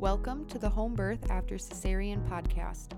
Welcome 0.00 0.44
to 0.46 0.58
the 0.58 0.68
Home 0.68 0.94
Birth 0.94 1.30
After 1.30 1.54
Cesarean 1.54 2.28
podcast. 2.28 2.88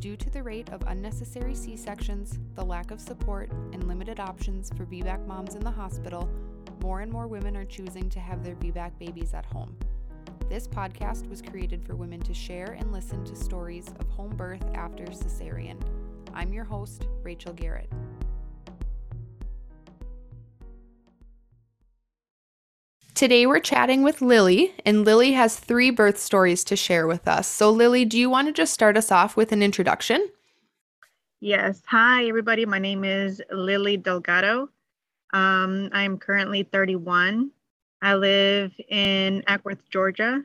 Due 0.00 0.16
to 0.16 0.28
the 0.28 0.42
rate 0.42 0.68
of 0.70 0.82
unnecessary 0.88 1.54
C 1.54 1.76
sections, 1.76 2.40
the 2.56 2.64
lack 2.64 2.90
of 2.90 3.00
support, 3.00 3.52
and 3.72 3.86
limited 3.86 4.18
options 4.18 4.68
for 4.70 4.84
VBAC 4.84 5.24
moms 5.28 5.54
in 5.54 5.62
the 5.62 5.70
hospital, 5.70 6.28
more 6.82 7.02
and 7.02 7.12
more 7.12 7.28
women 7.28 7.56
are 7.56 7.64
choosing 7.64 8.10
to 8.10 8.18
have 8.18 8.42
their 8.42 8.56
VBAC 8.56 8.98
babies 8.98 9.32
at 9.32 9.46
home. 9.46 9.76
This 10.48 10.66
podcast 10.66 11.28
was 11.28 11.40
created 11.40 11.84
for 11.84 11.94
women 11.94 12.20
to 12.22 12.34
share 12.34 12.72
and 12.72 12.92
listen 12.92 13.24
to 13.26 13.36
stories 13.36 13.86
of 14.00 14.08
home 14.08 14.34
birth 14.36 14.64
after 14.74 15.04
cesarean. 15.04 15.80
I'm 16.34 16.52
your 16.52 16.64
host, 16.64 17.06
Rachel 17.22 17.52
Garrett. 17.52 17.92
Today 23.20 23.44
we're 23.44 23.60
chatting 23.60 24.02
with 24.02 24.22
Lily, 24.22 24.72
and 24.86 25.04
Lily 25.04 25.32
has 25.32 25.60
three 25.60 25.90
birth 25.90 26.16
stories 26.18 26.64
to 26.64 26.74
share 26.74 27.06
with 27.06 27.28
us. 27.28 27.46
So, 27.46 27.70
Lily, 27.70 28.06
do 28.06 28.18
you 28.18 28.30
want 28.30 28.48
to 28.48 28.52
just 28.54 28.72
start 28.72 28.96
us 28.96 29.12
off 29.12 29.36
with 29.36 29.52
an 29.52 29.62
introduction? 29.62 30.26
Yes. 31.38 31.82
Hi, 31.88 32.24
everybody. 32.24 32.64
My 32.64 32.78
name 32.78 33.04
is 33.04 33.42
Lily 33.52 33.98
Delgado. 33.98 34.70
Um, 35.34 35.90
I'm 35.92 36.16
currently 36.16 36.62
31. 36.62 37.50
I 38.00 38.14
live 38.14 38.72
in 38.88 39.42
Acworth, 39.46 39.86
Georgia. 39.90 40.42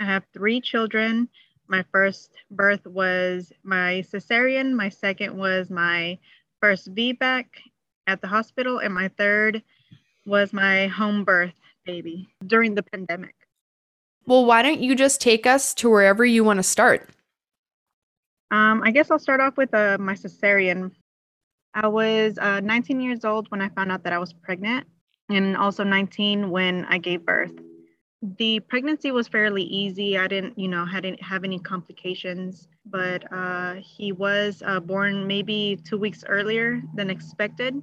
I 0.00 0.04
have 0.06 0.24
three 0.32 0.62
children. 0.62 1.28
My 1.68 1.84
first 1.92 2.32
birth 2.50 2.86
was 2.86 3.52
my 3.62 4.02
cesarean, 4.10 4.72
my 4.72 4.88
second 4.88 5.36
was 5.36 5.68
my 5.68 6.18
first 6.62 6.94
VBAC 6.94 7.44
at 8.06 8.22
the 8.22 8.28
hospital, 8.28 8.78
and 8.78 8.94
my 8.94 9.08
third 9.18 9.62
was 10.24 10.54
my 10.54 10.86
home 10.86 11.24
birth 11.24 11.59
baby 11.90 12.28
during 12.46 12.74
the 12.74 12.82
pandemic. 12.82 13.34
Well, 14.26 14.44
why 14.44 14.62
don't 14.62 14.80
you 14.80 14.94
just 14.94 15.20
take 15.20 15.44
us 15.46 15.74
to 15.74 15.90
wherever 15.90 16.24
you 16.24 16.44
want 16.44 16.58
to 16.58 16.62
start? 16.62 17.10
Um, 18.52 18.82
I 18.84 18.90
guess 18.92 19.10
I'll 19.10 19.18
start 19.18 19.40
off 19.40 19.56
with 19.56 19.72
uh, 19.74 19.98
my 19.98 20.14
cesarean. 20.14 20.92
I 21.74 21.88
was 21.88 22.38
uh, 22.38 22.60
19 22.60 23.00
years 23.00 23.24
old 23.24 23.50
when 23.50 23.60
I 23.60 23.68
found 23.70 23.90
out 23.90 24.04
that 24.04 24.12
I 24.12 24.18
was 24.18 24.32
pregnant, 24.32 24.86
and 25.28 25.56
also 25.56 25.82
19 25.84 26.50
when 26.50 26.84
I 26.84 26.98
gave 26.98 27.24
birth. 27.24 27.52
The 28.38 28.60
pregnancy 28.60 29.10
was 29.12 29.26
fairly 29.28 29.62
easy. 29.62 30.18
I 30.18 30.28
didn't, 30.28 30.58
you 30.58 30.68
know, 30.68 30.84
hadn't 30.84 31.22
have 31.22 31.42
any 31.42 31.58
complications, 31.58 32.68
but 32.84 33.24
uh, 33.32 33.74
he 33.76 34.12
was 34.12 34.62
uh, 34.66 34.78
born 34.78 35.26
maybe 35.26 35.80
two 35.84 35.98
weeks 35.98 36.22
earlier 36.28 36.82
than 36.94 37.08
expected 37.08 37.82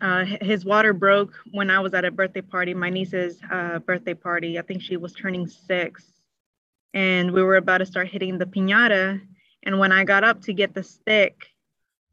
uh, 0.00 0.24
his 0.24 0.64
water 0.64 0.92
broke 0.92 1.34
when 1.52 1.70
I 1.70 1.80
was 1.80 1.94
at 1.94 2.04
a 2.04 2.10
birthday 2.10 2.40
party, 2.40 2.74
my 2.74 2.90
niece's 2.90 3.40
uh, 3.50 3.78
birthday 3.80 4.14
party. 4.14 4.58
I 4.58 4.62
think 4.62 4.82
she 4.82 4.96
was 4.96 5.12
turning 5.12 5.46
six, 5.46 6.04
and 6.94 7.32
we 7.32 7.42
were 7.42 7.56
about 7.56 7.78
to 7.78 7.86
start 7.86 8.08
hitting 8.08 8.38
the 8.38 8.46
pinata. 8.46 9.20
And 9.64 9.78
when 9.78 9.92
I 9.92 10.04
got 10.04 10.24
up 10.24 10.42
to 10.42 10.52
get 10.52 10.74
the 10.74 10.82
stick, 10.82 11.46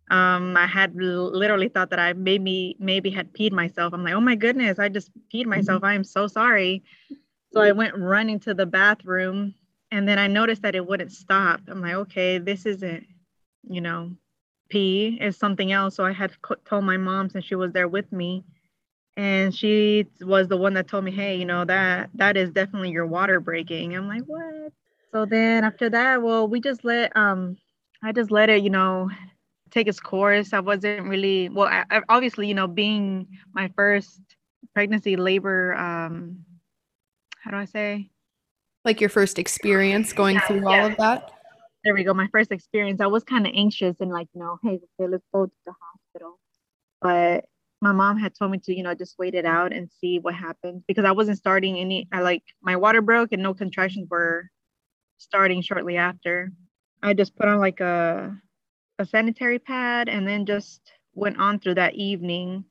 um, 0.09 0.57
I 0.57 0.65
had 0.65 0.95
literally 0.95 1.69
thought 1.69 1.89
that 1.91 1.99
I 1.99 2.13
maybe 2.13 2.75
maybe 2.79 3.09
had 3.09 3.33
peed 3.33 3.51
myself. 3.51 3.93
I'm 3.93 4.03
like, 4.03 4.13
oh 4.13 4.21
my 4.21 4.35
goodness, 4.35 4.79
I 4.79 4.89
just 4.89 5.11
peed 5.33 5.45
myself. 5.45 5.77
Mm-hmm. 5.77 5.85
I 5.85 5.93
am 5.93 6.03
so 6.03 6.27
sorry. 6.27 6.83
So 7.53 7.61
I 7.61 7.71
went 7.71 7.95
running 7.95 8.39
to 8.41 8.53
the 8.53 8.65
bathroom, 8.65 9.53
and 9.91 10.07
then 10.07 10.19
I 10.19 10.27
noticed 10.27 10.63
that 10.63 10.75
it 10.75 10.85
wouldn't 10.85 11.11
stop. 11.11 11.61
I'm 11.67 11.81
like, 11.81 11.93
okay, 11.93 12.37
this 12.37 12.65
isn't, 12.65 13.05
you 13.63 13.79
know, 13.79 14.11
pee 14.69 15.17
is 15.21 15.37
something 15.37 15.71
else. 15.71 15.95
So 15.95 16.05
I 16.05 16.11
had 16.11 16.31
told 16.65 16.83
my 16.83 16.97
mom 16.97 17.29
since 17.29 17.45
she 17.45 17.55
was 17.55 17.71
there 17.71 17.87
with 17.87 18.11
me, 18.11 18.43
and 19.17 19.53
she 19.55 20.07
was 20.21 20.47
the 20.47 20.57
one 20.57 20.73
that 20.75 20.87
told 20.87 21.03
me, 21.03 21.11
"Hey, 21.11 21.37
you 21.37 21.45
know 21.45 21.65
that 21.65 22.09
that 22.15 22.37
is 22.37 22.51
definitely 22.51 22.91
your 22.91 23.05
water 23.05 23.39
breaking." 23.39 23.95
I'm 23.95 24.07
like, 24.07 24.23
"What?" 24.23 24.73
So 25.11 25.25
then 25.25 25.63
after 25.63 25.89
that, 25.89 26.21
well, 26.21 26.47
we 26.47 26.59
just 26.59 26.83
let 26.83 27.15
um, 27.15 27.57
I 28.03 28.11
just 28.11 28.31
let 28.31 28.49
it, 28.49 28.63
you 28.63 28.69
know, 28.69 29.09
take 29.71 29.87
its 29.87 29.99
course. 29.99 30.53
I 30.53 30.59
wasn't 30.59 31.07
really 31.07 31.49
well. 31.49 31.67
I, 31.67 32.01
obviously, 32.09 32.47
you 32.47 32.53
know, 32.53 32.67
being 32.67 33.27
my 33.53 33.71
first 33.75 34.21
pregnancy, 34.73 35.15
labor, 35.15 35.73
um, 35.75 36.43
how 37.39 37.51
do 37.51 37.57
I 37.57 37.65
say? 37.65 38.09
Like 38.83 39.01
your 39.01 39.09
first 39.09 39.39
experience 39.39 40.13
going 40.13 40.35
yeah, 40.35 40.47
through 40.47 40.69
yeah. 40.69 40.81
all 40.81 40.85
of 40.85 40.97
that 40.97 41.34
there 41.85 41.93
we 41.93 42.03
go. 42.03 42.13
My 42.15 42.27
first 42.31 42.51
experience, 42.51 42.99
I 42.99 43.05
was 43.07 43.23
kind 43.23 43.45
of 43.45 43.53
anxious 43.55 43.95
and 43.99 44.11
like, 44.11 44.27
you 44.33 44.41
know, 44.41 44.57
hey, 44.63 44.79
okay, 44.99 45.07
let's 45.09 45.23
go 45.31 45.45
to 45.45 45.51
the 45.67 45.73
hospital. 45.79 46.39
But 46.99 47.45
my 47.79 47.91
mom 47.91 48.17
had 48.17 48.33
told 48.37 48.51
me 48.51 48.57
to, 48.63 48.75
you 48.75 48.81
know, 48.81 48.95
just 48.95 49.19
wait 49.19 49.35
it 49.35 49.45
out 49.45 49.71
and 49.71 49.89
see 50.01 50.17
what 50.17 50.33
happens 50.33 50.83
because 50.87 51.05
I 51.05 51.11
wasn't 51.11 51.37
starting 51.37 51.77
any. 51.77 52.07
I 52.11 52.21
like 52.21 52.41
my 52.61 52.75
water 52.75 53.03
broke 53.03 53.31
and 53.33 53.43
no 53.43 53.53
contractions 53.53 54.07
were 54.09 54.49
starting 55.19 55.61
shortly 55.61 55.95
after. 55.95 56.51
I 57.03 57.13
just 57.13 57.35
put 57.35 57.47
on 57.47 57.59
like 57.59 57.79
a 57.81 58.35
a 58.97 59.05
sanitary 59.05 59.59
pad 59.59 60.09
and 60.09 60.27
then 60.27 60.47
just 60.47 60.81
went 61.13 61.37
on 61.37 61.59
through 61.59 61.75
that 61.75 61.93
evening. 61.93 62.65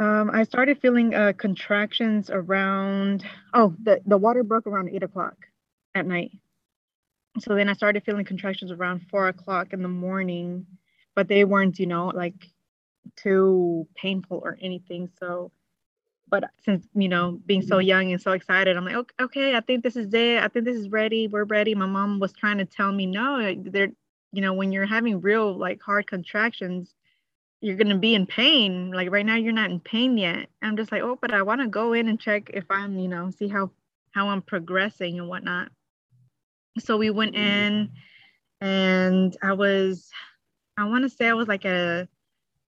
Um, 0.00 0.30
I 0.32 0.42
started 0.42 0.80
feeling 0.80 1.14
uh, 1.14 1.34
contractions 1.36 2.30
around. 2.30 3.24
Oh, 3.52 3.76
the 3.80 4.00
the 4.06 4.18
water 4.18 4.42
broke 4.42 4.66
around 4.66 4.90
eight 4.90 5.04
o'clock 5.04 5.36
at 5.94 6.04
night 6.04 6.32
so 7.40 7.54
then 7.54 7.68
I 7.68 7.72
started 7.72 8.04
feeling 8.04 8.24
contractions 8.24 8.70
around 8.70 9.06
four 9.10 9.28
o'clock 9.28 9.72
in 9.72 9.82
the 9.82 9.88
morning, 9.88 10.66
but 11.14 11.28
they 11.28 11.44
weren't, 11.44 11.78
you 11.78 11.86
know, 11.86 12.08
like 12.08 12.34
too 13.16 13.88
painful 13.96 14.40
or 14.44 14.56
anything. 14.60 15.10
So, 15.18 15.50
but 16.28 16.44
since, 16.64 16.86
you 16.94 17.08
know, 17.08 17.40
being 17.44 17.62
so 17.62 17.76
mm-hmm. 17.76 17.88
young 17.88 18.12
and 18.12 18.22
so 18.22 18.32
excited, 18.32 18.76
I'm 18.76 18.84
like, 18.84 18.94
okay, 18.94 19.14
okay, 19.24 19.56
I 19.56 19.60
think 19.60 19.82
this 19.82 19.96
is 19.96 20.14
it. 20.14 20.42
I 20.42 20.48
think 20.48 20.64
this 20.64 20.76
is 20.76 20.88
ready. 20.88 21.26
We're 21.26 21.44
ready. 21.44 21.74
My 21.74 21.86
mom 21.86 22.20
was 22.20 22.32
trying 22.32 22.58
to 22.58 22.64
tell 22.64 22.92
me, 22.92 23.06
no, 23.06 23.54
they're, 23.66 23.90
you 24.32 24.40
know, 24.40 24.54
when 24.54 24.70
you're 24.72 24.86
having 24.86 25.20
real 25.20 25.56
like 25.56 25.82
hard 25.82 26.06
contractions, 26.06 26.94
you're 27.60 27.76
going 27.76 27.88
to 27.88 27.98
be 27.98 28.14
in 28.14 28.26
pain. 28.26 28.92
Like 28.92 29.10
right 29.10 29.26
now, 29.26 29.36
you're 29.36 29.52
not 29.52 29.70
in 29.70 29.80
pain 29.80 30.16
yet. 30.18 30.48
I'm 30.62 30.76
just 30.76 30.92
like, 30.92 31.02
oh, 31.02 31.18
but 31.20 31.34
I 31.34 31.42
want 31.42 31.62
to 31.62 31.68
go 31.68 31.94
in 31.94 32.08
and 32.08 32.20
check 32.20 32.50
if 32.54 32.64
I'm, 32.70 32.98
you 32.98 33.08
know, 33.08 33.30
see 33.30 33.48
how, 33.48 33.70
how 34.12 34.28
I'm 34.28 34.42
progressing 34.42 35.18
and 35.18 35.28
whatnot 35.28 35.72
so 36.78 36.96
we 36.96 37.10
went 37.10 37.34
in 37.34 37.90
and 38.60 39.36
I 39.42 39.52
was, 39.52 40.08
I 40.76 40.84
want 40.84 41.04
to 41.04 41.08
say 41.08 41.28
I 41.28 41.34
was 41.34 41.48
like 41.48 41.64
a 41.64 42.08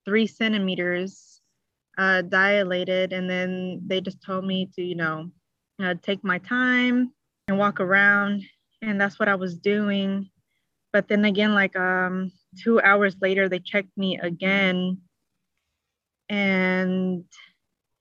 three 0.05 0.27
centimeters 0.27 1.41
uh, 1.97 2.21
dilated. 2.21 3.11
And 3.11 3.29
then 3.29 3.81
they 3.85 4.01
just 4.01 4.21
told 4.21 4.45
me 4.45 4.69
to, 4.75 4.81
you 4.81 4.95
know, 4.95 5.29
uh, 5.81 5.95
take 6.01 6.23
my 6.23 6.37
time 6.39 7.11
and 7.47 7.57
walk 7.57 7.79
around. 7.79 8.43
And 8.81 8.99
that's 8.99 9.19
what 9.19 9.27
I 9.27 9.35
was 9.35 9.57
doing. 9.57 10.29
But 10.93 11.07
then 11.07 11.25
again, 11.25 11.53
like 11.53 11.75
um, 11.75 12.31
two 12.63 12.79
hours 12.81 13.15
later, 13.21 13.49
they 13.49 13.59
checked 13.59 13.97
me 13.97 14.17
again. 14.19 14.99
And 16.29 17.25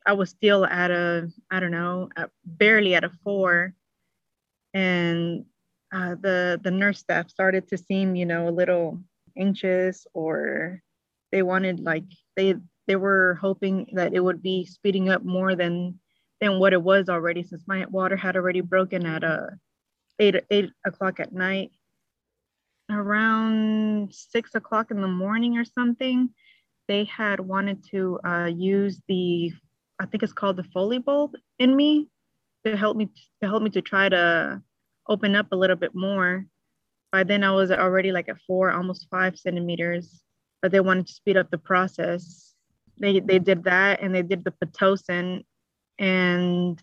I 0.07 0.13
was 0.13 0.31
still 0.31 0.65
at 0.65 0.91
a, 0.91 1.29
I 1.51 1.59
don't 1.61 1.73
know, 1.73 2.09
barely 2.45 2.95
at 2.95 3.05
a 3.05 3.11
four. 3.25 3.75
And 4.73 5.47
uh, 5.97 6.15
the 6.21 6.61
the 6.63 6.71
nurse 6.71 6.99
staff 6.99 7.31
started 7.31 7.67
to 7.69 7.79
seem, 7.79 8.15
you 8.15 8.27
know, 8.27 8.49
a 8.49 8.59
little 8.61 9.01
anxious, 9.39 10.07
or 10.13 10.83
they 11.33 11.43
wanted 11.43 11.81
like 11.81 12.05
they 12.37 12.55
they 12.87 12.97
were 12.97 13.39
hoping 13.41 13.87
that 13.95 14.13
it 14.13 14.21
would 14.21 14.43
be 14.43 14.67
speeding 14.67 15.09
up 15.09 15.25
more 15.25 15.57
than 15.57 15.99
than 16.41 16.59
what 16.59 16.75
it 16.75 16.83
was 16.83 17.09
already, 17.09 17.43
since 17.43 17.65
my 17.67 17.87
water 17.87 18.17
had 18.17 18.37
already 18.37 18.61
broken 18.61 19.07
at 19.07 19.25
uh 19.25 19.47
eight 20.19 20.37
eight 20.51 20.71
o'clock 20.85 21.19
at 21.19 21.33
night. 21.33 21.71
Around 22.91 24.15
six 24.15 24.55
o'clock 24.55 24.91
in 24.91 25.01
the 25.01 25.09
morning 25.09 25.57
or 25.57 25.65
something, 25.65 26.31
they 26.89 27.05
had 27.05 27.41
wanted 27.41 27.85
to 27.91 28.21
uh, 28.23 28.51
use 28.55 29.01
the 29.09 29.53
I 29.99 30.05
think 30.05 30.23
it's 30.23 30.35
called 30.35 30.59
the 30.59 30.71
Foley 30.75 30.99
bulb 30.99 31.33
in 31.59 31.75
me 31.75 32.11
to 32.67 32.77
help 32.77 32.99
me 32.99 33.09
to 33.41 33.49
help 33.49 33.63
me 33.63 33.71
to 33.71 33.81
try 33.81 34.11
to 34.11 34.63
open 35.09 35.37
up 35.37 35.49
a 35.53 35.57
little 35.57 35.77
bit 35.77 35.95
more. 35.95 36.47
By 37.13 37.25
then 37.25 37.45
I 37.45 37.53
was 37.53 37.71
already 37.71 38.13
like 38.13 38.29
at 38.29 38.41
four, 38.47 38.71
almost 38.71 39.09
five 39.11 39.39
centimeters, 39.39 40.23
but 40.63 40.73
they 40.73 40.81
wanted 40.81 41.07
to 41.07 41.13
speed 41.13 41.37
up 41.37 41.51
the 41.51 41.59
process. 41.59 42.55
They, 42.99 43.21
they 43.21 43.39
did 43.39 43.65
that 43.65 44.03
and 44.03 44.15
they 44.15 44.23
did 44.23 44.45
the 44.45 44.53
Pitocin. 44.53 45.45
And 45.99 46.83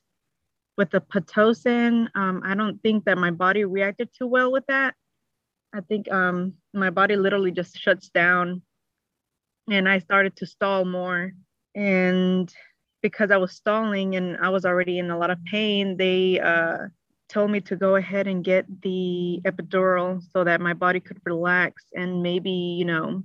with 0.78 0.92
the 0.92 1.02
Pitocin, 1.02 2.10
um, 2.16 2.42
I 2.46 2.56
don't 2.56 2.82
think 2.82 3.06
that 3.06 3.18
my 3.18 3.32
body 3.32 3.66
reacted 3.66 4.10
too 4.18 4.28
well 4.28 4.52
with 4.52 4.66
that. 4.68 4.96
I 5.74 5.82
think 5.82 6.12
um, 6.12 6.54
my 6.74 6.90
body 6.90 7.16
literally 7.16 7.52
just 7.52 7.78
shuts 7.78 8.10
down 8.10 8.62
and 9.70 9.88
I 9.88 10.00
started 10.00 10.36
to 10.38 10.46
stall 10.46 10.86
more. 10.86 11.32
And 11.76 12.54
because 13.02 13.32
I 13.32 13.38
was 13.38 13.54
stalling 13.54 14.16
and 14.16 14.38
I 14.38 14.50
was 14.50 14.66
already 14.66 15.00
in 15.00 15.10
a 15.10 15.18
lot 15.18 15.32
of 15.32 15.44
pain, 15.46 15.98
they 15.98 16.40
uh, 16.40 16.88
told 17.34 17.50
me 17.50 17.60
to 17.60 17.76
go 17.76 17.96
ahead 17.96 18.28
and 18.28 18.44
get 18.44 18.66
the 18.84 19.42
epidural 19.44 20.22
so 20.32 20.44
that 20.44 20.62
my 20.62 20.74
body 20.74 21.00
could 21.00 21.20
relax 21.26 21.84
and 21.96 22.22
maybe, 22.22 22.52
you 22.52 22.86
know, 22.86 23.24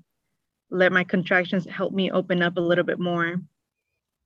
let 0.70 0.92
my 0.92 1.04
contractions 1.04 1.66
help 1.66 1.92
me 1.92 2.10
open 2.10 2.42
up 2.42 2.56
a 2.56 2.60
little 2.60 2.84
bit 2.84 2.98
more. 2.98 3.36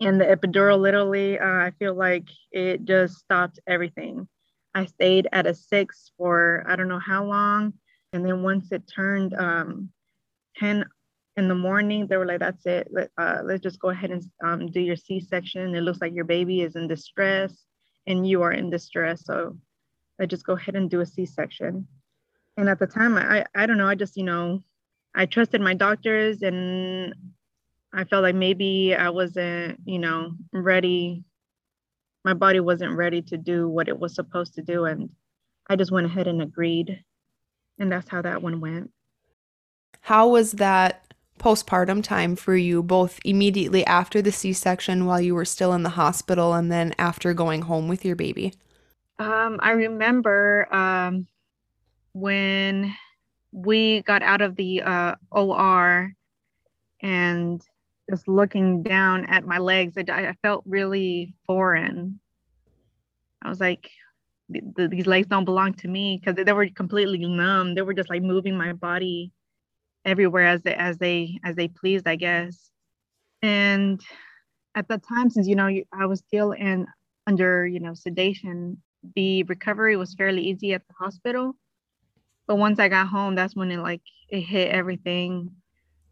And 0.01 0.21
the 0.21 0.25
epidural, 0.25 0.81
literally, 0.81 1.39
uh, 1.39 1.45
I 1.45 1.73
feel 1.79 1.95
like 1.95 2.29
it 2.53 2.85
just 2.85 3.19
stopped 3.19 3.59
everything. 3.67 4.29
I 4.75 4.87
stayed 4.87 5.29
at 5.33 5.47
a 5.47 5.55
six 5.55 6.13
for 6.17 6.65
I 6.67 6.77
don't 6.77 6.89
know 6.89 7.01
how 7.01 7.25
long. 7.25 7.75
And 8.13 8.25
then 8.25 8.43
once 8.43 8.71
it 8.71 8.91
turned 8.93 9.35
um, 9.35 9.91
10 10.59 10.85
in 11.37 11.49
the 11.49 11.55
morning, 11.55 12.07
they 12.07 12.17
were 12.17 12.27
like, 12.27 12.41
that's 12.41 12.67
it. 12.67 12.89
Let, 12.91 13.11
uh, 13.19 13.41
let's 13.45 13.63
just 13.63 13.81
go 13.81 13.89
ahead 13.89 14.11
and 14.11 14.23
um, 14.45 14.71
do 14.71 14.81
your 14.81 14.97
C 14.97 15.21
section. 15.21 15.75
It 15.75 15.81
looks 15.81 16.01
like 16.01 16.15
your 16.15 16.25
baby 16.25 16.63
is 16.63 16.77
in 16.77 16.89
distress 16.89 17.65
and 18.07 18.27
you 18.27 18.43
are 18.43 18.53
in 18.53 18.71
distress. 18.71 19.25
So 19.25 19.57
let's 20.23 20.31
just 20.31 20.47
go 20.47 20.53
ahead 20.53 20.77
and 20.77 20.89
do 20.89 21.01
a 21.01 21.07
C 21.07 21.27
section. 21.27 21.87
And 22.57 22.69
at 22.69 22.79
the 22.79 22.87
time, 22.87 23.17
I, 23.17 23.45
I 23.57 23.67
don't 23.67 23.77
know, 23.77 23.89
I 23.89 23.97
just, 23.97 24.17
you 24.17 24.23
know, 24.23 24.63
I 25.17 25.27
trusted 25.27 25.61
my 25.61 25.75
doctors 25.75 26.43
and 26.43 27.13
I 27.93 28.05
felt 28.05 28.23
like 28.23 28.37
maybe 28.37 28.95
I 28.95 29.11
wasn't, 29.11 29.81
you 29.85 29.99
know, 29.99 30.33
ready. 30.53 31.25
My 32.25 32.35
body 32.35 32.61
wasn't 32.61 32.97
ready 32.97 33.21
to 33.23 33.37
do 33.37 33.69
what 33.69 33.89
it 33.89 33.99
was 33.99 34.15
supposed 34.15 34.55
to 34.55 34.63
do. 34.63 34.85
And 34.85 35.11
I 35.69 35.75
just 35.75 35.91
went 35.91 36.07
ahead 36.07 36.29
and 36.29 36.41
agreed. 36.41 37.03
And 37.81 37.91
that's 37.91 38.09
how 38.09 38.23
that 38.23 38.43
one 38.43 38.61
went. 38.61 38.93
How 40.03 40.29
was 40.29 40.53
that 40.53 41.15
postpartum 41.41 42.05
time 42.05 42.37
for 42.37 42.55
you, 42.55 42.81
both 42.81 43.19
immediately 43.25 43.85
after 43.87 44.23
the 44.23 44.31
C 44.31 44.53
section 44.53 45.05
while 45.05 45.21
you 45.21 45.35
were 45.35 45.45
still 45.45 45.73
in 45.73 45.83
the 45.83 45.91
hospital 45.91 46.55
and 46.55 46.71
then 46.71 46.95
after 46.97 47.35
going 47.35 47.63
home 47.63 47.89
with 47.89 48.05
your 48.05 48.15
baby? 48.15 48.53
Um, 49.19 49.59
I 49.63 49.73
remember 49.73 50.73
um, 50.75 51.27
when 52.13 52.95
we 53.53 54.03
got 54.03 54.23
out 54.23 54.41
of 54.41 54.57
the 54.57 54.83
uh, 54.83 55.15
OR 55.31 56.13
and 57.01 57.63
just 58.11 58.27
looking 58.27 58.83
down 58.83 59.27
at 59.27 59.47
my 59.47 59.59
legs, 59.59 59.95
I, 59.97 60.05
I 60.11 60.35
felt 60.43 60.65
really 60.67 61.35
foreign. 61.47 62.21
I 63.43 63.49
was 63.49 63.61
like, 63.61 63.91
these 64.49 65.07
legs 65.07 65.29
don't 65.29 65.45
belong 65.45 65.75
to 65.75 65.89
me 65.89 66.21
because 66.21 66.43
they 66.45 66.53
were 66.53 66.69
completely 66.69 67.19
numb. 67.19 67.75
They 67.75 67.83
were 67.83 67.95
just 67.95 68.11
like 68.11 68.23
moving 68.23 68.57
my 68.57 68.73
body 68.73 69.33
everywhere 70.05 70.47
as 70.47 70.63
they 70.63 70.75
as 70.75 70.99
they 70.99 71.39
as 71.45 71.57
they 71.57 71.69
pleased, 71.69 72.07
I 72.07 72.17
guess. 72.17 72.71
And 73.41 74.01
at 74.75 74.89
that 74.89 75.03
time, 75.07 75.31
since 75.31 75.47
you 75.47 75.57
know 75.57 75.71
I 75.93 76.07
was 76.07 76.21
still 76.21 76.53
in 76.53 76.87
under 77.27 77.67
you 77.67 77.81
know 77.81 77.95
sedation, 77.95 78.83
the 79.15 79.43
recovery 79.45 79.97
was 79.97 80.15
fairly 80.15 80.43
easy 80.43 80.75
at 80.75 80.83
the 80.89 80.95
hospital. 80.95 81.57
But 82.47 82.57
once 82.57 82.79
I 82.79 82.89
got 82.89 83.09
home, 83.09 83.35
that's 83.35 83.57
when 83.57 83.71
it 83.71 83.79
like 83.79 84.03
it 84.29 84.43
hit 84.43 84.71
everything. 84.73 85.51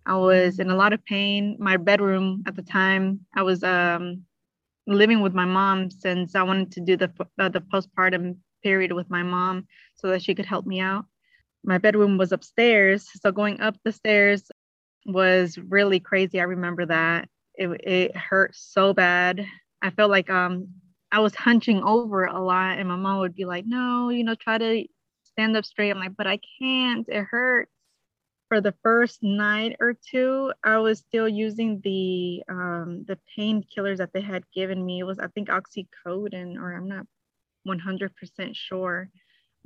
I 0.06 0.16
was 0.16 0.58
in 0.58 0.70
a 0.70 0.76
lot 0.76 0.92
of 0.92 1.04
pain. 1.04 1.56
My 1.58 1.76
bedroom 1.76 2.44
at 2.46 2.56
the 2.56 2.62
time, 2.62 3.20
I 3.34 3.42
was 3.42 3.62
um, 3.62 4.22
living 4.86 5.20
with 5.20 5.34
my 5.34 5.44
mom 5.44 5.90
since 5.90 6.34
I 6.34 6.42
wanted 6.42 6.72
to 6.72 6.80
do 6.80 6.96
the 6.96 7.12
uh, 7.38 7.48
the 7.48 7.60
postpartum 7.60 8.36
period 8.62 8.92
with 8.92 9.10
my 9.10 9.22
mom 9.22 9.66
so 9.96 10.08
that 10.08 10.22
she 10.22 10.34
could 10.34 10.46
help 10.46 10.66
me 10.66 10.80
out 10.80 11.04
my 11.64 11.78
bedroom 11.78 12.18
was 12.18 12.32
upstairs. 12.32 13.08
So 13.20 13.32
going 13.32 13.60
up 13.60 13.76
the 13.84 13.92
stairs 13.92 14.50
was 15.06 15.58
really 15.58 16.00
crazy. 16.00 16.40
I 16.40 16.44
remember 16.44 16.86
that. 16.86 17.28
It, 17.54 17.68
it 17.84 18.16
hurt 18.16 18.54
so 18.54 18.94
bad. 18.94 19.44
I 19.82 19.90
felt 19.90 20.10
like 20.10 20.30
um 20.30 20.68
I 21.12 21.20
was 21.20 21.34
hunching 21.34 21.82
over 21.82 22.24
a 22.24 22.40
lot 22.40 22.78
and 22.78 22.88
my 22.88 22.96
mom 22.96 23.18
would 23.20 23.34
be 23.34 23.44
like, 23.44 23.66
no, 23.66 24.10
you 24.10 24.24
know, 24.24 24.34
try 24.34 24.58
to 24.58 24.84
stand 25.24 25.56
up 25.56 25.64
straight. 25.64 25.90
I'm 25.90 25.98
like, 25.98 26.16
but 26.16 26.26
I 26.26 26.38
can't. 26.60 27.06
It 27.08 27.24
hurts. 27.24 27.70
For 28.48 28.60
the 28.60 28.74
first 28.82 29.22
night 29.22 29.76
or 29.78 29.94
two, 29.94 30.52
I 30.64 30.78
was 30.78 30.98
still 30.98 31.28
using 31.28 31.80
the 31.84 32.42
um 32.48 33.04
the 33.06 33.16
painkillers 33.38 33.98
that 33.98 34.12
they 34.12 34.20
had 34.20 34.42
given 34.52 34.84
me. 34.84 34.98
It 34.98 35.04
was 35.04 35.20
I 35.20 35.28
think 35.28 35.48
oxycodone 35.48 36.56
or 36.56 36.74
I'm 36.74 36.88
not 36.88 37.06
100% 37.68 38.56
sure 38.56 39.08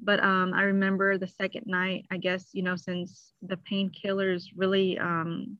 but 0.02 0.22
um, 0.22 0.52
I 0.54 0.62
remember 0.64 1.18
the 1.18 1.28
second 1.28 1.64
night, 1.66 2.06
I 2.10 2.18
guess, 2.18 2.48
you 2.52 2.62
know, 2.62 2.76
since 2.76 3.32
the 3.42 3.56
painkillers 3.56 4.46
really, 4.56 4.98
um, 4.98 5.58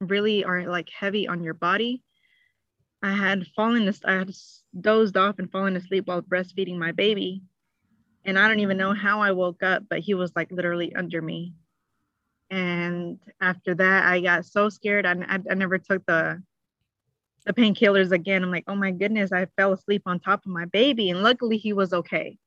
really 0.00 0.44
are 0.44 0.64
like 0.64 0.88
heavy 0.90 1.28
on 1.28 1.42
your 1.42 1.54
body, 1.54 2.02
I 3.02 3.12
had 3.12 3.46
fallen, 3.54 3.92
I 4.04 4.12
had 4.12 4.34
dozed 4.80 5.16
off 5.16 5.38
and 5.38 5.50
fallen 5.50 5.76
asleep 5.76 6.06
while 6.06 6.22
breastfeeding 6.22 6.76
my 6.76 6.92
baby. 6.92 7.42
And 8.24 8.38
I 8.38 8.48
don't 8.48 8.60
even 8.60 8.76
know 8.76 8.92
how 8.92 9.20
I 9.20 9.32
woke 9.32 9.62
up, 9.62 9.84
but 9.88 10.00
he 10.00 10.14
was 10.14 10.32
like 10.34 10.50
literally 10.50 10.94
under 10.94 11.22
me. 11.22 11.54
And 12.50 13.18
after 13.40 13.74
that, 13.74 14.06
I 14.06 14.20
got 14.20 14.44
so 14.44 14.68
scared. 14.68 15.06
I, 15.06 15.12
I, 15.12 15.38
I 15.50 15.54
never 15.54 15.78
took 15.78 16.04
the 16.06 16.42
the 17.44 17.52
painkillers 17.52 18.10
again. 18.10 18.42
I'm 18.42 18.50
like, 18.50 18.64
oh 18.66 18.74
my 18.74 18.90
goodness, 18.90 19.30
I 19.30 19.46
fell 19.56 19.72
asleep 19.72 20.02
on 20.06 20.18
top 20.18 20.44
of 20.44 20.50
my 20.50 20.64
baby. 20.64 21.10
And 21.10 21.22
luckily, 21.22 21.56
he 21.56 21.72
was 21.72 21.92
okay 21.92 22.38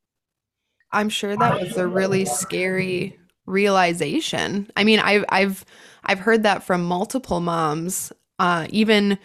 I'm 0.91 1.09
sure 1.09 1.35
that 1.35 1.59
was 1.59 1.77
a 1.77 1.87
really 1.87 2.25
scary 2.25 3.17
realization. 3.45 4.69
I 4.75 4.83
mean, 4.83 4.99
I've 4.99 5.25
I've 5.29 5.65
I've 6.03 6.19
heard 6.19 6.43
that 6.43 6.63
from 6.63 6.83
multiple 6.83 7.39
moms, 7.39 8.11
uh, 8.39 8.67
even 8.69 9.19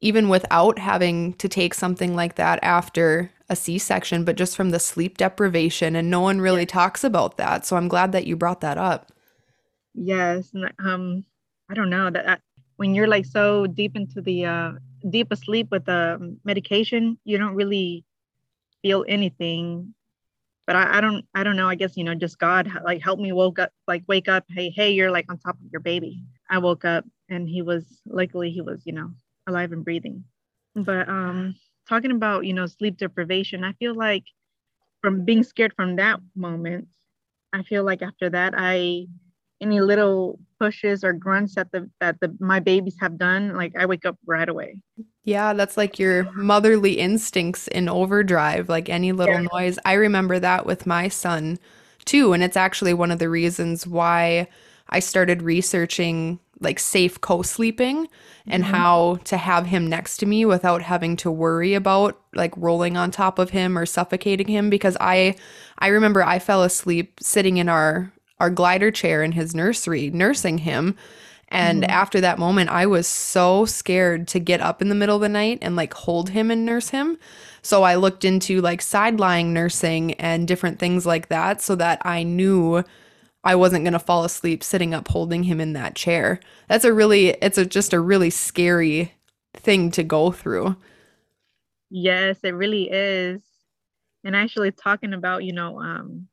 even 0.00 0.28
without 0.28 0.78
having 0.78 1.34
to 1.34 1.48
take 1.48 1.74
something 1.74 2.14
like 2.14 2.36
that 2.36 2.58
after 2.62 3.30
a 3.48 3.56
C-section, 3.56 4.24
but 4.24 4.36
just 4.36 4.56
from 4.56 4.70
the 4.70 4.78
sleep 4.78 5.16
deprivation, 5.16 5.96
and 5.96 6.10
no 6.10 6.20
one 6.20 6.40
really 6.40 6.66
talks 6.66 7.04
about 7.04 7.36
that. 7.36 7.64
So 7.64 7.76
I'm 7.76 7.88
glad 7.88 8.12
that 8.12 8.26
you 8.26 8.36
brought 8.36 8.60
that 8.60 8.78
up. 8.78 9.12
Yes, 9.94 10.52
um, 10.78 11.24
I 11.70 11.74
don't 11.74 11.90
know 11.90 12.10
that 12.10 12.40
when 12.76 12.94
you're 12.94 13.06
like 13.06 13.24
so 13.24 13.66
deep 13.66 13.96
into 13.96 14.20
the 14.20 14.44
uh, 14.44 14.72
deep 15.08 15.32
asleep 15.32 15.68
with 15.70 15.86
the 15.86 16.36
medication, 16.44 17.18
you 17.24 17.38
don't 17.38 17.54
really 17.54 18.04
feel 18.82 19.04
anything 19.08 19.94
but 20.66 20.76
I, 20.76 20.98
I 20.98 21.00
don't 21.00 21.24
I 21.34 21.44
don't 21.44 21.56
know. 21.56 21.68
I 21.68 21.76
guess 21.76 21.96
you 21.96 22.04
know, 22.04 22.14
just 22.14 22.38
God 22.38 22.70
like 22.84 23.02
help 23.02 23.20
me 23.20 23.32
woke 23.32 23.58
up, 23.58 23.70
like 23.86 24.02
wake 24.08 24.28
up. 24.28 24.44
Hey, 24.48 24.70
hey, 24.70 24.90
you're 24.90 25.10
like 25.10 25.26
on 25.30 25.38
top 25.38 25.54
of 25.54 25.70
your 25.70 25.80
baby. 25.80 26.24
I 26.50 26.58
woke 26.58 26.84
up 26.84 27.04
and 27.28 27.48
he 27.48 27.62
was 27.62 27.84
luckily 28.06 28.50
he 28.50 28.60
was 28.60 28.82
you 28.84 28.92
know 28.92 29.10
alive 29.46 29.72
and 29.72 29.84
breathing. 29.84 30.24
But 30.74 31.08
um, 31.08 31.54
talking 31.88 32.10
about 32.10 32.44
you 32.44 32.52
know 32.52 32.66
sleep 32.66 32.96
deprivation, 32.96 33.64
I 33.64 33.72
feel 33.74 33.94
like 33.94 34.24
from 35.02 35.24
being 35.24 35.42
scared 35.42 35.72
from 35.74 35.96
that 35.96 36.20
moment, 36.34 36.88
I 37.52 37.62
feel 37.62 37.84
like 37.84 38.02
after 38.02 38.28
that 38.30 38.54
I 38.56 39.06
any 39.60 39.80
little 39.80 40.38
pushes 40.60 41.02
or 41.04 41.12
grunts 41.12 41.54
that 41.54 41.70
the 41.72 41.88
that 42.00 42.20
the 42.20 42.34
my 42.40 42.60
babies 42.60 42.96
have 43.00 43.18
done, 43.18 43.54
like 43.54 43.74
I 43.76 43.86
wake 43.86 44.04
up 44.04 44.18
right 44.26 44.48
away. 44.48 44.78
Yeah, 45.24 45.52
that's 45.54 45.76
like 45.76 45.98
your 45.98 46.30
motherly 46.32 46.94
instincts 46.94 47.68
in 47.68 47.88
overdrive, 47.88 48.68
like 48.68 48.88
any 48.88 49.12
little 49.12 49.40
yeah. 49.40 49.48
noise. 49.52 49.78
I 49.84 49.94
remember 49.94 50.38
that 50.38 50.66
with 50.66 50.86
my 50.86 51.08
son 51.08 51.58
too, 52.04 52.32
and 52.32 52.42
it's 52.42 52.56
actually 52.56 52.94
one 52.94 53.10
of 53.10 53.18
the 53.18 53.28
reasons 53.28 53.86
why 53.86 54.48
I 54.90 55.00
started 55.00 55.42
researching 55.42 56.38
like 56.60 56.78
safe 56.78 57.20
co-sleeping 57.20 58.08
and 58.46 58.64
mm-hmm. 58.64 58.72
how 58.72 59.18
to 59.24 59.36
have 59.36 59.66
him 59.66 59.86
next 59.86 60.16
to 60.18 60.26
me 60.26 60.44
without 60.44 60.82
having 60.82 61.16
to 61.16 61.30
worry 61.30 61.74
about 61.74 62.18
like 62.34 62.52
rolling 62.56 62.96
on 62.96 63.10
top 63.10 63.38
of 63.38 63.50
him 63.50 63.76
or 63.76 63.84
suffocating 63.84 64.48
him 64.48 64.70
because 64.70 64.96
I 65.00 65.36
I 65.78 65.88
remember 65.88 66.22
I 66.22 66.38
fell 66.38 66.62
asleep 66.62 67.18
sitting 67.20 67.58
in 67.58 67.68
our 67.68 68.12
our 68.40 68.50
glider 68.50 68.90
chair 68.90 69.22
in 69.22 69.32
his 69.32 69.54
nursery, 69.54 70.10
nursing 70.10 70.58
him. 70.58 70.96
And 71.48 71.82
mm-hmm. 71.82 71.90
after 71.90 72.20
that 72.20 72.38
moment, 72.38 72.70
I 72.70 72.86
was 72.86 73.06
so 73.06 73.64
scared 73.64 74.28
to 74.28 74.40
get 74.40 74.60
up 74.60 74.82
in 74.82 74.88
the 74.88 74.94
middle 74.94 75.16
of 75.16 75.22
the 75.22 75.28
night 75.28 75.58
and 75.62 75.76
like 75.76 75.94
hold 75.94 76.30
him 76.30 76.50
and 76.50 76.66
nurse 76.66 76.90
him. 76.90 77.18
So 77.62 77.82
I 77.82 77.94
looked 77.94 78.24
into 78.24 78.60
like 78.60 78.82
side 78.82 79.20
lying 79.20 79.52
nursing 79.52 80.14
and 80.14 80.46
different 80.46 80.78
things 80.78 81.06
like 81.06 81.28
that 81.28 81.62
so 81.62 81.74
that 81.76 82.02
I 82.04 82.24
knew 82.24 82.84
I 83.46 83.54
wasn't 83.54 83.84
going 83.84 83.92
to 83.92 83.98
fall 83.98 84.24
asleep 84.24 84.62
sitting 84.62 84.92
up 84.92 85.08
holding 85.08 85.44
him 85.44 85.60
in 85.60 85.72
that 85.74 85.94
chair. 85.94 86.40
That's 86.68 86.84
a 86.84 86.92
really, 86.92 87.28
it's 87.28 87.58
a, 87.58 87.64
just 87.64 87.92
a 87.92 88.00
really 88.00 88.30
scary 88.30 89.14
thing 89.54 89.90
to 89.92 90.02
go 90.02 90.32
through. 90.32 90.76
Yes, 91.88 92.38
it 92.42 92.50
really 92.50 92.90
is. 92.90 93.40
And 94.24 94.34
actually 94.34 94.72
talking 94.72 95.12
about, 95.14 95.44
you 95.44 95.52
know, 95.52 95.80
um, 95.80 96.26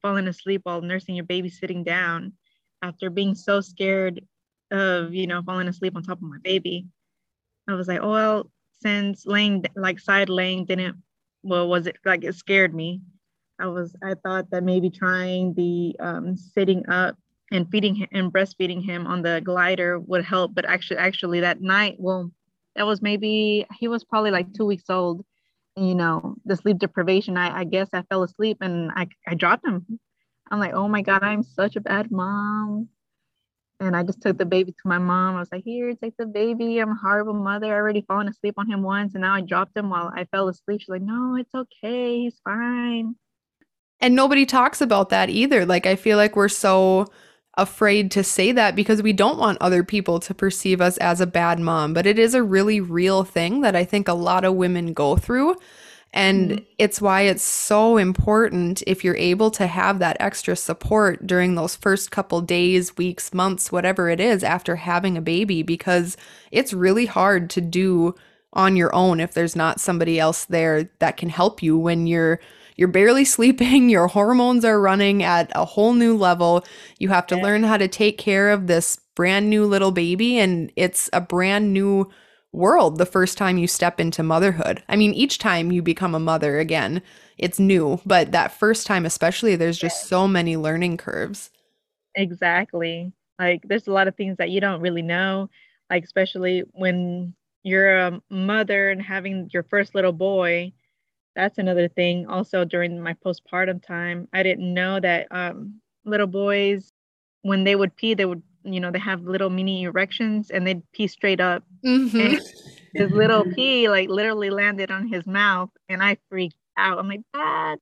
falling 0.00 0.28
asleep 0.28 0.62
while 0.64 0.80
nursing 0.80 1.14
your 1.14 1.24
baby 1.24 1.48
sitting 1.48 1.84
down 1.84 2.32
after 2.82 3.10
being 3.10 3.34
so 3.34 3.60
scared 3.60 4.20
of 4.70 5.12
you 5.12 5.26
know 5.26 5.42
falling 5.42 5.68
asleep 5.68 5.96
on 5.96 6.02
top 6.02 6.18
of 6.18 6.28
my 6.28 6.38
baby 6.42 6.86
i 7.68 7.74
was 7.74 7.88
like 7.88 8.00
oh 8.00 8.12
well 8.12 8.50
since 8.80 9.26
laying 9.26 9.64
like 9.74 9.98
side 9.98 10.28
laying 10.28 10.64
didn't 10.64 10.96
well 11.42 11.68
was 11.68 11.86
it 11.86 11.96
like 12.04 12.24
it 12.24 12.34
scared 12.34 12.74
me 12.74 13.00
i 13.60 13.66
was 13.66 13.94
i 14.02 14.14
thought 14.14 14.50
that 14.50 14.64
maybe 14.64 14.90
trying 14.90 15.54
the 15.54 15.94
um, 16.00 16.36
sitting 16.36 16.88
up 16.88 17.16
and 17.52 17.68
feeding 17.70 17.94
him 17.94 18.08
and 18.12 18.32
breastfeeding 18.32 18.84
him 18.84 19.06
on 19.06 19.22
the 19.22 19.40
glider 19.44 19.98
would 19.98 20.24
help 20.24 20.54
but 20.54 20.64
actually 20.64 20.98
actually 20.98 21.40
that 21.40 21.60
night 21.60 21.96
well 21.98 22.30
that 22.76 22.86
was 22.86 23.02
maybe 23.02 23.66
he 23.78 23.88
was 23.88 24.04
probably 24.04 24.30
like 24.30 24.52
two 24.54 24.64
weeks 24.64 24.88
old 24.88 25.24
you 25.76 25.94
know, 25.94 26.34
the 26.44 26.56
sleep 26.56 26.78
deprivation, 26.78 27.36
I, 27.36 27.60
I 27.60 27.64
guess 27.64 27.88
I 27.92 28.02
fell 28.02 28.22
asleep 28.22 28.58
and 28.60 28.90
I, 28.94 29.08
I 29.26 29.34
dropped 29.34 29.66
him. 29.66 29.86
I'm 30.50 30.58
like, 30.58 30.74
oh 30.74 30.88
my 30.88 31.02
God, 31.02 31.22
I'm 31.22 31.42
such 31.42 31.76
a 31.76 31.80
bad 31.80 32.10
mom. 32.10 32.88
And 33.78 33.96
I 33.96 34.02
just 34.02 34.20
took 34.20 34.36
the 34.36 34.44
baby 34.44 34.72
to 34.72 34.88
my 34.88 34.98
mom. 34.98 35.36
I 35.36 35.40
was 35.40 35.48
like, 35.50 35.64
here, 35.64 35.94
take 35.94 36.16
the 36.18 36.26
baby. 36.26 36.78
I'm 36.78 36.90
a 36.90 36.94
horrible 36.96 37.32
mother. 37.32 37.72
I 37.72 37.76
already 37.76 38.02
fallen 38.02 38.28
asleep 38.28 38.54
on 38.58 38.70
him 38.70 38.82
once 38.82 39.14
and 39.14 39.22
now 39.22 39.34
I 39.34 39.40
dropped 39.40 39.76
him 39.76 39.88
while 39.88 40.12
I 40.14 40.24
fell 40.24 40.48
asleep. 40.48 40.80
She's 40.80 40.88
like, 40.88 41.02
no, 41.02 41.36
it's 41.36 41.54
okay. 41.54 42.18
He's 42.18 42.38
fine. 42.44 43.14
And 44.00 44.14
nobody 44.14 44.46
talks 44.46 44.80
about 44.80 45.10
that 45.10 45.30
either. 45.30 45.66
Like, 45.66 45.86
I 45.86 45.96
feel 45.96 46.16
like 46.16 46.36
we're 46.36 46.48
so 46.48 47.10
afraid 47.54 48.10
to 48.12 48.24
say 48.24 48.52
that 48.52 48.74
because 48.74 49.02
we 49.02 49.12
don't 49.12 49.38
want 49.38 49.58
other 49.60 49.84
people 49.84 50.18
to 50.20 50.32
perceive 50.32 50.80
us 50.80 50.96
as 50.98 51.20
a 51.20 51.26
bad 51.26 51.60
mom. 51.60 51.92
But 51.92 52.06
it 52.06 52.18
is 52.18 52.34
a 52.34 52.42
really 52.42 52.80
real 52.80 53.24
thing 53.24 53.60
that 53.60 53.76
I 53.76 53.84
think 53.84 54.08
a 54.08 54.14
lot 54.14 54.44
of 54.44 54.54
women 54.54 54.92
go 54.94 55.16
through. 55.16 55.56
And 56.12 56.50
mm-hmm. 56.50 56.64
it's 56.78 57.00
why 57.00 57.22
it's 57.22 57.42
so 57.42 57.96
important 57.96 58.82
if 58.86 59.04
you're 59.04 59.16
able 59.16 59.50
to 59.52 59.66
have 59.66 59.98
that 59.98 60.16
extra 60.18 60.56
support 60.56 61.26
during 61.26 61.54
those 61.54 61.76
first 61.76 62.10
couple 62.10 62.40
days, 62.40 62.96
weeks, 62.96 63.32
months, 63.32 63.70
whatever 63.70 64.08
it 64.08 64.18
is 64.18 64.42
after 64.42 64.76
having 64.76 65.16
a 65.16 65.22
baby, 65.22 65.62
because 65.62 66.16
it's 66.50 66.72
really 66.72 67.06
hard 67.06 67.48
to 67.50 67.60
do 67.60 68.14
on 68.52 68.74
your 68.74 68.92
own 68.92 69.20
if 69.20 69.32
there's 69.32 69.54
not 69.54 69.78
somebody 69.78 70.18
else 70.18 70.44
there 70.46 70.90
that 70.98 71.16
can 71.16 71.28
help 71.28 71.62
you 71.62 71.78
when 71.78 72.08
you're 72.08 72.40
you're 72.80 72.88
barely 72.88 73.26
sleeping, 73.26 73.88
your 73.90 74.08
hormones 74.08 74.64
are 74.64 74.80
running 74.80 75.22
at 75.22 75.52
a 75.54 75.66
whole 75.66 75.92
new 75.92 76.16
level. 76.16 76.64
You 76.98 77.10
have 77.10 77.26
to 77.28 77.36
yeah. 77.36 77.42
learn 77.42 77.62
how 77.62 77.76
to 77.76 77.86
take 77.86 78.16
care 78.16 78.50
of 78.50 78.66
this 78.66 78.98
brand 79.14 79.50
new 79.50 79.66
little 79.66 79.92
baby 79.92 80.38
and 80.38 80.72
it's 80.76 81.10
a 81.12 81.20
brand 81.20 81.74
new 81.74 82.10
world 82.52 82.96
the 82.96 83.06
first 83.06 83.36
time 83.36 83.58
you 83.58 83.66
step 83.66 84.00
into 84.00 84.22
motherhood. 84.22 84.82
I 84.88 84.96
mean, 84.96 85.12
each 85.12 85.38
time 85.38 85.70
you 85.70 85.82
become 85.82 86.14
a 86.14 86.18
mother 86.18 86.58
again, 86.58 87.02
it's 87.36 87.60
new, 87.60 88.00
but 88.06 88.32
that 88.32 88.50
first 88.50 88.86
time 88.86 89.04
especially 89.04 89.56
there's 89.56 89.78
just 89.78 90.06
so 90.08 90.26
many 90.26 90.56
learning 90.56 90.96
curves. 90.96 91.50
Exactly. 92.14 93.12
Like 93.38 93.60
there's 93.64 93.88
a 93.88 93.92
lot 93.92 94.08
of 94.08 94.16
things 94.16 94.38
that 94.38 94.50
you 94.50 94.60
don't 94.60 94.80
really 94.80 95.02
know, 95.02 95.50
like 95.90 96.04
especially 96.04 96.64
when 96.72 97.34
you're 97.62 97.98
a 97.98 98.22
mother 98.30 98.90
and 98.90 99.02
having 99.02 99.50
your 99.52 99.64
first 99.64 99.94
little 99.94 100.12
boy. 100.12 100.72
That's 101.36 101.58
another 101.58 101.88
thing. 101.88 102.26
Also 102.26 102.64
during 102.64 103.00
my 103.00 103.14
postpartum 103.14 103.84
time, 103.84 104.28
I 104.32 104.42
didn't 104.42 104.72
know 104.72 105.00
that 105.00 105.28
um, 105.30 105.80
little 106.04 106.26
boys 106.26 106.92
when 107.42 107.64
they 107.64 107.76
would 107.76 107.96
pee, 107.96 108.14
they 108.14 108.24
would 108.26 108.42
you 108.62 108.78
know 108.78 108.90
they 108.90 108.98
have 108.98 109.22
little 109.22 109.48
mini 109.48 109.84
erections 109.84 110.50
and 110.50 110.66
they'd 110.66 110.82
pee 110.92 111.06
straight 111.06 111.40
up. 111.40 111.64
Mm-hmm. 111.84 112.36
his 112.94 113.10
little 113.10 113.44
pee 113.44 113.88
like 113.88 114.08
literally 114.08 114.50
landed 114.50 114.90
on 114.90 115.08
his 115.08 115.26
mouth 115.26 115.70
and 115.88 116.02
i 116.02 116.16
freaked 116.28 116.56
out. 116.76 116.98
I'm 116.98 117.08
like 117.08 117.22
dad 117.32 117.78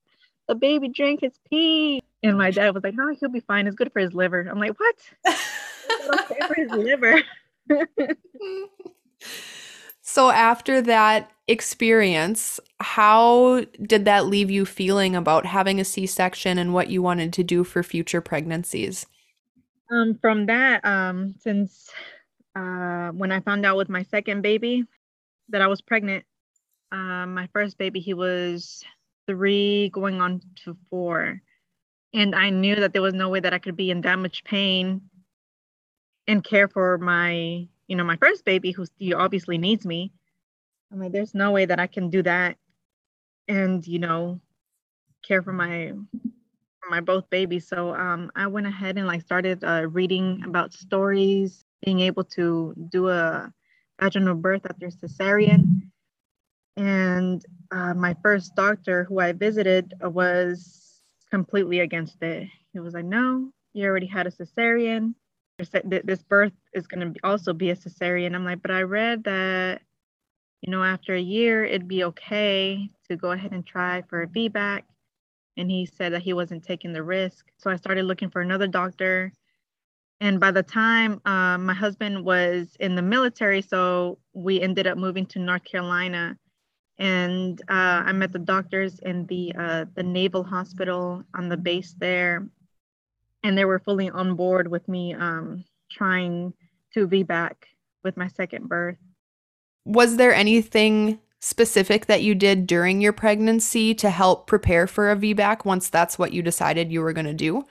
the 0.46 0.54
baby 0.54 0.88
drank 0.88 1.20
his 1.20 1.38
pee. 1.50 2.02
And 2.22 2.36
my 2.36 2.50
dad 2.50 2.74
was 2.74 2.82
like 2.84 2.94
oh 2.98 3.14
he'll 3.18 3.28
be 3.28 3.40
fine. 3.40 3.66
It's 3.66 3.76
good 3.76 3.92
for 3.92 4.00
his 4.00 4.12
liver. 4.12 4.46
I'm 4.48 4.58
like 4.58 4.78
what? 4.78 4.96
Okay 6.30 6.38
for 6.46 6.54
his 6.54 6.70
liver 6.70 7.22
so 10.18 10.30
after 10.30 10.82
that 10.82 11.30
experience 11.46 12.60
how 12.80 13.64
did 13.82 14.04
that 14.04 14.26
leave 14.26 14.50
you 14.50 14.66
feeling 14.66 15.16
about 15.16 15.46
having 15.46 15.80
a 15.80 15.84
c-section 15.84 16.58
and 16.58 16.74
what 16.74 16.88
you 16.88 17.00
wanted 17.00 17.32
to 17.32 17.42
do 17.42 17.64
for 17.64 17.82
future 17.82 18.20
pregnancies 18.20 19.06
um, 19.90 20.18
from 20.20 20.46
that, 20.46 20.84
um, 20.84 21.34
since 21.40 21.90
uh, 22.54 23.08
when 23.08 23.32
I 23.32 23.40
found 23.40 23.64
out 23.64 23.76
with 23.76 23.88
my 23.88 24.02
second 24.04 24.42
baby 24.42 24.84
that 25.48 25.62
I 25.62 25.66
was 25.66 25.80
pregnant, 25.80 26.24
uh, 26.92 27.26
my 27.26 27.48
first 27.52 27.78
baby, 27.78 28.00
he 28.00 28.14
was 28.14 28.84
three 29.26 29.90
going 29.90 30.20
on 30.20 30.40
to 30.64 30.76
four. 30.90 31.40
And 32.12 32.34
I 32.34 32.50
knew 32.50 32.76
that 32.76 32.92
there 32.92 33.02
was 33.02 33.14
no 33.14 33.28
way 33.28 33.40
that 33.40 33.54
I 33.54 33.58
could 33.58 33.76
be 33.76 33.90
in 33.90 34.02
that 34.02 34.18
much 34.18 34.44
pain 34.44 35.02
and 36.26 36.44
care 36.44 36.68
for 36.68 36.98
my, 36.98 37.68
you 37.88 37.96
know, 37.96 38.04
my 38.04 38.16
first 38.16 38.44
baby 38.44 38.70
who 38.70 38.86
obviously 39.16 39.58
needs 39.58 39.84
me. 39.84 40.12
I'm 40.92 41.00
like, 41.00 41.12
there's 41.12 41.34
no 41.34 41.50
way 41.50 41.66
that 41.66 41.80
I 41.80 41.86
can 41.86 42.10
do 42.10 42.22
that 42.22 42.56
and, 43.48 43.86
you 43.86 43.98
know, 43.98 44.40
care 45.22 45.42
for 45.42 45.52
my 45.52 45.92
my 46.88 47.00
both 47.00 47.28
babies. 47.28 47.66
So 47.66 47.94
um, 47.94 48.30
I 48.36 48.46
went 48.46 48.66
ahead 48.66 48.96
and 48.96 49.06
like 49.06 49.22
started 49.22 49.64
uh, 49.64 49.88
reading 49.90 50.42
about 50.46 50.72
stories, 50.72 51.64
being 51.84 52.00
able 52.00 52.24
to 52.24 52.74
do 52.90 53.08
a 53.08 53.52
vaginal 54.00 54.34
birth 54.34 54.64
after 54.64 54.88
cesarean. 54.88 55.90
And 56.76 57.44
uh, 57.70 57.94
my 57.94 58.14
first 58.22 58.54
doctor 58.54 59.04
who 59.04 59.18
I 59.18 59.32
visited 59.32 59.94
was 60.00 61.00
completely 61.30 61.80
against 61.80 62.22
it. 62.22 62.48
He 62.72 62.80
was 62.80 62.94
like, 62.94 63.04
"No, 63.04 63.50
you 63.74 63.84
already 63.86 64.06
had 64.06 64.26
a 64.26 64.30
cesarean. 64.30 65.14
This 65.58 66.22
birth 66.22 66.52
is 66.72 66.86
going 66.86 67.14
to 67.14 67.20
also 67.24 67.52
be 67.52 67.70
a 67.70 67.76
cesarean." 67.76 68.34
I'm 68.34 68.44
like, 68.44 68.62
"But 68.62 68.70
I 68.70 68.82
read 68.82 69.24
that." 69.24 69.82
You 70.62 70.72
know, 70.72 70.82
after 70.82 71.14
a 71.14 71.20
year, 71.20 71.64
it'd 71.64 71.86
be 71.86 72.04
okay 72.04 72.90
to 73.08 73.16
go 73.16 73.30
ahead 73.30 73.52
and 73.52 73.64
try 73.64 74.02
for 74.02 74.22
a 74.22 74.26
VBAC 74.26 74.82
and 75.58 75.70
he 75.70 75.84
said 75.84 76.12
that 76.12 76.22
he 76.22 76.32
wasn't 76.32 76.64
taking 76.64 76.92
the 76.92 77.02
risk. 77.02 77.46
So 77.58 77.70
I 77.70 77.76
started 77.76 78.04
looking 78.04 78.30
for 78.30 78.40
another 78.40 78.68
doctor. 78.68 79.32
And 80.20 80.40
by 80.40 80.52
the 80.52 80.62
time 80.62 81.20
uh, 81.26 81.58
my 81.58 81.74
husband 81.74 82.24
was 82.24 82.76
in 82.80 82.94
the 82.94 83.02
military, 83.02 83.60
so 83.60 84.18
we 84.32 84.60
ended 84.60 84.86
up 84.86 84.96
moving 84.96 85.26
to 85.26 85.38
North 85.40 85.64
Carolina. 85.64 86.36
And 86.98 87.60
uh, 87.68 88.02
I 88.06 88.12
met 88.12 88.32
the 88.32 88.38
doctors 88.38 88.98
in 89.00 89.26
the 89.26 89.52
uh, 89.56 89.84
the 89.94 90.02
Naval 90.02 90.42
Hospital 90.42 91.22
on 91.34 91.48
the 91.48 91.56
base 91.56 91.94
there, 91.98 92.48
and 93.42 93.56
they 93.56 93.64
were 93.64 93.78
fully 93.78 94.10
on 94.10 94.34
board 94.34 94.68
with 94.68 94.86
me 94.88 95.14
um, 95.14 95.64
trying 95.90 96.52
to 96.94 97.06
VBAC 97.06 97.52
with 98.04 98.16
my 98.16 98.28
second 98.28 98.68
birth. 98.68 98.98
Was 99.84 100.16
there 100.16 100.34
anything 100.34 101.20
specific 101.40 102.06
that 102.06 102.22
you 102.22 102.34
did 102.34 102.66
during 102.66 103.00
your 103.00 103.12
pregnancy 103.12 103.94
to 103.94 104.10
help 104.10 104.46
prepare 104.46 104.86
for 104.86 105.10
a 105.10 105.16
VBAC 105.16 105.64
once 105.64 105.88
that's 105.88 106.18
what 106.18 106.32
you 106.32 106.42
decided 106.42 106.92
you 106.92 107.00
were 107.00 107.12
going 107.12 107.26
to 107.26 107.34
do? 107.34 107.64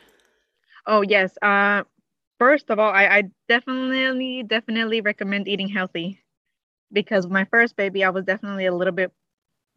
Oh, 0.86 1.02
yes. 1.02 1.38
Uh, 1.42 1.84
first 2.40 2.70
of 2.70 2.80
all, 2.80 2.92
I, 2.92 3.08
I 3.08 3.24
definitely, 3.50 4.44
definitely 4.44 5.02
recommend 5.02 5.48
eating 5.48 5.68
healthy 5.68 6.22
because 6.94 7.28
my 7.28 7.46
first 7.46 7.76
baby, 7.76 8.04
I 8.04 8.10
was 8.10 8.24
definitely 8.24 8.68
a 8.68 8.76
little 8.76 8.94
bit, 8.94 9.12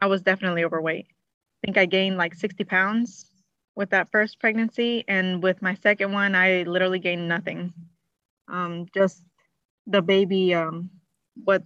I 0.00 0.06
was 0.06 0.22
definitely 0.22 0.64
overweight. 0.64 1.06
I 1.10 1.66
think 1.66 1.76
I 1.76 1.86
gained 1.86 2.16
like 2.16 2.34
60 2.34 2.64
pounds 2.64 3.29
with 3.76 3.90
that 3.90 4.10
first 4.10 4.38
pregnancy. 4.38 5.04
And 5.08 5.42
with 5.42 5.62
my 5.62 5.74
second 5.82 6.12
one, 6.12 6.34
I 6.34 6.62
literally 6.62 6.98
gained 6.98 7.28
nothing. 7.28 7.72
Um, 8.48 8.86
just 8.94 9.22
the 9.86 10.02
baby, 10.02 10.54
um, 10.54 10.90
what 11.44 11.62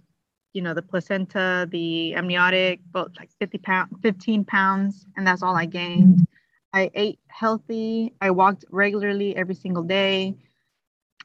you 0.53 0.61
know, 0.61 0.73
the 0.73 0.81
placenta, 0.81 1.67
the 1.69 2.15
amniotic, 2.15 2.79
both 2.91 3.11
like 3.17 3.29
50 3.39 3.57
pounds, 3.57 3.91
15 4.01 4.45
pounds, 4.45 5.05
and 5.17 5.27
that's 5.27 5.43
all 5.43 5.53
I 5.53 5.65
gained. 5.65 6.25
I 6.71 6.89
ate 6.93 7.19
healthy. 7.27 8.13
I 8.21 8.31
walked 8.31 8.63
regularly 8.71 9.35
every 9.35 9.55
single 9.55 9.83
day. 9.83 10.35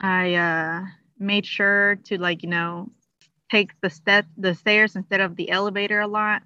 I 0.00 0.34
uh, 0.34 0.84
made 1.16 1.46
sure 1.46 1.96
to 2.06 2.18
like, 2.18 2.42
you 2.42 2.48
know, 2.48 2.90
take 3.50 3.80
the 3.80 3.90
step, 3.90 4.26
the 4.36 4.54
stairs 4.54 4.96
instead 4.96 5.20
of 5.20 5.36
the 5.36 5.50
elevator 5.50 6.00
a 6.00 6.08
lot 6.08 6.42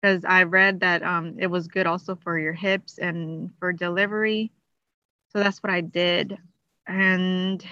because 0.00 0.24
I 0.24 0.44
read 0.44 0.80
that 0.80 1.02
um, 1.02 1.36
it 1.38 1.48
was 1.48 1.68
good 1.68 1.86
also 1.86 2.16
for 2.16 2.38
your 2.38 2.52
hips 2.52 2.98
and 2.98 3.50
for 3.58 3.72
delivery. 3.72 4.52
So 5.30 5.40
that's 5.40 5.62
what 5.62 5.72
I 5.72 5.80
did. 5.80 6.38
And 6.86 7.64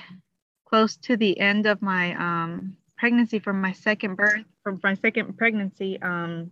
close 0.64 0.96
to 0.98 1.16
the 1.16 1.38
end 1.38 1.66
of 1.66 1.82
my 1.82 2.14
um, 2.14 2.76
pregnancy 2.96 3.38
from 3.38 3.60
my 3.60 3.72
second 3.72 4.16
birth, 4.16 4.44
from 4.62 4.80
my 4.82 4.94
second 4.94 5.36
pregnancy, 5.36 6.00
um, 6.02 6.50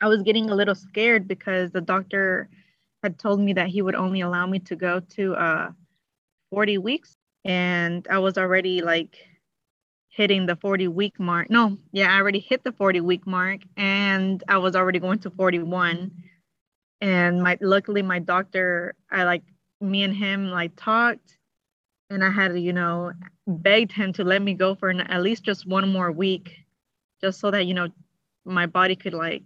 I 0.00 0.08
was 0.08 0.22
getting 0.22 0.50
a 0.50 0.54
little 0.54 0.74
scared 0.74 1.28
because 1.28 1.70
the 1.70 1.80
doctor 1.80 2.48
had 3.02 3.18
told 3.18 3.40
me 3.40 3.52
that 3.54 3.68
he 3.68 3.82
would 3.82 3.94
only 3.94 4.20
allow 4.20 4.46
me 4.46 4.58
to 4.60 4.76
go 4.76 5.00
to 5.00 5.34
uh, 5.34 5.70
40 6.50 6.78
weeks. 6.78 7.14
And 7.44 8.06
I 8.10 8.18
was 8.18 8.38
already 8.38 8.82
like 8.82 9.18
hitting 10.12 10.44
the 10.44 10.56
40 10.56 10.88
week 10.88 11.18
mark. 11.18 11.48
No, 11.48 11.78
yeah, 11.90 12.12
I 12.12 12.18
already 12.18 12.38
hit 12.38 12.62
the 12.64 12.72
40 12.72 13.00
week 13.00 13.26
mark 13.26 13.60
and 13.78 14.44
I 14.46 14.58
was 14.58 14.76
already 14.76 14.98
going 14.98 15.18
to 15.20 15.30
41. 15.30 16.10
And 17.00 17.42
my 17.42 17.56
luckily 17.62 18.02
my 18.02 18.18
doctor, 18.18 18.94
I 19.10 19.24
like 19.24 19.42
me 19.80 20.02
and 20.02 20.14
him 20.14 20.50
like 20.50 20.72
talked 20.76 21.38
and 22.10 22.22
I 22.22 22.30
had, 22.30 22.58
you 22.58 22.74
know, 22.74 23.12
begged 23.46 23.90
him 23.90 24.12
to 24.12 24.24
let 24.24 24.42
me 24.42 24.52
go 24.52 24.74
for 24.74 24.90
an, 24.90 25.00
at 25.00 25.22
least 25.22 25.44
just 25.44 25.66
one 25.66 25.90
more 25.90 26.12
week, 26.12 26.58
just 27.22 27.40
so 27.40 27.50
that 27.50 27.64
you 27.64 27.72
know 27.72 27.88
my 28.44 28.66
body 28.66 28.94
could 28.94 29.14
like 29.14 29.42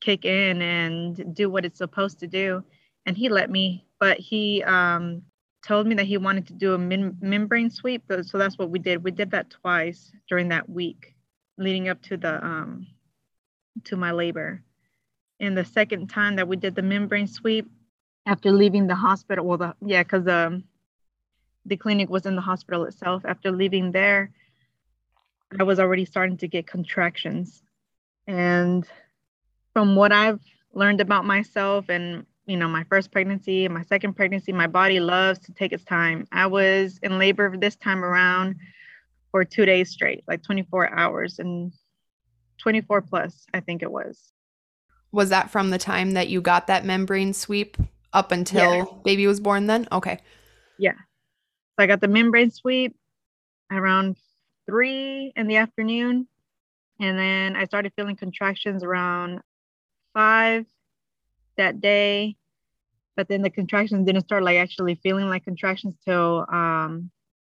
kick 0.00 0.24
in 0.24 0.62
and 0.62 1.34
do 1.34 1.50
what 1.50 1.66
it's 1.66 1.78
supposed 1.78 2.18
to 2.20 2.26
do. 2.26 2.64
And 3.04 3.16
he 3.16 3.28
let 3.28 3.50
me, 3.50 3.86
but 4.00 4.18
he 4.18 4.62
um, 4.62 5.22
told 5.66 5.86
me 5.86 5.94
that 5.96 6.06
he 6.06 6.16
wanted 6.16 6.46
to 6.46 6.52
do 6.54 6.74
a 6.74 6.78
min- 6.78 7.16
membrane 7.20 7.70
sweep. 7.70 8.04
So 8.22 8.38
that's 8.38 8.58
what 8.58 8.70
we 8.70 8.78
did. 8.78 9.04
We 9.04 9.10
did 9.10 9.30
that 9.32 9.50
twice 9.50 10.12
during 10.28 10.48
that 10.48 10.68
week 10.68 11.14
leading 11.58 11.88
up 11.88 12.00
to 12.02 12.16
the 12.16 12.44
um, 12.44 12.86
to 13.84 13.96
my 13.96 14.12
labor. 14.12 14.62
And 15.40 15.56
the 15.56 15.64
second 15.64 16.08
time 16.08 16.36
that 16.36 16.48
we 16.48 16.56
did 16.56 16.74
the 16.74 16.82
membrane 16.82 17.26
sweep 17.26 17.68
after 18.26 18.52
leaving 18.52 18.86
the 18.86 18.94
hospital, 18.94 19.44
well, 19.44 19.58
the 19.58 19.74
yeah, 19.84 20.02
because 20.02 20.26
um, 20.26 20.64
the 21.64 21.76
clinic 21.76 22.08
was 22.08 22.26
in 22.26 22.36
the 22.36 22.42
hospital 22.42 22.84
itself. 22.84 23.24
After 23.24 23.50
leaving 23.50 23.92
there, 23.92 24.30
I 25.58 25.62
was 25.62 25.78
already 25.78 26.04
starting 26.04 26.36
to 26.38 26.48
get 26.48 26.66
contractions. 26.66 27.62
And 28.26 28.86
from 29.72 29.96
what 29.96 30.12
I've 30.12 30.40
learned 30.74 31.00
about 31.00 31.24
myself 31.24 31.88
and 31.88 32.26
you 32.48 32.56
know, 32.56 32.66
my 32.66 32.82
first 32.84 33.12
pregnancy, 33.12 33.68
my 33.68 33.82
second 33.82 34.14
pregnancy, 34.14 34.52
my 34.52 34.66
body 34.66 35.00
loves 35.00 35.38
to 35.40 35.52
take 35.52 35.72
its 35.72 35.84
time. 35.84 36.26
I 36.32 36.46
was 36.46 36.98
in 37.02 37.18
labor 37.18 37.54
this 37.56 37.76
time 37.76 38.02
around 38.02 38.56
for 39.30 39.44
two 39.44 39.66
days 39.66 39.90
straight, 39.90 40.24
like 40.26 40.42
24 40.42 40.98
hours 40.98 41.38
and 41.38 41.74
24 42.56 43.02
plus, 43.02 43.46
I 43.52 43.60
think 43.60 43.82
it 43.82 43.92
was. 43.92 44.32
Was 45.12 45.28
that 45.28 45.50
from 45.50 45.68
the 45.68 45.78
time 45.78 46.12
that 46.12 46.28
you 46.28 46.40
got 46.40 46.68
that 46.68 46.86
membrane 46.86 47.34
sweep 47.34 47.76
up 48.14 48.32
until 48.32 48.76
yeah. 48.76 48.84
baby 49.04 49.26
was 49.26 49.40
born 49.40 49.66
then? 49.66 49.86
Okay. 49.92 50.18
Yeah. 50.78 50.92
So 50.92 51.84
I 51.84 51.86
got 51.86 52.00
the 52.00 52.08
membrane 52.08 52.50
sweep 52.50 52.96
around 53.70 54.16
three 54.64 55.34
in 55.36 55.48
the 55.48 55.56
afternoon. 55.56 56.26
And 56.98 57.18
then 57.18 57.56
I 57.56 57.66
started 57.66 57.92
feeling 57.94 58.16
contractions 58.16 58.82
around 58.82 59.40
five 60.14 60.64
that 61.58 61.80
day. 61.80 62.36
But 63.16 63.28
then 63.28 63.42
the 63.42 63.50
contractions 63.50 64.06
didn't 64.06 64.22
start 64.22 64.42
like 64.42 64.56
actually 64.56 64.94
feeling 65.02 65.28
like 65.28 65.44
contractions 65.44 65.96
till 66.04 66.46
um, 66.50 67.10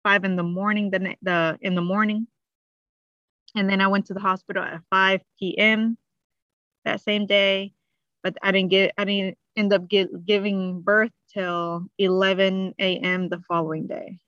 five 0.04 0.24
in 0.24 0.36
the 0.36 0.44
morning, 0.44 0.90
the, 0.92 1.16
the 1.22 1.58
in 1.62 1.76
the 1.76 1.82
morning. 1.82 2.28
And 3.56 3.70
then 3.70 3.82
I 3.82 3.88
went 3.88 4.08
to 4.08 4.14
the 4.14 4.20
hospital 4.20 4.64
at 4.64 4.82
5 4.90 5.22
p.m. 5.40 5.98
that 6.86 7.02
same 7.02 7.26
day. 7.26 7.74
But 8.24 8.38
I 8.44 8.52
didn't 8.52 8.70
get 8.70 8.94
I 8.98 9.06
didn't 9.06 9.38
end 9.56 9.74
up 9.74 9.88
get, 9.88 10.26
giving 10.26 10.82
birth 10.82 11.12
till 11.34 11.86
11 11.98 12.76
a.m. 12.80 13.30
the 13.30 13.42
following 13.48 13.88
day. 13.88 14.20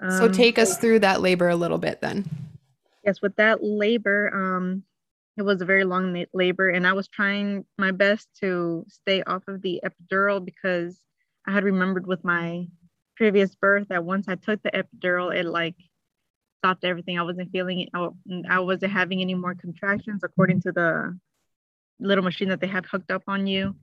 Um, 0.00 0.10
so 0.10 0.28
take 0.28 0.58
us 0.58 0.78
through 0.78 1.00
that 1.00 1.20
labor 1.20 1.48
a 1.48 1.56
little 1.56 1.78
bit 1.78 2.00
then. 2.00 2.28
Yes, 3.04 3.22
with 3.22 3.36
that 3.36 3.62
labor, 3.62 4.34
um, 4.34 4.82
it 5.40 5.46
was 5.46 5.62
a 5.62 5.64
very 5.64 5.84
long 5.84 6.26
labor, 6.34 6.68
and 6.68 6.86
I 6.86 6.92
was 6.92 7.08
trying 7.08 7.64
my 7.78 7.92
best 7.92 8.28
to 8.42 8.84
stay 8.88 9.22
off 9.22 9.42
of 9.48 9.62
the 9.62 9.80
epidural 9.82 10.44
because 10.44 11.00
I 11.48 11.52
had 11.52 11.64
remembered 11.64 12.06
with 12.06 12.22
my 12.22 12.66
previous 13.16 13.54
birth 13.54 13.88
that 13.88 14.04
once 14.04 14.28
I 14.28 14.34
took 14.34 14.62
the 14.62 14.70
epidural, 14.70 15.34
it 15.34 15.46
like 15.46 15.76
stopped 16.58 16.84
everything. 16.84 17.18
I 17.18 17.22
wasn't 17.22 17.50
feeling 17.52 17.80
it. 17.80 17.88
I 18.50 18.60
wasn't 18.60 18.92
having 18.92 19.22
any 19.22 19.34
more 19.34 19.54
contractions 19.54 20.20
according 20.22 20.60
to 20.62 20.72
the 20.72 21.18
little 21.98 22.22
machine 22.22 22.50
that 22.50 22.60
they 22.60 22.66
have 22.66 22.84
hooked 22.84 23.10
up 23.10 23.22
on 23.26 23.46
you, 23.46 23.74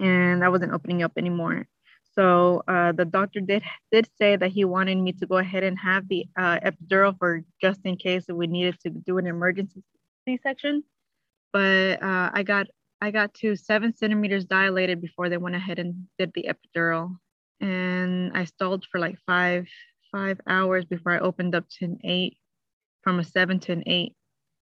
and 0.00 0.42
I 0.42 0.48
wasn't 0.48 0.72
opening 0.72 1.04
up 1.04 1.12
anymore. 1.16 1.68
So 2.16 2.64
uh, 2.66 2.90
the 2.90 3.04
doctor 3.04 3.38
did 3.38 3.62
did 3.92 4.08
say 4.18 4.34
that 4.34 4.50
he 4.50 4.64
wanted 4.64 4.98
me 4.98 5.12
to 5.12 5.26
go 5.28 5.36
ahead 5.36 5.62
and 5.62 5.78
have 5.78 6.08
the 6.08 6.26
uh, 6.36 6.58
epidural 6.58 7.16
for 7.16 7.44
just 7.62 7.82
in 7.84 7.96
case 7.96 8.24
we 8.28 8.48
needed 8.48 8.80
to 8.80 8.90
do 8.90 9.18
an 9.18 9.28
emergency 9.28 9.84
C-section. 10.28 10.84
But 11.52 12.02
uh, 12.02 12.30
I 12.32 12.42
got 12.42 12.66
I 13.00 13.10
got 13.10 13.32
to 13.34 13.56
seven 13.56 13.94
centimeters 13.96 14.44
dilated 14.44 15.00
before 15.00 15.28
they 15.28 15.36
went 15.38 15.56
ahead 15.56 15.78
and 15.78 16.08
did 16.18 16.32
the 16.34 16.48
epidural, 16.52 17.16
and 17.60 18.36
I 18.36 18.44
stalled 18.44 18.84
for 18.90 18.98
like 19.00 19.16
five 19.26 19.66
five 20.12 20.40
hours 20.46 20.84
before 20.84 21.12
I 21.12 21.20
opened 21.20 21.54
up 21.54 21.64
to 21.78 21.84
an 21.84 21.98
eight, 22.04 22.36
from 23.02 23.20
a 23.20 23.24
seven 23.24 23.60
to 23.60 23.72
an 23.72 23.84
eight. 23.86 24.14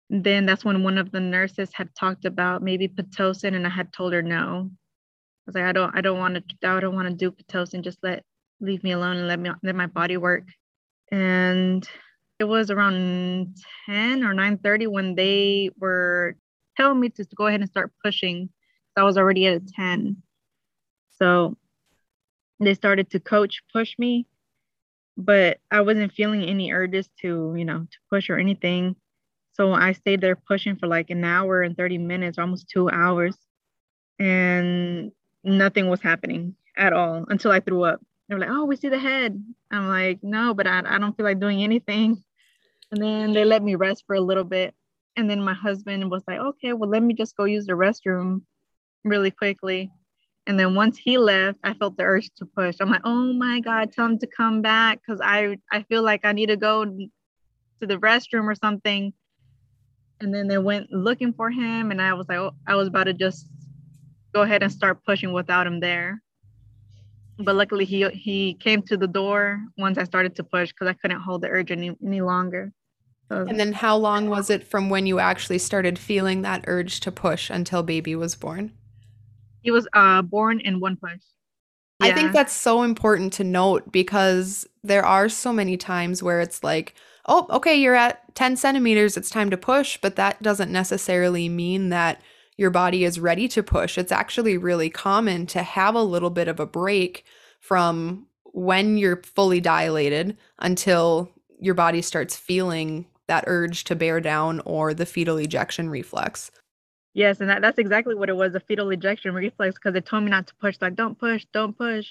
And 0.09 0.23
then 0.23 0.45
that's 0.45 0.65
when 0.65 0.83
one 0.83 0.97
of 0.97 1.11
the 1.11 1.19
nurses 1.19 1.69
had 1.73 1.93
talked 1.95 2.25
about 2.25 2.63
maybe 2.63 2.87
pitocin, 2.87 3.55
and 3.55 3.65
I 3.65 3.69
had 3.69 3.93
told 3.93 4.13
her 4.13 4.21
no 4.21 4.71
I 5.49 5.49
was 5.49 5.55
like, 5.55 5.65
I 5.65 5.71
don't, 5.71 5.97
I 5.97 6.01
don't 6.01 6.19
want 6.19 6.35
to, 6.35 6.67
I 6.67 6.79
don't 6.79 6.95
want 6.95 7.07
to 7.09 7.13
do 7.15 7.31
pitocin. 7.31 7.81
Just 7.81 7.97
let, 8.03 8.23
leave 8.61 8.83
me 8.83 8.91
alone 8.91 9.17
and 9.17 9.27
let 9.27 9.39
me, 9.39 9.49
let 9.63 9.75
my 9.75 9.87
body 9.87 10.15
work. 10.15 10.43
And 11.11 11.87
it 12.39 12.45
was 12.45 12.71
around 12.71 13.57
10 13.85 14.23
or 14.23 14.33
9:30 14.33 14.87
when 14.87 15.15
they 15.15 15.69
were 15.77 16.37
telling 16.77 16.99
me 16.99 17.09
to 17.09 17.25
go 17.35 17.47
ahead 17.47 17.59
and 17.59 17.69
start 17.69 17.91
pushing. 18.03 18.49
I 18.95 19.03
was 19.03 19.17
already 19.17 19.45
at 19.47 19.61
a 19.61 19.65
10. 19.75 20.17
So 21.09 21.57
they 22.59 22.73
started 22.73 23.09
to 23.11 23.19
coach 23.19 23.61
push 23.73 23.97
me, 23.97 24.25
but 25.17 25.59
I 25.71 25.81
wasn't 25.81 26.13
feeling 26.13 26.43
any 26.43 26.71
urges 26.71 27.09
to, 27.21 27.53
you 27.57 27.65
know, 27.65 27.79
to 27.79 27.97
push 28.09 28.29
or 28.29 28.37
anything. 28.37 28.95
So 29.53 29.73
I 29.73 29.91
stayed 29.93 30.21
there 30.21 30.35
pushing 30.35 30.77
for 30.77 30.87
like 30.87 31.09
an 31.09 31.23
hour 31.23 31.61
and 31.61 31.75
30 31.75 31.97
minutes, 31.97 32.37
almost 32.37 32.69
two 32.69 32.89
hours. 32.89 33.37
And 34.17 35.11
nothing 35.43 35.89
was 35.89 36.01
happening 36.01 36.55
at 36.77 36.93
all 36.93 37.25
until 37.29 37.51
I 37.51 37.59
threw 37.59 37.83
up. 37.83 38.01
They 38.27 38.35
were 38.35 38.41
like, 38.41 38.49
oh, 38.49 38.65
we 38.65 38.75
see 38.75 38.89
the 38.89 38.99
head. 38.99 39.41
I'm 39.71 39.87
like, 39.87 40.19
no, 40.21 40.53
but 40.53 40.67
I, 40.67 40.81
I 40.85 40.99
don't 40.99 41.15
feel 41.15 41.25
like 41.25 41.39
doing 41.39 41.63
anything. 41.63 42.23
And 42.91 43.01
then 43.01 43.33
they 43.33 43.45
let 43.45 43.63
me 43.63 43.75
rest 43.75 44.03
for 44.07 44.15
a 44.15 44.21
little 44.21 44.43
bit. 44.43 44.73
And 45.15 45.29
then 45.29 45.41
my 45.41 45.53
husband 45.53 46.09
was 46.09 46.23
like, 46.27 46.39
okay, 46.39 46.73
well, 46.73 46.89
let 46.89 47.03
me 47.03 47.13
just 47.13 47.35
go 47.35 47.43
use 47.43 47.65
the 47.65 47.73
restroom 47.73 48.41
really 49.03 49.31
quickly. 49.31 49.91
And 50.47 50.59
then 50.59 50.73
once 50.73 50.97
he 50.97 51.17
left, 51.17 51.59
I 51.63 51.73
felt 51.73 51.97
the 51.97 52.03
urge 52.03 52.31
to 52.37 52.45
push. 52.45 52.77
I'm 52.79 52.89
like, 52.89 53.01
oh 53.03 53.33
my 53.33 53.59
God, 53.59 53.91
tell 53.91 54.05
him 54.05 54.17
to 54.19 54.27
come 54.27 54.61
back 54.61 54.99
because 54.99 55.21
I, 55.23 55.57
I 55.71 55.83
feel 55.83 56.01
like 56.01 56.21
I 56.23 56.31
need 56.31 56.47
to 56.47 56.57
go 56.57 56.85
to 56.85 57.87
the 57.87 57.97
restroom 57.97 58.45
or 58.45 58.55
something. 58.55 59.13
And 60.21 60.33
then 60.33 60.47
they 60.47 60.57
went 60.57 60.91
looking 60.91 61.33
for 61.33 61.51
him. 61.51 61.91
And 61.91 62.01
I 62.01 62.13
was 62.13 62.27
like, 62.27 62.39
oh, 62.39 62.51
I 62.67 62.75
was 62.75 62.87
about 62.87 63.05
to 63.05 63.13
just 63.13 63.47
go 64.33 64.41
ahead 64.41 64.63
and 64.63 64.71
start 64.71 65.05
pushing 65.05 65.33
without 65.33 65.67
him 65.67 65.79
there. 65.79 66.21
But 67.37 67.55
luckily, 67.55 67.85
he 67.85 68.09
he 68.09 68.55
came 68.55 68.81
to 68.83 68.97
the 68.97 69.07
door 69.07 69.63
once 69.77 69.97
I 69.97 70.03
started 70.03 70.35
to 70.37 70.43
push 70.43 70.69
because 70.69 70.87
I 70.87 70.93
couldn't 70.93 71.21
hold 71.21 71.41
the 71.41 71.47
urge 71.47 71.71
any, 71.71 71.95
any 72.05 72.21
longer. 72.21 72.73
So, 73.29 73.45
and 73.47 73.59
then, 73.59 73.73
how 73.73 73.95
long 73.95 74.29
was 74.29 74.49
it 74.49 74.63
from 74.63 74.89
when 74.89 75.05
you 75.05 75.19
actually 75.19 75.59
started 75.59 75.99
feeling 75.99 76.41
that 76.41 76.65
urge 76.67 76.99
to 77.01 77.11
push 77.11 77.49
until 77.49 77.83
baby 77.83 78.15
was 78.15 78.35
born? 78.35 78.73
He 79.61 79.71
was 79.71 79.87
uh, 79.93 80.23
born 80.23 80.59
in 80.59 80.79
one 80.79 80.95
push. 80.95 81.21
Yeah. 82.01 82.07
I 82.07 82.13
think 82.13 82.31
that's 82.31 82.53
so 82.53 82.81
important 82.81 83.33
to 83.33 83.43
note 83.43 83.91
because 83.91 84.67
there 84.83 85.05
are 85.05 85.29
so 85.29 85.53
many 85.53 85.77
times 85.77 86.23
where 86.23 86.41
it's 86.41 86.63
like, 86.63 86.95
oh, 87.27 87.45
okay, 87.49 87.75
you're 87.75 87.95
at 87.95 88.33
10 88.35 88.55
centimeters, 88.55 89.17
it's 89.17 89.29
time 89.29 89.49
to 89.49 89.57
push, 89.57 89.97
but 90.01 90.15
that 90.15 90.41
doesn't 90.41 90.71
necessarily 90.71 91.49
mean 91.49 91.89
that 91.89 92.21
your 92.57 92.71
body 92.71 93.03
is 93.03 93.19
ready 93.19 93.47
to 93.49 93.61
push. 93.61 93.97
It's 93.97 94.11
actually 94.11 94.57
really 94.57 94.89
common 94.89 95.45
to 95.47 95.61
have 95.61 95.93
a 95.93 96.01
little 96.01 96.29
bit 96.29 96.47
of 96.47 96.59
a 96.59 96.65
break 96.65 97.25
from 97.59 98.27
when 98.45 98.97
you're 98.97 99.21
fully 99.23 99.61
dilated 99.61 100.37
until 100.57 101.29
your 101.59 101.75
body 101.75 102.01
starts 102.01 102.35
feeling 102.35 103.05
that 103.29 103.45
urge 103.47 103.85
to 103.85 103.95
bear 103.95 104.19
down 104.19 104.59
or 104.65 104.93
the 104.93 105.05
fetal 105.05 105.37
ejection 105.37 105.89
reflex. 105.89 106.51
Yes, 107.13 107.39
and 107.39 107.49
that, 107.49 107.61
that's 107.61 107.79
exactly 107.79 108.15
what 108.15 108.29
it 108.29 108.35
was 108.35 108.53
a 108.55 108.59
fetal 108.59 108.89
ejection 108.89 109.33
reflex 109.33 109.75
because 109.75 109.95
it 109.95 110.05
told 110.05 110.23
me 110.23 110.29
not 110.29 110.47
to 110.47 110.55
push. 110.55 110.77
Like, 110.81 110.95
don't 110.95 111.17
push, 111.17 111.45
don't 111.53 111.77
push. 111.77 112.07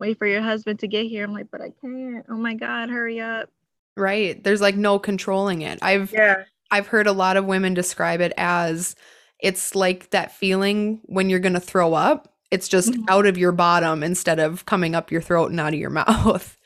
Wait 0.00 0.18
for 0.18 0.26
your 0.26 0.42
husband 0.42 0.78
to 0.80 0.88
get 0.88 1.06
here. 1.06 1.24
I'm 1.24 1.32
like, 1.32 1.50
but 1.50 1.60
I 1.60 1.72
can't. 1.80 2.24
Oh 2.28 2.36
my 2.36 2.54
God, 2.54 2.90
hurry 2.90 3.20
up. 3.20 3.50
Right. 3.96 4.42
There's 4.42 4.60
like 4.60 4.74
no 4.74 4.98
controlling 4.98 5.62
it. 5.62 5.78
I've 5.82 6.12
yeah. 6.12 6.44
I've 6.70 6.86
heard 6.86 7.06
a 7.06 7.12
lot 7.12 7.36
of 7.36 7.44
women 7.44 7.74
describe 7.74 8.20
it 8.20 8.32
as 8.36 8.96
it's 9.38 9.74
like 9.74 10.10
that 10.10 10.32
feeling 10.32 11.00
when 11.04 11.28
you're 11.28 11.38
going 11.38 11.52
to 11.52 11.60
throw 11.60 11.92
up. 11.92 12.32
It's 12.50 12.68
just 12.68 12.90
mm-hmm. 12.90 13.04
out 13.08 13.26
of 13.26 13.36
your 13.36 13.52
bottom 13.52 14.02
instead 14.02 14.38
of 14.38 14.64
coming 14.64 14.94
up 14.94 15.12
your 15.12 15.20
throat 15.20 15.50
and 15.50 15.60
out 15.60 15.74
of 15.74 15.78
your 15.78 15.90
mouth. 16.06 16.56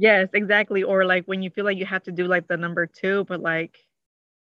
Yes, 0.00 0.30
exactly. 0.32 0.82
Or 0.82 1.04
like 1.04 1.26
when 1.26 1.42
you 1.42 1.50
feel 1.50 1.66
like 1.66 1.76
you 1.76 1.84
have 1.84 2.02
to 2.04 2.12
do 2.12 2.26
like 2.26 2.48
the 2.48 2.56
number 2.56 2.86
two, 2.86 3.24
but 3.24 3.40
like 3.42 3.76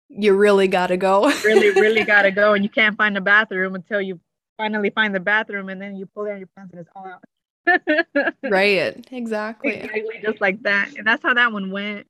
you 0.07 0.35
really 0.35 0.67
got 0.67 0.87
to 0.87 0.97
go. 0.97 1.31
really, 1.43 1.71
really 1.71 2.03
got 2.03 2.21
to 2.23 2.31
go. 2.43 2.53
And 2.53 2.63
you 2.63 2.69
can't 2.69 2.95
find 2.95 3.15
the 3.15 3.21
bathroom 3.21 3.73
until 3.73 3.99
you 3.99 4.19
finally 4.55 4.91
find 4.91 5.15
the 5.15 5.19
bathroom 5.19 5.69
and 5.69 5.81
then 5.81 5.95
you 5.95 6.05
pull 6.05 6.25
down 6.25 6.37
your 6.37 6.49
pants 6.55 6.73
and 6.73 6.81
it's 6.81 6.89
all 6.95 7.07
out. 7.07 8.35
right. 8.51 9.03
Exactly. 9.11 9.77
Exactly. 9.77 10.19
Just 10.21 10.41
like 10.41 10.61
that. 10.61 10.91
And 10.95 11.07
that's 11.07 11.23
how 11.23 11.33
that 11.33 11.51
one 11.51 11.71
went. 11.71 12.05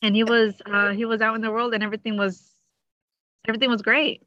And 0.00 0.14
he 0.14 0.22
was, 0.22 0.54
uh, 0.64 0.90
he 0.90 1.04
was 1.06 1.20
out 1.20 1.34
in 1.34 1.40
the 1.40 1.50
world 1.50 1.74
and 1.74 1.82
everything 1.82 2.16
was, 2.16 2.54
everything 3.48 3.68
was 3.68 3.82
great. 3.82 4.22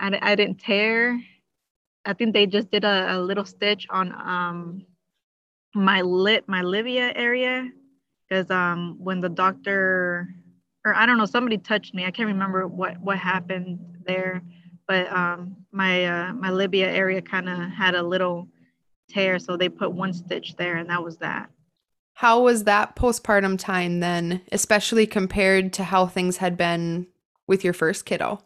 I, 0.00 0.18
I 0.20 0.34
didn't 0.34 0.58
tear. 0.58 1.20
I 2.04 2.12
think 2.12 2.32
they 2.32 2.46
just 2.46 2.72
did 2.72 2.82
a, 2.82 3.16
a 3.16 3.18
little 3.20 3.44
stitch 3.44 3.86
on 3.88 4.12
um 4.12 4.84
my 5.74 6.02
lip, 6.02 6.44
my 6.46 6.62
labia 6.62 7.12
area, 7.14 7.68
because 8.28 8.50
um 8.50 8.96
when 8.98 9.20
the 9.20 9.28
doctor 9.28 10.28
or 10.84 10.94
I 10.94 11.06
don't 11.06 11.18
know 11.18 11.26
somebody 11.26 11.58
touched 11.58 11.94
me. 11.94 12.04
I 12.04 12.10
can't 12.10 12.28
remember 12.28 12.66
what 12.66 13.00
what 13.00 13.18
happened 13.18 13.78
there, 14.06 14.42
but 14.86 15.10
um 15.12 15.56
my 15.72 16.04
uh, 16.04 16.32
my 16.34 16.50
labia 16.50 16.90
area 16.90 17.22
kind 17.22 17.48
of 17.48 17.70
had 17.70 17.94
a 17.94 18.02
little 18.02 18.48
tear, 19.08 19.38
so 19.38 19.56
they 19.56 19.68
put 19.68 19.92
one 19.92 20.12
stitch 20.12 20.56
there, 20.56 20.76
and 20.76 20.90
that 20.90 21.02
was 21.02 21.18
that. 21.18 21.50
How 22.14 22.42
was 22.42 22.64
that 22.64 22.94
postpartum 22.94 23.58
time 23.58 24.00
then, 24.00 24.40
especially 24.52 25.06
compared 25.06 25.72
to 25.74 25.84
how 25.84 26.06
things 26.06 26.36
had 26.36 26.56
been 26.56 27.08
with 27.46 27.64
your 27.64 27.72
first 27.72 28.06
kiddo? 28.06 28.40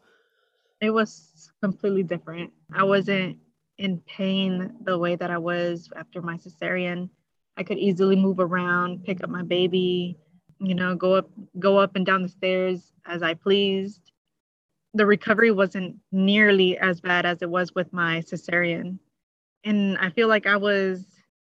It 0.81 0.91
was 0.91 1.51
completely 1.63 2.03
different. 2.03 2.53
I 2.73 2.85
wasn't 2.85 3.39
in 3.77 3.99
pain 4.07 4.75
the 4.85 4.99
way 4.99 5.17
that 5.17 5.31
I 5.31 5.39
was 5.39 5.91
after 5.97 6.23
my 6.23 6.37
cesarean. 6.37 7.11
I 7.59 7.65
could 7.65 7.79
easily 7.79 8.17
move 8.17 8.39
around, 8.39 9.05
pick 9.05 9.23
up 9.23 9.31
my 9.31 9.43
baby, 9.43 10.17
you 10.61 10.75
know, 10.75 10.95
go 10.95 11.15
up 11.15 11.29
go 11.59 11.79
up 11.79 11.97
and 11.97 12.07
down 12.07 12.23
the 12.23 12.29
stairs 12.29 12.93
as 13.05 13.23
I 13.23 13.35
pleased. 13.35 14.13
The 14.95 15.05
recovery 15.05 15.51
wasn't 15.51 15.97
nearly 16.13 16.79
as 16.79 17.01
bad 17.01 17.27
as 17.27 17.43
it 17.43 17.51
was 17.51 17.75
with 17.75 17.93
my 17.93 18.21
cesarean. 18.21 18.99
and 19.65 19.99
I 19.99 20.11
feel 20.11 20.29
like 20.29 20.47
I 20.47 20.57
was 20.57 21.05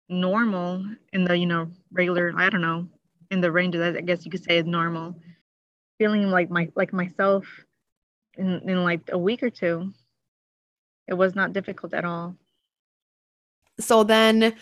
normal 0.10 0.86
in 1.14 1.24
the, 1.24 1.38
you 1.38 1.46
know, 1.46 1.72
regular, 1.92 2.34
I 2.36 2.50
don't 2.50 2.62
know, 2.62 2.88
in 3.32 3.42
the 3.42 3.52
range 3.52 3.76
that 3.76 3.96
I 3.96 4.02
guess 4.02 4.26
you 4.26 4.32
could 4.32 4.44
say 4.44 4.58
is 4.58 4.66
normal. 4.66 5.16
Feeling 5.98 6.30
like 6.30 6.50
my 6.50 6.70
like 6.76 6.92
myself 6.94 7.46
in, 8.38 8.70
in 8.70 8.84
like 8.84 9.10
a 9.12 9.18
week 9.18 9.44
or 9.44 9.50
two. 9.50 9.94
It 11.08 11.14
was 11.14 11.36
not 11.36 11.54
difficult 11.54 11.94
at 11.94 12.06
all. 12.06 12.36
So 13.80 14.04
then 14.04 14.56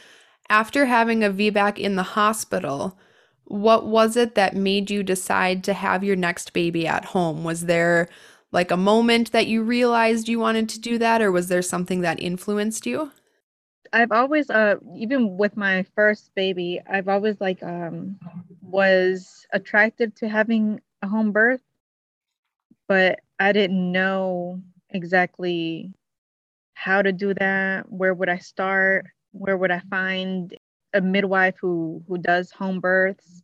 after 0.50 0.86
having 0.86 1.24
a 1.24 1.30
VBAC 1.30 1.78
in 1.78 1.96
the 1.96 2.04
hospital, 2.04 2.98
what 3.46 3.88
was 3.88 4.16
it 4.16 4.36
that 4.36 4.56
made 4.56 4.90
you 4.92 5.04
decide 5.04 5.64
to 5.66 5.74
have 5.74 6.04
your 6.04 6.16
next 6.16 6.54
baby 6.54 6.88
at 6.88 7.06
home? 7.06 7.44
Was 7.44 7.66
there 7.66 8.08
like 8.52 8.72
a 8.72 8.78
moment 8.78 9.32
that 9.32 9.48
you 9.48 9.64
realized 9.64 10.28
you 10.28 10.40
wanted 10.40 10.70
to 10.70 10.80
do 10.80 10.98
that 10.98 11.22
or 11.22 11.32
was 11.32 11.48
there 11.48 11.62
something 11.62 12.02
that 12.02 12.20
influenced 12.22 12.86
you? 12.86 13.12
I've 13.94 14.12
always 14.12 14.50
uh 14.50 14.76
even 14.96 15.38
with 15.38 15.58
my 15.58 15.84
first 15.96 16.34
baby, 16.36 16.82
I've 16.88 17.08
always 17.08 17.40
like 17.42 17.64
um 17.64 18.20
was 18.62 19.46
attracted 19.54 20.16
to 20.18 20.30
having 20.30 20.82
a 21.02 21.08
home 21.08 21.32
birth, 21.32 21.62
but 22.88 23.20
I 23.40 23.52
didn't 23.52 23.92
know 23.92 24.62
exactly 24.90 25.94
how 26.76 27.02
to 27.02 27.12
do 27.12 27.34
that, 27.36 27.92
where 27.92 28.14
would 28.14 28.30
I 28.30 28.38
start, 28.40 29.08
where 29.32 29.58
would 29.58 29.72
I 29.72 29.82
find 29.90 30.56
a 30.94 31.02
midwife 31.02 31.56
who 31.60 32.04
who 32.08 32.18
does 32.18 32.52
home 32.52 32.80
births. 32.80 33.44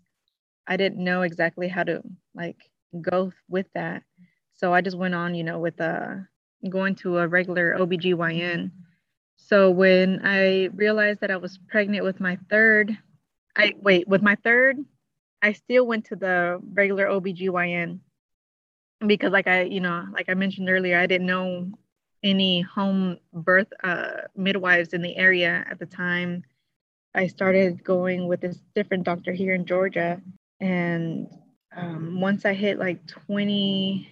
I 0.68 0.78
didn't 0.78 1.04
know 1.04 1.22
exactly 1.22 1.68
how 1.68 1.84
to 1.84 2.02
like 2.34 2.58
go 3.02 3.32
with 3.50 3.68
that. 3.74 4.04
So 4.54 4.74
I 4.74 4.82
just 4.82 4.98
went 4.98 5.16
on, 5.16 5.36
you 5.36 5.44
know, 5.44 5.60
with 5.60 5.80
uh, 5.80 6.16
going 6.70 6.96
to 6.96 7.20
a 7.20 7.28
regular 7.28 7.76
OBGYN. 7.78 8.72
So 9.38 9.70
when 9.70 10.22
I 10.24 10.66
realized 10.74 11.22
that 11.22 11.32
I 11.32 11.38
was 11.38 11.60
pregnant 11.70 12.04
with 12.04 12.20
my 12.20 12.38
third, 12.50 12.98
I 13.56 13.74
wait, 13.82 14.08
with 14.08 14.22
my 14.22 14.36
third, 14.44 14.78
I 15.42 15.54
still 15.54 15.86
went 15.86 16.06
to 16.06 16.16
the 16.16 16.60
regular 16.74 17.06
OBGYN 17.08 18.00
because 19.06 19.32
like 19.32 19.48
I, 19.48 19.64
you 19.64 19.82
know, 19.82 20.06
like 20.14 20.30
I 20.30 20.34
mentioned 20.34 20.70
earlier, 20.70 20.98
I 20.98 21.06
didn't 21.08 21.28
know 21.28 21.72
any 22.26 22.60
home 22.62 23.18
birth 23.32 23.72
uh, 23.84 24.24
midwives 24.36 24.94
in 24.94 25.02
the 25.02 25.16
area 25.16 25.66
at 25.70 25.80
the 25.80 25.86
time. 25.86 26.44
I 27.14 27.28
started 27.28 27.82
going 27.84 28.28
with 28.28 28.42
this 28.42 28.60
different 28.74 29.06
doctor 29.06 29.32
here 29.32 29.54
in 29.54 29.66
Georgia. 29.66 30.22
And 30.60 31.28
um, 31.76 32.20
once 32.20 32.44
I 32.44 32.54
hit 32.54 32.78
like 32.80 33.06
20, 33.08 34.12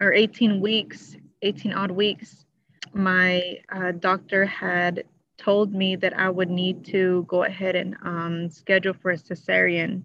or 0.00 0.12
18 0.12 0.60
weeks, 0.60 1.16
18 1.42 1.72
odd 1.72 1.90
weeks, 1.90 2.44
my 2.92 3.58
uh, 3.70 3.92
doctor 3.92 4.44
had 4.44 5.04
told 5.36 5.72
me 5.72 5.96
that 5.96 6.18
I 6.18 6.28
would 6.30 6.50
need 6.50 6.84
to 6.86 7.24
go 7.28 7.44
ahead 7.44 7.76
and 7.76 7.96
um, 8.02 8.50
schedule 8.50 8.94
for 8.94 9.12
a 9.12 9.16
cesarean 9.16 10.02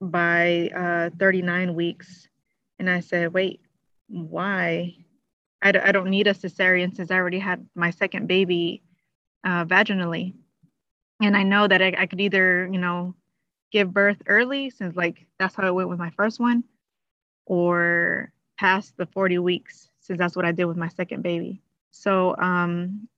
by 0.00 0.70
uh, 0.74 1.10
39 1.18 1.74
weeks. 1.74 2.28
And 2.78 2.88
I 2.88 3.00
said, 3.00 3.32
wait, 3.32 3.60
why? 4.08 4.96
I 5.62 5.72
d- 5.72 5.78
I 5.78 5.92
don't 5.92 6.10
need 6.10 6.26
a 6.26 6.34
cesarean 6.34 6.94
since 6.94 7.10
I 7.10 7.16
already 7.16 7.38
had 7.38 7.66
my 7.74 7.90
second 7.90 8.26
baby 8.26 8.82
uh, 9.44 9.64
vaginally. 9.64 10.34
And 11.20 11.36
I 11.36 11.42
know 11.42 11.68
that 11.68 11.82
I, 11.82 11.94
I 11.98 12.06
could 12.06 12.20
either, 12.20 12.68
you 12.72 12.78
know, 12.78 13.14
give 13.72 13.92
birth 13.92 14.22
early 14.26 14.70
since 14.70 14.96
like 14.96 15.26
that's 15.38 15.54
how 15.54 15.66
it 15.66 15.74
went 15.74 15.88
with 15.88 15.98
my 15.98 16.10
first 16.10 16.40
one, 16.40 16.64
or 17.46 18.32
past 18.58 18.96
the 18.96 19.06
40 19.06 19.38
weeks 19.38 19.88
since 20.00 20.18
that's 20.18 20.36
what 20.36 20.44
I 20.44 20.52
did 20.52 20.64
with 20.64 20.76
my 20.76 20.88
second 20.88 21.22
baby. 21.22 21.62
So 21.90 22.36
um, 22.36 23.08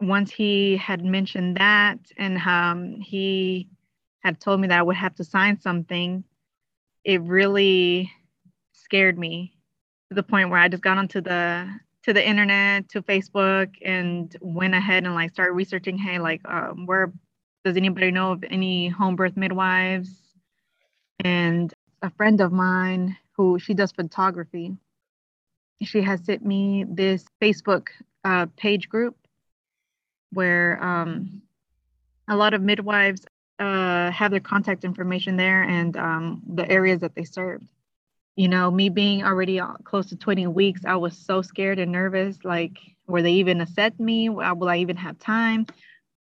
once 0.00 0.30
he 0.30 0.76
had 0.76 1.04
mentioned 1.04 1.56
that 1.56 1.98
and 2.16 2.38
um, 2.38 3.00
he 3.00 3.68
had 4.20 4.40
told 4.40 4.60
me 4.60 4.68
that 4.68 4.78
I 4.78 4.82
would 4.82 4.96
have 4.96 5.14
to 5.16 5.24
sign 5.24 5.60
something, 5.60 6.24
it 7.04 7.20
really 7.22 8.10
scared 8.72 9.18
me 9.18 9.55
to 10.08 10.14
the 10.14 10.22
point 10.22 10.50
where 10.50 10.60
I 10.60 10.68
just 10.68 10.82
got 10.82 10.98
onto 10.98 11.20
the 11.20 11.68
to 12.04 12.12
the 12.12 12.26
internet 12.26 12.88
to 12.90 13.02
Facebook 13.02 13.74
and 13.84 14.34
went 14.40 14.74
ahead 14.74 15.04
and 15.04 15.14
like 15.14 15.30
started 15.30 15.52
researching. 15.52 15.98
Hey, 15.98 16.18
like 16.18 16.40
um, 16.48 16.86
where 16.86 17.12
does 17.64 17.76
anybody 17.76 18.10
know 18.12 18.32
of 18.32 18.44
any 18.48 18.88
home 18.88 19.16
birth 19.16 19.36
midwives? 19.36 20.10
And 21.24 21.72
a 22.02 22.10
friend 22.10 22.40
of 22.40 22.52
mine 22.52 23.16
who 23.32 23.58
she 23.58 23.74
does 23.74 23.92
photography. 23.92 24.76
She 25.82 26.00
has 26.02 26.24
sent 26.24 26.44
me 26.44 26.84
this 26.88 27.24
Facebook 27.42 27.88
uh, 28.24 28.46
page 28.56 28.88
group 28.88 29.16
where 30.32 30.82
um, 30.82 31.42
a 32.28 32.36
lot 32.36 32.54
of 32.54 32.62
midwives 32.62 33.26
uh, 33.58 34.10
have 34.10 34.30
their 34.30 34.40
contact 34.40 34.84
information 34.84 35.36
there 35.36 35.62
and 35.62 35.96
um, 35.96 36.42
the 36.54 36.70
areas 36.70 37.00
that 37.00 37.14
they 37.14 37.24
served. 37.24 37.66
You 38.36 38.48
know, 38.48 38.70
me 38.70 38.90
being 38.90 39.24
already 39.24 39.60
close 39.84 40.06
to 40.06 40.16
20 40.16 40.46
weeks, 40.48 40.82
I 40.84 40.96
was 40.96 41.16
so 41.16 41.40
scared 41.40 41.78
and 41.78 41.90
nervous. 41.90 42.38
Like, 42.44 42.78
were 43.06 43.22
they 43.22 43.32
even 43.32 43.62
accept 43.62 43.98
me? 43.98 44.28
Will 44.28 44.68
I 44.68 44.76
even 44.78 44.96
have 44.96 45.18
time? 45.18 45.66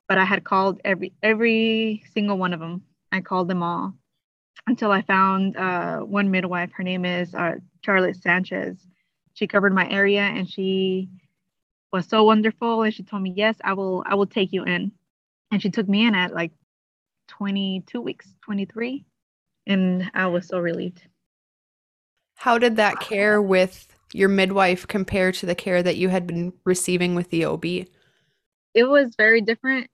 But 0.07 0.17
I 0.17 0.23
had 0.25 0.43
called 0.45 0.79
every 0.85 1.13
every 1.21 2.03
single 2.13 2.37
one 2.37 2.53
of 2.53 2.61
them. 2.61 2.83
I 3.11 3.21
called 3.21 3.49
them 3.49 3.63
all 3.63 3.93
until 4.67 4.91
I 4.91 5.01
found 5.01 5.57
uh, 5.57 5.99
one 5.99 6.31
midwife. 6.31 6.71
Her 6.73 6.83
name 6.83 7.05
is 7.05 7.33
uh, 7.35 7.55
Charlotte 7.83 8.15
Sanchez. 8.17 8.77
She 9.33 9.47
covered 9.47 9.73
my 9.73 9.89
area 9.89 10.21
and 10.21 10.49
she 10.49 11.09
was 11.91 12.07
so 12.07 12.23
wonderful. 12.23 12.83
And 12.83 12.93
she 12.93 13.03
told 13.03 13.23
me, 13.23 13.33
"Yes, 13.35 13.57
I 13.63 13.73
will. 13.73 14.03
I 14.05 14.15
will 14.15 14.27
take 14.27 14.53
you 14.53 14.63
in." 14.63 14.91
And 15.51 15.61
she 15.61 15.69
took 15.69 15.89
me 15.89 16.05
in 16.07 16.15
at 16.15 16.33
like 16.33 16.51
22 17.27 18.01
weeks, 18.01 18.33
23, 18.43 19.05
and 19.67 20.11
I 20.13 20.27
was 20.27 20.47
so 20.47 20.59
relieved. 20.59 21.01
How 22.35 22.57
did 22.57 22.75
that 22.75 22.99
care 22.99 23.41
with 23.41 23.87
your 24.13 24.29
midwife 24.29 24.87
compare 24.87 25.31
to 25.31 25.45
the 25.45 25.55
care 25.55 25.81
that 25.81 25.97
you 25.97 26.09
had 26.09 26.27
been 26.27 26.53
receiving 26.63 27.15
with 27.15 27.29
the 27.29 27.45
OB? 27.45 27.65
It 27.65 28.83
was 28.83 29.15
very 29.17 29.41
different 29.41 29.89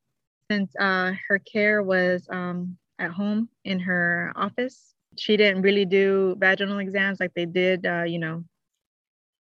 since 0.49 0.73
uh, 0.79 1.13
her 1.27 1.39
care 1.39 1.81
was 1.81 2.27
um, 2.29 2.77
at 2.99 3.11
home 3.11 3.49
in 3.63 3.79
her 3.79 4.33
office. 4.35 4.93
She 5.17 5.37
didn't 5.37 5.61
really 5.61 5.85
do 5.85 6.35
vaginal 6.39 6.79
exams 6.79 7.19
like 7.19 7.33
they 7.33 7.45
did, 7.45 7.85
uh, 7.85 8.03
you 8.03 8.19
know, 8.19 8.43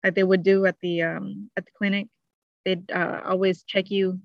like 0.04 0.16
they 0.16 0.24
would 0.24 0.44
do 0.44 0.66
at 0.66 0.80
the 0.82 1.04
um, 1.04 1.50
at 1.58 1.66
the 1.66 1.72
clinic. 1.78 2.08
They'd 2.66 2.90
uh, 2.92 3.22
always 3.26 3.64
check 3.64 3.90
you 3.90 4.20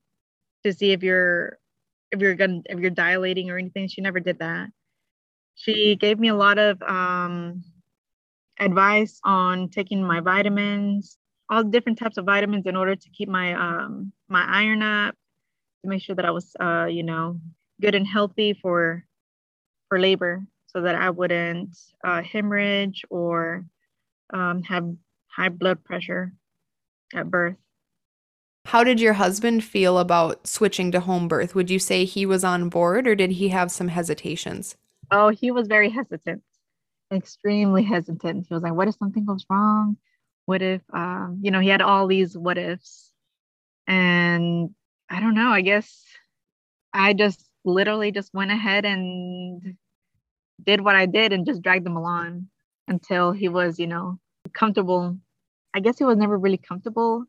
to 0.64 0.72
see 0.72 0.92
if 0.92 1.02
you're 1.02 1.58
if 2.10 2.20
you're 2.20 2.34
gonna 2.34 2.62
if 2.66 2.78
you're 2.78 2.90
dilating 2.90 3.50
or 3.50 3.58
anything. 3.58 3.88
She 3.88 4.00
never 4.00 4.20
did 4.20 4.38
that. 4.38 4.68
She 5.54 5.96
gave 5.96 6.18
me 6.18 6.28
a 6.28 6.34
lot 6.34 6.58
of 6.58 6.82
um, 6.82 7.64
advice 8.58 9.20
on 9.24 9.68
taking 9.68 10.02
my 10.02 10.20
vitamins, 10.20 11.18
all 11.50 11.64
different 11.64 11.98
types 11.98 12.16
of 12.16 12.24
vitamins 12.24 12.66
in 12.66 12.76
order 12.76 12.94
to 12.96 13.10
keep 13.10 13.28
my 13.28 13.54
um, 13.54 14.12
my 14.28 14.44
iron 14.48 14.82
up, 14.82 15.14
to 15.82 15.88
make 15.88 16.02
sure 16.02 16.14
that 16.16 16.24
I 16.24 16.30
was 16.30 16.54
uh, 16.60 16.86
you 16.86 17.02
know 17.02 17.40
good 17.80 17.94
and 17.94 18.06
healthy 18.06 18.54
for 18.54 19.04
for 19.88 19.98
labor 19.98 20.42
so 20.66 20.82
that 20.82 20.94
I 20.94 21.10
wouldn't 21.10 21.76
uh, 22.04 22.22
hemorrhage 22.22 23.04
or 23.10 23.64
um, 24.32 24.62
have 24.62 24.88
high 25.28 25.48
blood 25.48 25.84
pressure 25.84 26.32
at 27.14 27.30
birth. 27.30 27.56
How 28.66 28.82
did 28.82 28.98
your 28.98 29.12
husband 29.12 29.62
feel 29.62 29.98
about 29.98 30.46
switching 30.46 30.90
to 30.92 31.00
home 31.00 31.28
birth? 31.28 31.54
Would 31.54 31.70
you 31.70 31.78
say 31.78 32.04
he 32.04 32.24
was 32.24 32.44
on 32.44 32.68
board 32.70 33.06
or 33.06 33.14
did 33.14 33.32
he 33.32 33.50
have 33.50 33.70
some 33.70 33.88
hesitations? 33.88 34.76
Oh, 35.10 35.28
he 35.28 35.50
was 35.50 35.68
very 35.68 35.90
hesitant, 35.90 36.42
extremely 37.12 37.82
hesitant. 37.82 38.46
He 38.48 38.54
was 38.54 38.62
like, 38.62 38.74
What 38.74 38.88
if 38.88 38.96
something 38.96 39.24
goes 39.24 39.44
wrong? 39.50 39.96
What 40.46 40.62
if, 40.62 40.82
um, 40.92 41.40
you 41.42 41.50
know, 41.50 41.60
he 41.60 41.68
had 41.68 41.82
all 41.82 42.06
these 42.06 42.36
what 42.36 42.58
ifs. 42.58 43.12
And 43.86 44.70
I 45.10 45.20
don't 45.20 45.34
know, 45.34 45.50
I 45.50 45.60
guess 45.62 46.04
I 46.92 47.12
just 47.14 47.48
literally 47.64 48.12
just 48.12 48.32
went 48.34 48.50
ahead 48.50 48.84
and 48.84 49.76
did 50.64 50.80
what 50.80 50.96
I 50.96 51.06
did 51.06 51.32
and 51.32 51.46
just 51.46 51.62
dragged 51.62 51.86
him 51.86 51.96
along 51.96 52.48
until 52.88 53.32
he 53.32 53.48
was, 53.48 53.78
you 53.78 53.86
know, 53.86 54.18
comfortable. 54.54 55.18
I 55.74 55.80
guess 55.80 55.98
he 55.98 56.04
was 56.04 56.16
never 56.18 56.38
really 56.38 56.58
comfortable. 56.58 57.24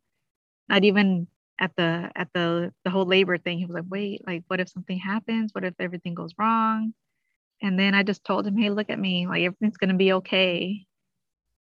Not 0.70 0.84
even 0.84 1.28
at 1.60 1.76
the 1.78 2.12
at 2.16 2.30
the 2.34 2.74
the 2.84 2.92
whole 2.92 3.06
labor 3.06 3.38
thing. 3.38 3.60
He 3.60 3.66
was 3.66 3.76
like, 3.76 3.86
wait, 3.90 4.26
like 4.28 4.44
what 4.48 4.60
if 4.60 4.70
something 4.70 5.00
happens? 5.00 5.54
What 5.54 5.66
if 5.66 5.74
everything 5.80 6.14
goes 6.16 6.34
wrong? 6.38 6.94
And 7.62 7.80
then 7.80 7.96
I 7.96 8.04
just 8.04 8.24
told 8.24 8.46
him, 8.46 8.58
hey, 8.58 8.70
look 8.70 8.90
at 8.90 9.00
me, 9.00 9.28
like 9.28 9.44
everything's 9.44 9.78
gonna 9.78 9.96
be 9.96 10.14
okay. 10.14 10.86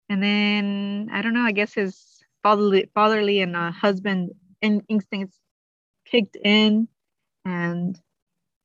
And 0.08 0.22
then 0.22 1.08
I 1.12 1.22
don't 1.22 1.34
know, 1.34 1.42
I 1.44 1.52
guess 1.52 1.74
his 1.74 2.22
fatherly 2.42 2.90
fatherly 2.94 3.40
and 3.40 3.56
uh, 3.56 3.70
husband 3.70 4.30
in, 4.60 4.82
instincts 4.88 5.38
kicked 6.06 6.36
in 6.44 6.88
and 7.44 7.98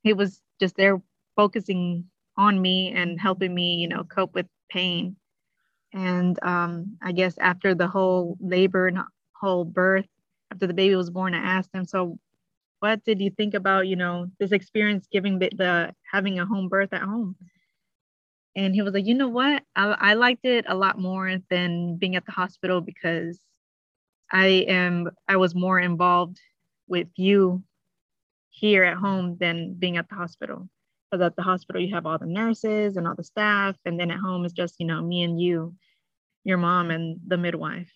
he 0.03 0.13
was 0.13 0.41
just 0.59 0.75
there 0.75 1.01
focusing 1.35 2.05
on 2.37 2.61
me 2.61 2.91
and 2.93 3.19
helping 3.19 3.53
me, 3.53 3.75
you 3.75 3.87
know, 3.87 4.03
cope 4.03 4.33
with 4.33 4.47
pain. 4.69 5.15
And 5.93 6.37
um, 6.43 6.97
I 7.01 7.11
guess 7.11 7.37
after 7.37 7.73
the 7.75 7.87
whole 7.87 8.37
labor 8.39 8.87
and 8.87 8.99
whole 9.39 9.65
birth, 9.65 10.05
after 10.51 10.67
the 10.67 10.73
baby 10.73 10.95
was 10.95 11.09
born, 11.09 11.33
I 11.33 11.39
asked 11.39 11.73
him, 11.73 11.85
so 11.85 12.19
what 12.79 13.03
did 13.03 13.21
you 13.21 13.29
think 13.29 13.53
about, 13.53 13.87
you 13.87 13.95
know, 13.95 14.27
this 14.39 14.51
experience 14.51 15.07
giving 15.11 15.39
the, 15.39 15.49
the 15.55 15.93
having 16.11 16.39
a 16.39 16.45
home 16.45 16.69
birth 16.69 16.93
at 16.93 17.01
home? 17.01 17.35
And 18.55 18.73
he 18.73 18.81
was 18.81 18.93
like, 18.93 19.05
you 19.05 19.13
know 19.13 19.27
what? 19.27 19.63
I, 19.75 19.85
I 19.99 20.13
liked 20.15 20.45
it 20.45 20.65
a 20.67 20.75
lot 20.75 20.99
more 20.99 21.37
than 21.49 21.97
being 21.97 22.15
at 22.15 22.25
the 22.25 22.31
hospital 22.31 22.81
because 22.81 23.39
I 24.31 24.65
am 24.67 25.09
I 25.27 25.37
was 25.37 25.55
more 25.55 25.79
involved 25.79 26.39
with 26.87 27.07
you 27.15 27.63
here 28.49 28.83
at 28.83 28.97
home 28.97 29.37
than 29.39 29.75
being 29.75 29.97
at 29.97 30.09
the 30.09 30.15
hospital. 30.15 30.67
Because 31.09 31.25
at 31.25 31.35
the 31.35 31.41
hospital 31.41 31.81
you 31.81 31.93
have 31.93 32.05
all 32.05 32.17
the 32.17 32.25
nurses 32.25 32.97
and 32.97 33.07
all 33.07 33.15
the 33.15 33.23
staff, 33.23 33.75
and 33.85 33.99
then 33.99 34.11
at 34.11 34.19
home 34.19 34.45
it's 34.45 34.53
just 34.53 34.75
you 34.79 34.85
know 34.85 35.01
me 35.01 35.23
and 35.23 35.41
you, 35.41 35.73
your 36.43 36.57
mom 36.57 36.91
and 36.91 37.19
the 37.27 37.37
midwife. 37.37 37.91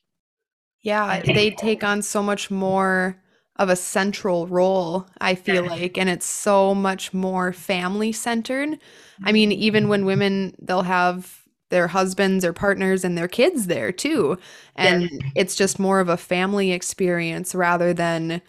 Yeah, 0.82 1.22
they 1.22 1.52
take 1.52 1.84
on 1.84 2.02
so 2.02 2.22
much 2.22 2.52
more 2.52 3.23
of 3.58 3.70
a 3.70 3.76
central 3.76 4.48
role, 4.48 5.08
I 5.22 5.36
feel 5.36 5.66
like, 5.66 5.98
and 5.98 6.10
it's 6.10 6.26
so 6.26 6.74
much 6.74 7.14
more 7.14 7.54
family 7.54 8.12
centered. 8.12 8.80
I 9.24 9.32
mean, 9.32 9.52
mm-hmm. 9.52 9.62
even 9.62 9.88
when 9.90 10.06
women, 10.06 10.56
they'll 10.60 10.82
have 10.84 11.44
their 11.70 11.88
husbands 11.88 12.46
or 12.46 12.54
partners 12.54 13.04
and 13.04 13.18
their 13.18 13.28
kids 13.28 13.68
there 13.68 13.92
too. 13.92 14.38
And 14.76 15.10
yeah. 15.12 15.30
it's 15.36 15.56
just 15.56 15.80
more 15.80 16.00
of 16.00 16.10
a 16.10 16.18
family 16.18 16.72
experience 16.72 17.56
rather 17.56 17.94
than 17.94 18.42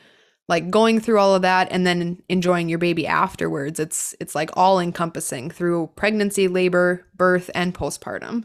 like 0.46 0.70
going 0.70 1.00
through 1.00 1.18
all 1.18 1.34
of 1.34 1.42
that 1.42 1.68
and 1.70 1.86
then 1.86 2.22
enjoying 2.28 2.68
your 2.68 2.78
baby 2.78 3.06
afterwards. 3.06 3.80
It's 3.80 4.14
it's 4.20 4.34
like 4.34 4.50
all 4.54 4.78
encompassing 4.78 5.50
through 5.50 5.90
pregnancy, 5.96 6.48
labor, 6.48 7.06
birth 7.14 7.50
and 7.54 7.74
postpartum 7.74 8.44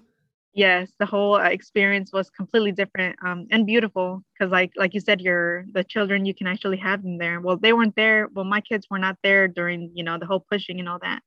yes 0.53 0.91
the 0.99 1.05
whole 1.05 1.35
uh, 1.35 1.49
experience 1.49 2.11
was 2.11 2.29
completely 2.31 2.71
different 2.71 3.15
um, 3.25 3.45
and 3.51 3.65
beautiful 3.65 4.23
because 4.33 4.51
like 4.51 4.71
like 4.75 4.93
you 4.93 4.99
said 4.99 5.21
your 5.21 5.65
the 5.73 5.83
children 5.83 6.25
you 6.25 6.33
can 6.33 6.47
actually 6.47 6.77
have 6.77 7.03
them 7.03 7.17
there. 7.17 7.39
Well 7.39 7.57
they 7.57 7.73
weren't 7.73 7.95
there 7.95 8.27
well 8.33 8.45
my 8.45 8.61
kids 8.61 8.87
were 8.89 8.99
not 8.99 9.17
there 9.23 9.47
during 9.47 9.91
you 9.93 10.03
know 10.03 10.17
the 10.17 10.25
whole 10.25 10.43
pushing 10.49 10.79
and 10.79 10.89
all 10.89 10.99
that 10.99 11.21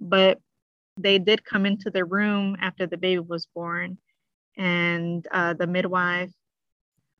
but 0.00 0.40
they 0.98 1.18
did 1.18 1.44
come 1.44 1.66
into 1.66 1.90
the 1.90 2.04
room 2.04 2.56
after 2.60 2.86
the 2.86 2.98
baby 2.98 3.20
was 3.20 3.48
born 3.54 3.98
and 4.58 5.26
uh, 5.32 5.54
the 5.54 5.66
midwife 5.66 6.30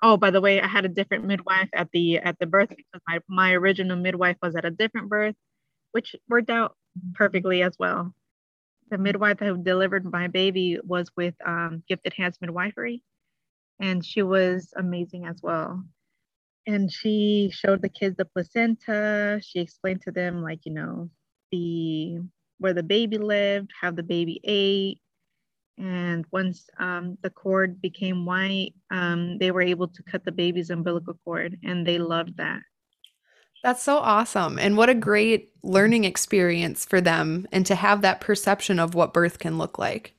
oh 0.02 0.16
by 0.16 0.30
the 0.30 0.40
way 0.40 0.60
i 0.60 0.66
had 0.68 0.84
a 0.86 0.88
different 0.88 1.24
midwife 1.24 1.68
at 1.74 1.90
the 1.92 2.18
at 2.18 2.38
the 2.40 2.46
birth 2.46 2.70
because 2.70 3.02
my, 3.08 3.20
my 3.28 3.52
original 3.54 3.96
midwife 3.96 4.36
was 4.42 4.56
at 4.56 4.64
a 4.66 4.70
different 4.70 5.08
birth 5.10 5.36
which 5.92 6.16
worked 6.28 6.50
out 6.50 6.76
perfectly 7.14 7.62
as 7.62 7.76
well 7.78 8.14
the 8.90 8.98
midwife 8.98 9.38
who 9.40 9.56
delivered 9.56 10.10
my 10.10 10.28
baby 10.28 10.78
was 10.84 11.10
with 11.16 11.34
um, 11.44 11.82
Gifted 11.88 12.14
Hands 12.14 12.36
Midwifery, 12.40 13.02
and 13.80 14.04
she 14.04 14.22
was 14.22 14.72
amazing 14.76 15.26
as 15.26 15.40
well. 15.42 15.84
And 16.66 16.90
she 16.92 17.50
showed 17.52 17.82
the 17.82 17.88
kids 17.88 18.16
the 18.16 18.24
placenta. 18.24 19.40
She 19.42 19.60
explained 19.60 20.02
to 20.02 20.10
them, 20.10 20.42
like, 20.42 20.60
you 20.64 20.72
know, 20.72 21.10
the 21.52 22.18
where 22.58 22.72
the 22.72 22.82
baby 22.82 23.18
lived, 23.18 23.70
how 23.80 23.90
the 23.90 24.02
baby 24.02 24.40
ate. 24.44 25.00
And 25.78 26.24
once 26.32 26.68
um, 26.78 27.18
the 27.22 27.30
cord 27.30 27.82
became 27.82 28.24
white, 28.24 28.72
um, 28.90 29.36
they 29.38 29.50
were 29.50 29.60
able 29.62 29.88
to 29.88 30.02
cut 30.02 30.24
the 30.24 30.32
baby's 30.32 30.70
umbilical 30.70 31.18
cord, 31.24 31.58
and 31.62 31.86
they 31.86 31.98
loved 31.98 32.38
that. 32.38 32.62
That's 33.66 33.82
so 33.82 33.98
awesome. 33.98 34.60
And 34.60 34.76
what 34.76 34.90
a 34.90 34.94
great 34.94 35.50
learning 35.64 36.04
experience 36.04 36.84
for 36.84 37.00
them 37.00 37.48
and 37.50 37.66
to 37.66 37.74
have 37.74 38.00
that 38.02 38.20
perception 38.20 38.78
of 38.78 38.94
what 38.94 39.12
birth 39.12 39.40
can 39.40 39.58
look 39.58 39.76
like. 39.76 40.14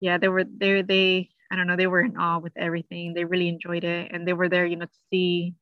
Yeah, 0.00 0.18
they 0.18 0.26
were 0.26 0.42
they 0.42 0.82
they 0.82 1.30
I 1.52 1.54
don't 1.54 1.68
know, 1.68 1.76
they 1.76 1.86
were 1.86 2.00
in 2.00 2.16
awe 2.16 2.40
with 2.40 2.54
everything. 2.56 3.14
They 3.14 3.24
really 3.24 3.48
enjoyed 3.48 3.84
it 3.84 4.10
and 4.10 4.26
they 4.26 4.32
were 4.32 4.48
there, 4.48 4.66
you 4.66 4.74
know, 4.74 4.86
to 4.86 4.98
see 5.12 5.54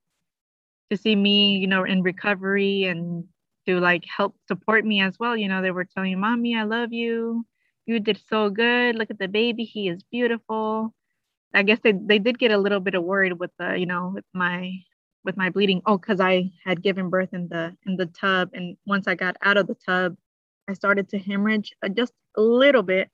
to 0.90 0.96
see 0.96 1.14
me, 1.14 1.58
you 1.58 1.66
know, 1.66 1.84
in 1.84 2.02
recovery 2.02 2.84
and 2.84 3.24
to 3.66 3.80
like 3.80 4.06
help 4.06 4.34
support 4.48 4.86
me 4.86 5.02
as 5.02 5.18
well. 5.18 5.36
You 5.36 5.48
know, 5.48 5.60
they 5.60 5.72
were 5.72 5.84
telling 5.84 6.18
Mommy, 6.18 6.56
I 6.56 6.62
love 6.62 6.90
you. 6.90 7.44
You 7.84 8.00
did 8.00 8.18
so 8.30 8.48
good. 8.48 8.96
Look 8.96 9.10
at 9.10 9.18
the 9.18 9.28
baby. 9.28 9.64
He 9.64 9.90
is 9.90 10.02
beautiful. 10.10 10.94
I 11.52 11.64
guess 11.64 11.80
they, 11.84 11.92
they 11.92 12.18
did 12.18 12.38
get 12.38 12.50
a 12.50 12.56
little 12.56 12.80
bit 12.80 12.94
of 12.94 13.04
worried 13.04 13.34
with 13.34 13.50
the, 13.58 13.78
you 13.78 13.84
know, 13.84 14.12
with 14.14 14.24
my 14.32 14.72
with 15.24 15.36
my 15.36 15.50
bleeding. 15.50 15.82
Oh 15.86 15.98
because 15.98 16.20
i 16.20 16.50
had 16.64 16.82
given 16.82 17.10
birth 17.10 17.32
in 17.32 17.48
the 17.48 17.76
in 17.86 17.96
the 17.96 18.06
tub 18.06 18.50
and 18.54 18.76
once 18.86 19.06
i 19.06 19.14
got 19.14 19.36
out 19.42 19.56
of 19.56 19.66
the 19.66 19.74
tub 19.74 20.16
i 20.68 20.72
started 20.72 21.08
to 21.10 21.18
hemorrhage 21.18 21.72
uh, 21.82 21.88
just 21.88 22.12
a 22.36 22.40
little 22.40 22.82
bit. 22.82 23.10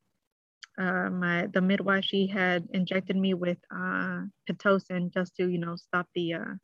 Uh, 0.78 1.08
my 1.08 1.46
the 1.54 1.60
midwife 1.60 2.04
she 2.04 2.26
had 2.26 2.68
injected 2.74 3.16
me 3.16 3.32
with 3.32 3.56
uh, 3.74 4.22
pitocin 4.48 5.12
just 5.12 5.34
to 5.36 5.48
you 5.48 5.58
know 5.58 5.76
stop 5.76 6.06
the 6.14 6.34
uh, 6.34 6.54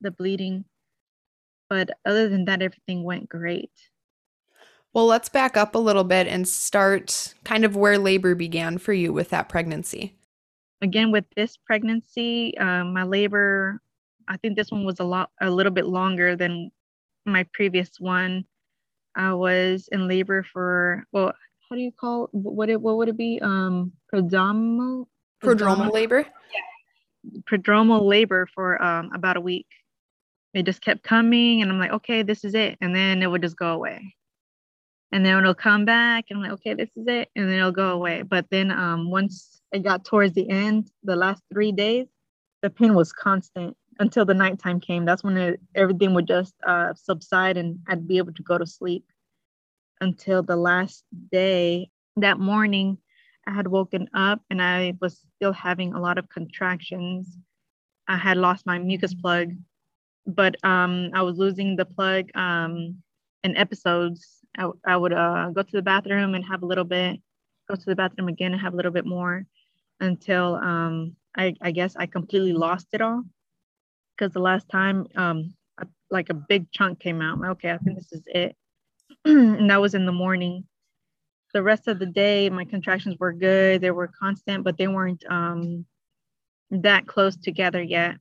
the 0.00 0.10
bleeding. 0.10 0.64
But 1.70 1.90
other 2.04 2.28
than 2.28 2.44
that 2.46 2.62
everything 2.62 3.04
went 3.04 3.28
great. 3.28 3.72
Well 4.92 5.06
let's 5.06 5.28
back 5.28 5.56
up 5.56 5.74
a 5.74 5.78
little 5.78 6.04
bit 6.04 6.26
and 6.26 6.46
start 6.46 7.34
kind 7.44 7.64
of 7.64 7.76
where 7.76 7.98
labor 7.98 8.34
began 8.34 8.78
for 8.78 8.92
you 8.92 9.12
with 9.12 9.30
that 9.30 9.48
pregnancy. 9.48 10.14
Again 10.82 11.10
with 11.10 11.24
this 11.34 11.56
pregnancy 11.56 12.56
um, 12.58 12.92
my 12.92 13.04
labor 13.04 13.80
I 14.28 14.36
think 14.36 14.56
this 14.56 14.70
one 14.70 14.84
was 14.84 15.00
a 15.00 15.04
lot, 15.04 15.30
a 15.40 15.50
little 15.50 15.72
bit 15.72 15.86
longer 15.86 16.36
than 16.36 16.70
my 17.24 17.46
previous 17.54 17.90
one. 17.98 18.44
I 19.16 19.32
was 19.32 19.88
in 19.90 20.06
labor 20.06 20.44
for, 20.44 21.04
well, 21.12 21.32
how 21.68 21.76
do 21.76 21.82
you 21.82 21.92
call 21.92 22.28
what 22.32 22.70
it? 22.70 22.80
What 22.80 22.96
would 22.98 23.08
it 23.08 23.16
be? 23.16 23.40
Um, 23.42 23.92
prodromal. 24.12 25.06
Prodromal 25.42 25.92
labor. 25.92 26.18
Yeah. 26.20 27.40
Prodromal 27.50 28.06
labor 28.06 28.48
for 28.54 28.80
um 28.82 29.10
about 29.14 29.36
a 29.36 29.40
week. 29.40 29.66
It 30.54 30.64
just 30.64 30.80
kept 30.80 31.02
coming, 31.02 31.60
and 31.62 31.70
I'm 31.70 31.78
like, 31.78 31.92
okay, 31.92 32.22
this 32.22 32.44
is 32.44 32.54
it, 32.54 32.78
and 32.80 32.94
then 32.94 33.22
it 33.22 33.26
would 33.26 33.42
just 33.42 33.56
go 33.56 33.72
away. 33.74 34.14
And 35.12 35.24
then 35.24 35.36
it'll 35.38 35.54
come 35.54 35.84
back, 35.84 36.26
and 36.30 36.38
I'm 36.38 36.42
like, 36.42 36.52
okay, 36.52 36.74
this 36.74 36.90
is 36.96 37.06
it, 37.06 37.28
and 37.36 37.48
then 37.48 37.58
it'll 37.58 37.72
go 37.72 37.90
away. 37.90 38.22
But 38.22 38.46
then 38.50 38.70
um, 38.70 39.10
once 39.10 39.60
it 39.72 39.82
got 39.82 40.04
towards 40.04 40.34
the 40.34 40.48
end, 40.48 40.90
the 41.02 41.16
last 41.16 41.42
three 41.52 41.72
days, 41.72 42.06
the 42.62 42.70
pain 42.70 42.94
was 42.94 43.12
constant 43.12 43.76
until 43.98 44.24
the 44.24 44.34
nighttime 44.34 44.80
came. 44.80 45.04
That's 45.04 45.24
when 45.24 45.36
it, 45.36 45.60
everything 45.74 46.14
would 46.14 46.26
just 46.26 46.54
uh, 46.66 46.94
subside 46.94 47.56
and 47.56 47.78
I'd 47.88 48.06
be 48.06 48.18
able 48.18 48.32
to 48.32 48.42
go 48.42 48.58
to 48.58 48.66
sleep 48.66 49.04
until 50.00 50.42
the 50.42 50.56
last 50.56 51.04
day. 51.32 51.90
That 52.16 52.40
morning, 52.40 52.98
I 53.46 53.52
had 53.52 53.68
woken 53.68 54.08
up 54.12 54.40
and 54.50 54.60
I 54.60 54.94
was 55.00 55.24
still 55.36 55.52
having 55.52 55.94
a 55.94 56.00
lot 56.00 56.18
of 56.18 56.28
contractions. 56.28 57.38
I 58.08 58.16
had 58.16 58.36
lost 58.36 58.66
my 58.66 58.78
mucus 58.78 59.14
plug, 59.14 59.52
but 60.26 60.56
um, 60.64 61.10
I 61.14 61.22
was 61.22 61.38
losing 61.38 61.76
the 61.76 61.84
plug 61.84 62.30
um, 62.34 62.96
in 63.44 63.56
episodes. 63.56 64.38
I, 64.56 64.70
I 64.84 64.96
would 64.96 65.12
uh, 65.12 65.50
go 65.50 65.62
to 65.62 65.72
the 65.72 65.82
bathroom 65.82 66.34
and 66.34 66.44
have 66.44 66.62
a 66.62 66.66
little 66.66 66.84
bit, 66.84 67.20
go 67.68 67.76
to 67.76 67.84
the 67.86 67.94
bathroom 67.94 68.28
again 68.28 68.52
and 68.52 68.60
have 68.60 68.72
a 68.72 68.76
little 68.76 68.92
bit 68.92 69.06
more 69.06 69.46
until 70.00 70.56
um, 70.56 71.14
I, 71.36 71.54
I 71.60 71.70
guess 71.70 71.94
I 71.96 72.06
completely 72.06 72.52
lost 72.52 72.88
it 72.92 73.00
all 73.00 73.22
because 74.18 74.32
the 74.32 74.40
last 74.40 74.68
time 74.68 75.06
um 75.16 75.54
a, 75.78 75.86
like 76.10 76.28
a 76.30 76.34
big 76.34 76.70
chunk 76.72 76.98
came 77.00 77.22
out. 77.22 77.38
Okay, 77.44 77.70
I 77.70 77.78
think 77.78 77.96
this 77.96 78.12
is 78.12 78.22
it. 78.26 78.56
and 79.24 79.70
that 79.70 79.80
was 79.80 79.94
in 79.94 80.06
the 80.06 80.12
morning. 80.12 80.64
The 81.54 81.62
rest 81.62 81.88
of 81.88 81.98
the 81.98 82.06
day, 82.06 82.50
my 82.50 82.64
contractions 82.64 83.16
were 83.18 83.32
good. 83.32 83.80
They 83.80 83.90
were 83.90 84.08
constant, 84.08 84.64
but 84.64 84.76
they 84.76 84.88
weren't 84.88 85.24
um 85.28 85.86
that 86.70 87.06
close 87.06 87.36
together 87.36 87.82
yet. 87.82 88.16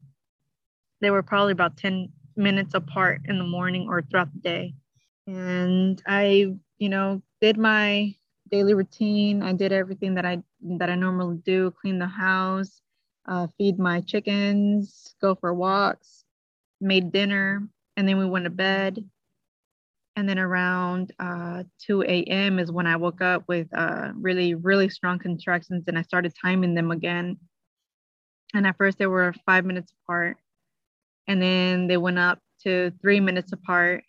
They 1.02 1.12
were 1.12 1.24
probably 1.24 1.52
about 1.52 1.78
10 1.78 2.10
minutes 2.36 2.74
apart 2.74 3.22
in 3.26 3.38
the 3.38 3.44
morning 3.44 3.88
or 3.90 4.02
throughout 4.02 4.34
the 4.34 4.40
day. 4.40 4.74
And 5.28 6.02
I, 6.08 6.54
you 6.78 6.90
know, 6.90 7.22
did 7.42 7.58
my 7.58 8.16
daily 8.50 8.74
routine. 8.74 9.44
I 9.44 9.54
did 9.54 9.74
everything 9.74 10.16
that 10.16 10.26
I 10.26 10.42
that 10.80 10.90
I 10.90 10.96
normally 10.96 11.38
do, 11.44 11.72
clean 11.72 12.00
the 12.00 12.08
house, 12.08 12.82
uh, 13.28 13.48
feed 13.58 13.78
my 13.78 14.02
chickens, 14.02 15.16
go 15.22 15.36
for 15.36 15.54
walks, 15.54 16.24
made 16.80 17.12
dinner, 17.12 17.68
and 17.96 18.08
then 18.08 18.18
we 18.18 18.26
went 18.26 18.46
to 18.46 18.50
bed. 18.50 19.04
And 20.16 20.28
then 20.28 20.40
around 20.40 21.14
uh, 21.20 21.64
2 21.86 22.02
a.m. 22.04 22.58
is 22.58 22.72
when 22.72 22.88
I 22.88 22.96
woke 22.96 23.22
up 23.22 23.44
with 23.48 23.68
uh, 23.76 24.14
really, 24.16 24.56
really 24.56 24.90
strong 24.90 25.20
contractions 25.20 25.84
and 25.88 25.98
I 25.98 26.02
started 26.02 26.34
timing 26.42 26.74
them 26.74 26.90
again. 26.90 27.38
And 28.56 28.66
at 28.66 28.78
first 28.78 28.98
they 28.98 29.06
were 29.06 29.36
five 29.46 29.64
minutes 29.64 29.92
apart. 30.04 30.38
And 31.28 31.40
then 31.40 31.88
they 31.88 31.98
went 31.98 32.18
up 32.18 32.40
to 32.64 32.92
three 33.02 33.20
minutes 33.20 33.52
apart 33.52 34.06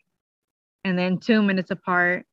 and 0.84 0.98
then 0.98 1.18
two 1.18 1.42
minutes 1.42 1.70
apart. 1.70 2.24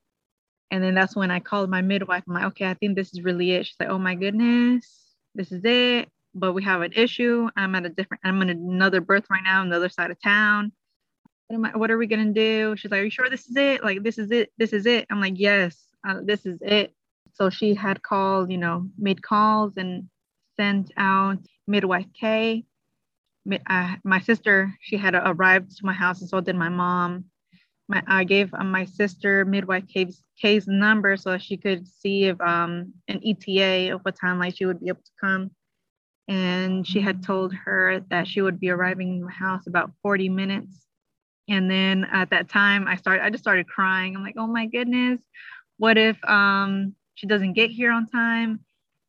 And 0.71 0.81
then 0.81 0.95
that's 0.95 1.15
when 1.15 1.31
I 1.31 1.41
called 1.41 1.69
my 1.69 1.81
midwife. 1.81 2.23
I'm 2.27 2.33
like, 2.33 2.45
okay, 2.45 2.69
I 2.69 2.75
think 2.75 2.95
this 2.95 3.13
is 3.13 3.23
really 3.23 3.51
it. 3.51 3.65
She's 3.65 3.75
like, 3.77 3.89
oh 3.89 3.99
my 3.99 4.15
goodness, 4.15 5.15
this 5.33 5.51
is 5.51 5.61
it 5.65 6.09
but 6.35 6.53
we 6.53 6.63
have 6.63 6.81
an 6.81 6.93
issue. 6.93 7.49
I'm 7.55 7.73
at 7.75 7.85
a 7.85 7.89
different, 7.89 8.21
I'm 8.23 8.41
in 8.41 8.49
another 8.49 9.01
birth 9.01 9.25
right 9.29 9.43
now 9.43 9.61
on 9.61 9.69
the 9.69 9.75
other 9.75 9.89
side 9.89 10.11
of 10.11 10.21
town. 10.21 10.71
What, 11.47 11.55
am 11.55 11.65
I, 11.65 11.77
what 11.77 11.91
are 11.91 11.97
we 11.97 12.07
going 12.07 12.27
to 12.27 12.33
do? 12.33 12.75
She's 12.75 12.91
like, 12.91 13.01
Are 13.01 13.03
you 13.03 13.09
sure 13.09 13.29
this 13.29 13.47
is 13.47 13.55
it? 13.55 13.83
Like, 13.83 14.03
this 14.03 14.17
is 14.17 14.31
it. 14.31 14.51
This 14.57 14.73
is 14.73 14.85
it. 14.85 15.07
I'm 15.09 15.21
like, 15.21 15.35
Yes, 15.37 15.77
uh, 16.07 16.19
this 16.23 16.45
is 16.45 16.59
it. 16.61 16.93
So 17.33 17.49
she 17.49 17.73
had 17.73 18.01
called, 18.03 18.51
you 18.51 18.57
know, 18.57 18.87
made 18.97 19.23
calls 19.23 19.73
and 19.77 20.09
sent 20.57 20.91
out 20.97 21.39
midwife 21.67 22.07
K. 22.19 22.65
uh, 23.69 23.95
my 24.03 24.19
sister 24.19 24.73
she 24.81 24.97
had 24.97 25.15
arrived 25.15 25.77
to 25.77 25.85
my 25.85 25.93
house 25.93 26.21
and 26.21 26.29
so 26.29 26.39
did 26.39 26.55
my 26.55 26.69
mom 26.69 27.25
my, 27.87 28.01
I 28.07 28.23
gave 28.23 28.53
uh, 28.53 28.63
my 28.63 28.85
sister 28.85 29.45
midwife 29.45 29.87
Kay's, 29.87 30.23
Kay's 30.41 30.67
number 30.67 31.17
so 31.17 31.37
she 31.37 31.57
could 31.57 31.87
see 31.87 32.25
if 32.25 32.39
um, 32.41 32.93
an 33.07 33.21
ETA 33.23 33.93
of 33.93 34.01
what 34.01 34.15
time 34.19 34.39
like 34.39 34.55
she 34.55 34.65
would 34.65 34.79
be 34.79 34.89
able 34.89 35.01
to 35.03 35.11
come. 35.19 35.51
And 36.27 36.87
she 36.87 37.01
had 37.01 37.23
told 37.23 37.53
her 37.53 38.01
that 38.09 38.27
she 38.27 38.41
would 38.41 38.59
be 38.59 38.69
arriving 38.69 39.19
in 39.19 39.21
the 39.21 39.31
house 39.31 39.67
about 39.67 39.91
40 40.01 40.29
minutes. 40.29 40.85
And 41.47 41.69
then 41.69 42.07
at 42.11 42.31
that 42.31 42.49
time, 42.49 42.87
I 42.87 42.95
started. 42.95 43.23
I 43.23 43.29
just 43.29 43.43
started 43.43 43.67
crying. 43.67 44.15
I'm 44.15 44.23
like, 44.23 44.35
oh 44.37 44.47
my 44.47 44.65
goodness, 44.65 45.21
what 45.77 45.97
if 45.97 46.17
um, 46.25 46.95
she 47.13 47.27
doesn't 47.27 47.53
get 47.53 47.69
here 47.69 47.91
on 47.91 48.07
time, 48.07 48.61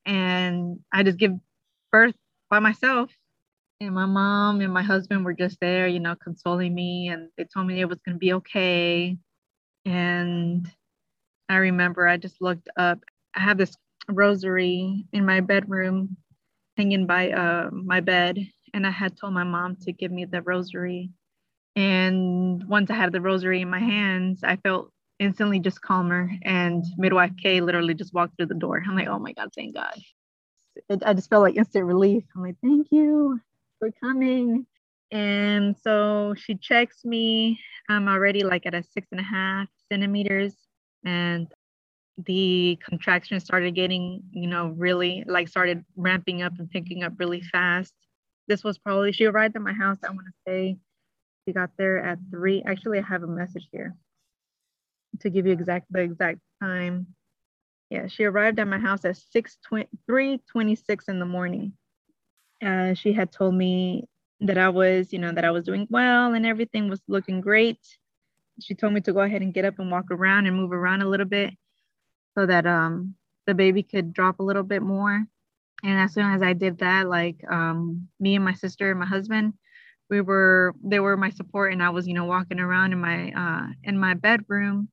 and 0.05 0.81
I 0.93 1.03
just 1.03 1.17
give 1.17 1.33
birth 1.91 2.15
by 2.51 2.59
myself 2.59 3.11
and 3.81 3.95
my 3.95 4.07
mom 4.07 4.61
and 4.61 4.73
my 4.73 4.83
husband 4.83 5.25
were 5.25 5.35
just 5.35 5.61
there, 5.61 5.87
you 5.87 6.01
know, 6.01 6.15
consoling 6.17 6.75
me, 6.75 7.09
and 7.09 7.29
they 7.37 7.45
told 7.45 7.67
me 7.67 7.81
it 7.81 7.89
was 7.89 7.99
going 8.05 8.15
to 8.15 8.19
be 8.19 8.33
okay. 8.35 9.17
And 9.85 10.71
I 11.49 11.57
remember 11.57 12.09
I 12.09 12.17
just 12.17 12.41
looked 12.41 12.69
up. 12.77 13.01
I 13.35 13.41
have 13.41 13.59
this 13.59 13.77
rosary 14.09 15.05
in 15.13 15.27
my 15.27 15.41
bedroom 15.41 16.17
hanging 16.77 17.07
by 17.07 17.31
uh, 17.31 17.71
my 17.73 18.01
bed, 18.01 18.39
and 18.75 18.87
I 18.87 18.91
had 18.91 19.17
told 19.17 19.33
my 19.35 19.45
mom 19.45 19.77
to 19.83 19.93
give 19.93 20.13
me 20.13 20.25
the 20.25 20.43
rosary. 20.43 21.11
And 21.77 22.67
once 22.69 22.91
I 22.91 22.95
had 22.95 23.13
the 23.13 23.21
rosary 23.21 23.61
in 23.63 23.71
my 23.71 23.79
hands, 23.79 24.41
I 24.43 24.57
felt 24.57 24.91
instantly 25.19 25.61
just 25.61 25.81
calmer. 25.83 26.31
And 26.43 26.85
midwife 26.97 27.33
Kay 27.43 27.61
literally 27.61 27.95
just 27.95 28.15
walked 28.15 28.37
through 28.37 28.47
the 28.47 28.55
door. 28.55 28.83
I'm 28.87 28.97
like, 28.97 29.09
oh 29.09 29.19
my 29.19 29.33
God, 29.33 29.51
thank 29.55 29.75
God. 29.75 29.95
I 31.05 31.15
just 31.15 31.31
felt 31.31 31.43
like 31.43 31.57
instant 31.57 31.85
relief. 31.87 32.25
I'm 32.35 32.43
like, 32.43 32.57
thank 32.63 32.89
you 32.91 33.41
for 33.79 33.91
coming. 34.03 34.67
And 35.11 35.77
so 35.83 36.35
she 36.37 36.55
checks 36.57 37.05
me. 37.05 37.59
I'm 37.89 38.09
already 38.09 38.43
like 38.43 38.67
at 38.67 38.75
a 38.75 38.83
six 38.83 39.09
and 39.13 39.21
a 39.21 39.25
half 39.25 39.69
centimeters. 39.91 40.55
And 41.05 41.49
the 42.25 42.79
contraction 42.83 43.39
started 43.41 43.75
getting, 43.75 44.23
you 44.33 44.47
know, 44.47 44.69
really 44.69 45.25
like 45.27 45.49
started 45.49 45.85
ramping 45.97 46.43
up 46.43 46.55
and 46.59 46.71
picking 46.71 47.03
up 47.03 47.13
really 47.19 47.43
fast. 47.43 47.93
This 48.49 48.65
was 48.65 48.79
probably, 48.79 49.13
she 49.13 49.27
arrived 49.27 49.57
at 49.57 49.63
my 49.63 49.73
house, 49.73 49.99
I 50.07 50.11
want 50.11 50.27
to 50.27 50.33
say 50.47 50.79
she 51.47 51.53
got 51.53 51.71
there 51.77 51.99
at 51.99 52.19
three. 52.31 52.63
Actually, 52.65 52.99
I 52.99 53.03
have 53.03 53.23
a 53.23 53.27
message 53.27 53.69
here 53.71 53.95
to 55.21 55.31
give 55.31 55.47
you 55.47 55.53
exact 55.53 55.93
the 55.93 56.01
exact 56.01 56.41
time. 56.63 57.09
Yeah, 57.91 58.07
she 58.07 58.25
arrived 58.25 58.59
at 58.59 58.67
my 58.67 58.79
house 58.79 59.05
at 59.05 59.17
6 59.17 59.59
326 60.07 61.09
in 61.09 61.19
the 61.19 61.27
morning. 61.27 61.73
Uh, 62.65 62.95
she 62.95 63.13
had 63.13 63.31
told 63.31 63.55
me 63.55 64.09
that 64.41 64.59
I 64.59 64.71
was, 64.71 65.13
you 65.13 65.19
know, 65.19 65.33
that 65.33 65.45
I 65.45 65.51
was 65.51 65.65
doing 65.65 65.87
well 65.91 66.35
and 66.35 66.47
everything 66.47 66.89
was 66.89 67.03
looking 67.09 67.41
great. 67.41 67.79
She 68.61 68.75
told 68.75 68.95
me 68.95 69.03
to 69.03 69.13
go 69.13 69.21
ahead 69.21 69.43
and 69.43 69.53
get 69.53 69.67
up 69.67 69.79
and 69.79 69.91
walk 69.91 70.07
around 70.11 70.47
and 70.47 70.57
move 70.57 70.73
around 70.73 71.03
a 71.03 71.09
little 71.09 71.27
bit 71.27 71.55
so 72.37 72.47
that 72.47 72.67
um, 72.67 73.15
the 73.47 73.55
baby 73.55 73.83
could 73.83 74.13
drop 74.13 74.41
a 74.41 74.45
little 74.45 74.63
bit 74.63 74.83
more. 74.83 75.25
And 75.85 76.01
as 76.01 76.15
soon 76.15 76.31
as 76.33 76.43
I 76.43 76.53
did 76.55 76.79
that, 76.79 77.09
like 77.09 77.37
um, 77.51 78.09
me 78.21 78.37
and 78.37 78.45
my 78.45 78.55
sister 78.55 78.91
and 78.91 79.01
my 79.01 79.07
husband, 79.07 79.55
we 80.11 80.21
were 80.21 80.75
they 80.85 81.01
were 81.01 81.17
my 81.17 81.31
support, 81.31 81.73
and 81.73 81.83
I 81.83 81.91
was, 81.91 82.07
you 82.09 82.15
know, 82.15 82.27
walking 82.27 82.61
around 82.61 82.93
in 82.93 83.01
my 83.01 83.33
uh, 83.33 83.69
in 83.85 83.99
my 83.99 84.15
bedroom. 84.15 84.89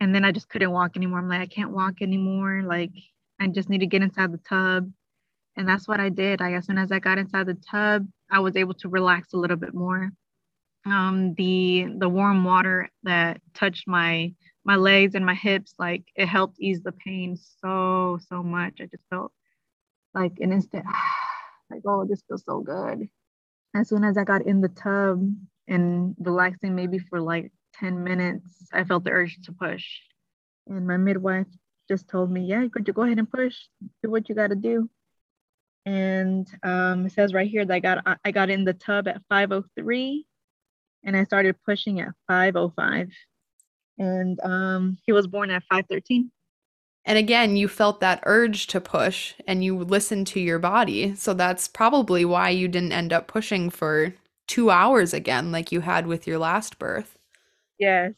And 0.00 0.14
then 0.14 0.24
I 0.24 0.32
just 0.32 0.48
couldn't 0.48 0.72
walk 0.72 0.96
anymore. 0.96 1.20
I'm 1.20 1.28
like, 1.28 1.40
I 1.40 1.46
can't 1.46 1.72
walk 1.72 2.02
anymore. 2.02 2.62
Like 2.66 2.92
I 3.40 3.48
just 3.48 3.70
need 3.70 3.80
to 3.80 3.86
get 3.86 4.02
inside 4.02 4.32
the 4.32 4.38
tub 4.38 4.90
and 5.56 5.68
that's 5.68 5.88
what 5.88 6.00
I 6.00 6.10
did. 6.10 6.42
I, 6.42 6.54
as 6.54 6.66
soon 6.66 6.78
as 6.78 6.92
I 6.92 6.98
got 6.98 7.18
inside 7.18 7.46
the 7.46 7.54
tub, 7.70 8.06
I 8.30 8.40
was 8.40 8.56
able 8.56 8.74
to 8.74 8.88
relax 8.88 9.32
a 9.32 9.38
little 9.38 9.56
bit 9.56 9.74
more. 9.74 10.10
Um, 10.84 11.34
the 11.34 11.88
the 11.98 12.08
warm 12.08 12.44
water 12.44 12.90
that 13.02 13.40
touched 13.54 13.88
my 13.88 14.34
my 14.66 14.76
legs 14.76 15.14
and 15.14 15.24
my 15.24 15.34
hips, 15.34 15.74
like 15.78 16.04
it 16.16 16.26
helped 16.26 16.60
ease 16.60 16.82
the 16.82 16.92
pain 16.92 17.36
so 17.62 18.18
so 18.28 18.42
much. 18.42 18.80
I 18.80 18.86
just 18.86 19.04
felt 19.10 19.32
like 20.14 20.32
an 20.40 20.52
instant, 20.52 20.84
like 21.70 21.82
oh, 21.86 22.04
this 22.04 22.22
feels 22.28 22.44
so 22.44 22.60
good. 22.60 23.08
As 23.74 23.88
soon 23.88 24.04
as 24.04 24.18
I 24.18 24.24
got 24.24 24.46
in 24.46 24.60
the 24.60 24.68
tub 24.68 25.22
and 25.68 26.14
relaxing, 26.18 26.74
maybe 26.74 26.98
for 26.98 27.20
like 27.20 27.52
10 27.80 28.02
minutes, 28.02 28.68
I 28.72 28.84
felt 28.84 29.04
the 29.04 29.10
urge 29.10 29.38
to 29.44 29.52
push. 29.52 29.84
And 30.66 30.86
my 30.86 30.96
midwife 30.96 31.46
just 31.88 32.08
told 32.08 32.30
me, 32.30 32.42
yeah, 32.42 32.66
could 32.72 32.88
you 32.88 32.94
go 32.94 33.02
ahead 33.02 33.18
and 33.18 33.30
push? 33.30 33.54
Do 34.02 34.10
what 34.10 34.28
you 34.28 34.34
got 34.34 34.48
to 34.48 34.56
do 34.56 34.88
and 35.86 36.48
um, 36.64 37.06
it 37.06 37.12
says 37.12 37.32
right 37.32 37.48
here 37.48 37.64
that 37.64 37.72
I 37.72 37.78
got 37.78 38.18
I 38.24 38.32
got 38.32 38.50
in 38.50 38.64
the 38.64 38.74
tub 38.74 39.06
at 39.06 39.22
5:03, 39.30 40.24
and 41.04 41.16
I 41.16 41.24
started 41.24 41.54
pushing 41.64 42.00
at 42.00 42.12
5:05, 42.28 43.12
and 43.98 44.40
um, 44.40 44.98
he 45.04 45.12
was 45.12 45.26
born 45.26 45.50
at 45.50 45.62
5:13. 45.72 46.30
And 47.04 47.18
again, 47.18 47.56
you 47.56 47.68
felt 47.68 48.00
that 48.00 48.22
urge 48.24 48.66
to 48.68 48.80
push, 48.80 49.34
and 49.46 49.62
you 49.62 49.78
listened 49.78 50.26
to 50.28 50.40
your 50.40 50.58
body. 50.58 51.14
So 51.14 51.34
that's 51.34 51.68
probably 51.68 52.24
why 52.24 52.50
you 52.50 52.66
didn't 52.66 52.92
end 52.92 53.12
up 53.12 53.28
pushing 53.28 53.70
for 53.70 54.12
two 54.48 54.70
hours 54.70 55.14
again, 55.14 55.52
like 55.52 55.70
you 55.70 55.80
had 55.80 56.06
with 56.06 56.26
your 56.26 56.38
last 56.38 56.78
birth. 56.78 57.16
Yes, 57.78 58.14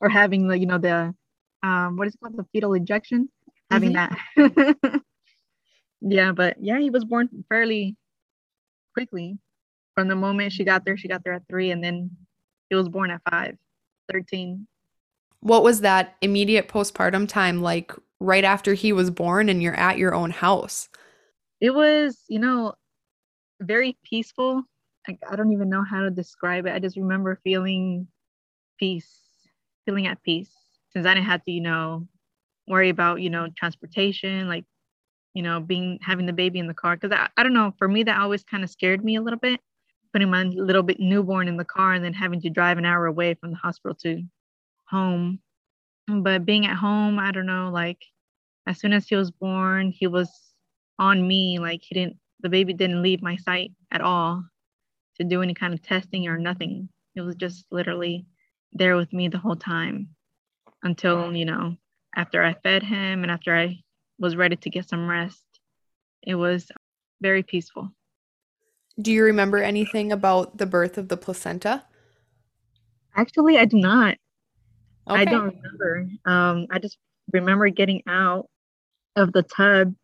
or 0.00 0.08
having 0.08 0.48
the 0.48 0.58
you 0.58 0.66
know 0.66 0.78
the 0.78 1.14
um, 1.62 1.96
what 1.96 2.08
is 2.08 2.14
it 2.14 2.20
called 2.20 2.36
the 2.36 2.46
fetal 2.52 2.74
ejection, 2.74 3.28
having 3.70 3.92
mm-hmm. 3.92 4.42
that. 4.42 5.02
yeah, 6.00 6.32
but 6.32 6.56
yeah, 6.60 6.78
he 6.78 6.90
was 6.90 7.04
born 7.04 7.28
fairly 7.48 7.96
quickly. 8.94 9.38
From 9.94 10.08
the 10.08 10.16
moment 10.16 10.52
she 10.52 10.64
got 10.64 10.84
there, 10.84 10.96
she 10.96 11.08
got 11.08 11.22
there 11.24 11.34
at 11.34 11.46
three, 11.48 11.70
and 11.70 11.82
then 11.82 12.10
he 12.70 12.76
was 12.76 12.88
born 12.88 13.10
at 13.10 13.20
five, 13.30 13.56
13. 14.10 14.66
What 15.40 15.62
was 15.62 15.80
that 15.80 16.16
immediate 16.20 16.68
postpartum 16.68 17.28
time 17.28 17.62
like 17.62 17.92
right 18.20 18.44
after 18.44 18.74
he 18.74 18.92
was 18.92 19.10
born 19.10 19.48
and 19.48 19.62
you're 19.62 19.78
at 19.78 19.98
your 19.98 20.14
own 20.14 20.30
house? 20.30 20.88
It 21.60 21.70
was, 21.70 22.22
you 22.28 22.38
know, 22.38 22.74
very 23.60 23.96
peaceful. 24.04 24.62
I, 25.08 25.18
I 25.30 25.36
don't 25.36 25.52
even 25.52 25.68
know 25.68 25.82
how 25.82 26.02
to 26.02 26.10
describe 26.10 26.66
it. 26.66 26.72
I 26.72 26.78
just 26.78 26.96
remember 26.96 27.40
feeling 27.42 28.06
peace, 28.78 29.10
feeling 29.86 30.06
at 30.06 30.22
peace 30.22 30.50
since 30.92 31.06
I 31.06 31.14
didn't 31.14 31.26
have 31.26 31.44
to, 31.44 31.50
you 31.50 31.60
know, 31.60 32.06
worry 32.66 32.88
about, 32.90 33.20
you 33.20 33.30
know, 33.30 33.48
transportation, 33.56 34.48
like 34.48 34.64
you 35.34 35.42
know, 35.42 35.60
being 35.60 35.98
having 36.02 36.26
the 36.26 36.32
baby 36.32 36.58
in 36.58 36.66
the 36.66 36.74
car. 36.74 36.96
Cause 36.96 37.12
I, 37.12 37.28
I 37.36 37.42
don't 37.42 37.54
know, 37.54 37.72
for 37.78 37.88
me, 37.88 38.02
that 38.04 38.20
always 38.20 38.44
kind 38.44 38.64
of 38.64 38.70
scared 38.70 39.04
me 39.04 39.16
a 39.16 39.22
little 39.22 39.38
bit, 39.38 39.60
putting 40.12 40.30
my 40.30 40.42
little 40.44 40.82
bit 40.82 40.98
newborn 40.98 41.48
in 41.48 41.56
the 41.56 41.64
car 41.64 41.92
and 41.92 42.04
then 42.04 42.14
having 42.14 42.40
to 42.42 42.50
drive 42.50 42.78
an 42.78 42.84
hour 42.84 43.06
away 43.06 43.34
from 43.34 43.50
the 43.50 43.56
hospital 43.56 43.94
to 44.02 44.22
home. 44.90 45.40
But 46.06 46.44
being 46.44 46.66
at 46.66 46.76
home, 46.76 47.18
I 47.18 47.30
don't 47.30 47.46
know, 47.46 47.70
like 47.72 48.02
as 48.66 48.78
soon 48.78 48.92
as 48.92 49.08
he 49.08 49.16
was 49.16 49.30
born, 49.30 49.90
he 49.90 50.06
was 50.06 50.30
on 50.98 51.26
me. 51.26 51.58
Like 51.58 51.80
he 51.82 51.94
didn't, 51.94 52.16
the 52.40 52.48
baby 52.48 52.72
didn't 52.72 53.02
leave 53.02 53.22
my 53.22 53.36
sight 53.36 53.72
at 53.90 54.00
all 54.00 54.44
to 55.16 55.24
do 55.24 55.42
any 55.42 55.54
kind 55.54 55.72
of 55.72 55.82
testing 55.82 56.26
or 56.26 56.38
nothing. 56.38 56.88
It 57.14 57.20
was 57.20 57.36
just 57.36 57.64
literally 57.70 58.26
there 58.72 58.96
with 58.96 59.12
me 59.12 59.28
the 59.28 59.38
whole 59.38 59.56
time 59.56 60.08
until, 60.82 61.34
you 61.34 61.44
know, 61.44 61.76
after 62.16 62.42
I 62.42 62.54
fed 62.54 62.82
him 62.82 63.22
and 63.22 63.30
after 63.30 63.56
I 63.56 63.78
was 64.18 64.36
ready 64.36 64.56
to 64.56 64.70
get 64.70 64.88
some 64.88 65.08
rest. 65.08 65.44
It 66.22 66.34
was 66.34 66.70
very 67.20 67.42
peaceful. 67.42 67.90
Do 69.00 69.12
you 69.12 69.24
remember 69.24 69.58
anything 69.58 70.12
about 70.12 70.58
the 70.58 70.66
birth 70.66 70.98
of 70.98 71.08
the 71.08 71.16
placenta? 71.16 71.84
Actually, 73.16 73.58
I 73.58 73.64
do 73.64 73.78
not. 73.78 74.16
Okay. 75.10 75.22
I 75.22 75.24
don't 75.24 75.54
remember. 75.56 76.08
Um, 76.24 76.66
I 76.70 76.78
just 76.78 76.98
remember 77.32 77.68
getting 77.68 78.02
out 78.08 78.48
of 79.16 79.32
the 79.32 79.42
tub 79.42 79.94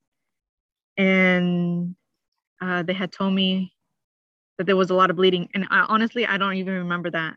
and 0.97 1.95
uh, 2.61 2.83
they 2.83 2.93
had 2.93 3.13
told 3.13 3.35
me 3.35 3.73
that 4.59 4.65
there 4.65 4.77
was 4.77 4.91
a 4.91 4.95
lot 4.95 5.11
of 5.11 5.17
bleeding. 5.17 5.49
And 5.55 5.67
I, 5.71 5.81
honestly, 5.89 6.27
I 6.27 6.39
don't 6.39 6.55
even 6.55 6.75
remember 6.75 7.11
that 7.11 7.37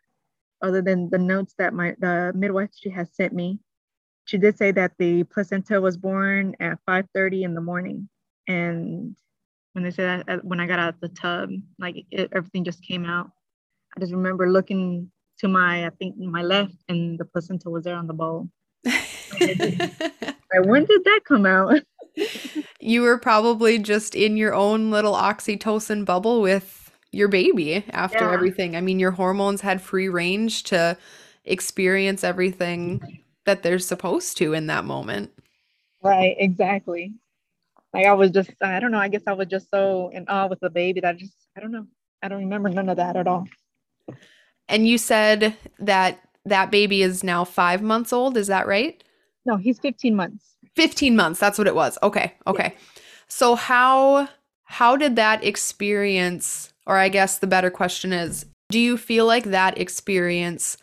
other 0.61 0.81
than 0.81 1.09
the 1.09 1.17
notes 1.17 1.53
that 1.57 1.73
my 1.73 1.95
the 1.99 2.33
midwife 2.35 2.69
she 2.75 2.89
has 2.89 3.09
sent 3.15 3.33
me 3.33 3.59
she 4.29 4.37
did 4.37 4.59
say 4.59 4.71
that 4.71 4.91
the 4.99 5.23
placenta 5.23 5.81
was 5.81 5.97
born 5.97 6.55
at 6.59 6.77
5:30 6.87 7.43
in 7.43 7.55
the 7.55 7.61
morning, 7.61 8.07
and 8.47 9.15
when 9.73 9.83
they 9.83 9.89
said 9.89 10.23
that 10.27 10.45
when 10.45 10.59
I 10.59 10.67
got 10.67 10.77
out 10.77 10.93
of 10.93 10.99
the 10.99 11.09
tub, 11.09 11.49
like 11.79 12.05
it, 12.11 12.29
everything 12.31 12.63
just 12.63 12.83
came 12.83 13.05
out. 13.05 13.31
I 13.97 13.99
just 13.99 14.13
remember 14.13 14.47
looking 14.51 15.11
to 15.39 15.47
my 15.47 15.85
I 15.85 15.89
think 15.89 16.17
my 16.17 16.41
left, 16.41 16.75
and 16.87 17.19
the 17.19 17.25
placenta 17.25 17.69
was 17.69 17.83
there 17.83 17.95
on 17.95 18.07
the 18.07 18.13
bowl. 18.13 18.49
when 18.83 20.85
did 20.85 21.03
that 21.03 21.21
come 21.25 21.45
out? 21.45 21.81
you 22.79 23.01
were 23.01 23.17
probably 23.17 23.79
just 23.79 24.15
in 24.15 24.37
your 24.37 24.53
own 24.53 24.91
little 24.91 25.13
oxytocin 25.13 26.05
bubble 26.05 26.41
with 26.41 26.91
your 27.11 27.27
baby 27.27 27.83
after 27.91 28.25
yeah. 28.25 28.33
everything. 28.33 28.75
I 28.75 28.81
mean, 28.81 28.99
your 28.99 29.11
hormones 29.11 29.61
had 29.61 29.81
free 29.81 30.09
range 30.09 30.63
to 30.63 30.97
experience 31.45 32.23
everything 32.23 33.21
that 33.45 33.63
they're 33.63 33.79
supposed 33.79 34.37
to 34.37 34.53
in 34.53 34.67
that 34.67 34.85
moment. 34.85 35.31
Right, 36.01 36.35
exactly. 36.37 37.13
Like 37.93 38.05
I 38.05 38.13
was 38.13 38.31
just, 38.31 38.51
I 38.61 38.79
don't 38.79 38.91
know, 38.91 38.99
I 38.99 39.07
guess 39.07 39.23
I 39.25 39.33
was 39.33 39.47
just 39.47 39.71
so 39.71 40.09
in 40.13 40.25
awe 40.27 40.47
with 40.47 40.59
the 40.59 40.69
baby 40.69 41.01
that 41.01 41.15
I 41.15 41.17
just, 41.17 41.33
I 41.57 41.59
don't 41.59 41.71
know, 41.71 41.87
I 42.21 42.27
don't 42.27 42.39
remember 42.39 42.69
none 42.69 42.89
of 42.89 42.97
that 42.97 43.15
at 43.15 43.27
all. 43.27 43.47
And 44.69 44.87
you 44.87 44.97
said 44.97 45.57
that 45.79 46.21
that 46.45 46.71
baby 46.71 47.01
is 47.01 47.23
now 47.23 47.43
five 47.43 47.81
months 47.81 48.13
old. 48.13 48.37
Is 48.37 48.47
that 48.47 48.67
right? 48.67 49.03
No, 49.45 49.57
he's 49.57 49.79
15 49.79 50.15
months. 50.15 50.55
15 50.75 51.15
months. 51.15 51.39
That's 51.39 51.57
what 51.57 51.67
it 51.67 51.75
was. 51.75 51.97
Okay. 52.03 52.33
Okay. 52.47 52.73
Yeah. 52.73 52.91
So 53.27 53.55
how 53.55 54.29
how 54.63 54.95
did 54.95 55.15
that 55.15 55.43
experience 55.43 56.71
or 56.85 56.97
I 56.97 57.09
guess 57.09 57.37
the 57.37 57.47
better 57.47 57.69
question 57.69 58.13
is, 58.13 58.45
do 58.69 58.79
you 58.79 58.97
feel 58.97 59.25
like 59.25 59.45
that 59.45 59.77
experience 59.77 60.77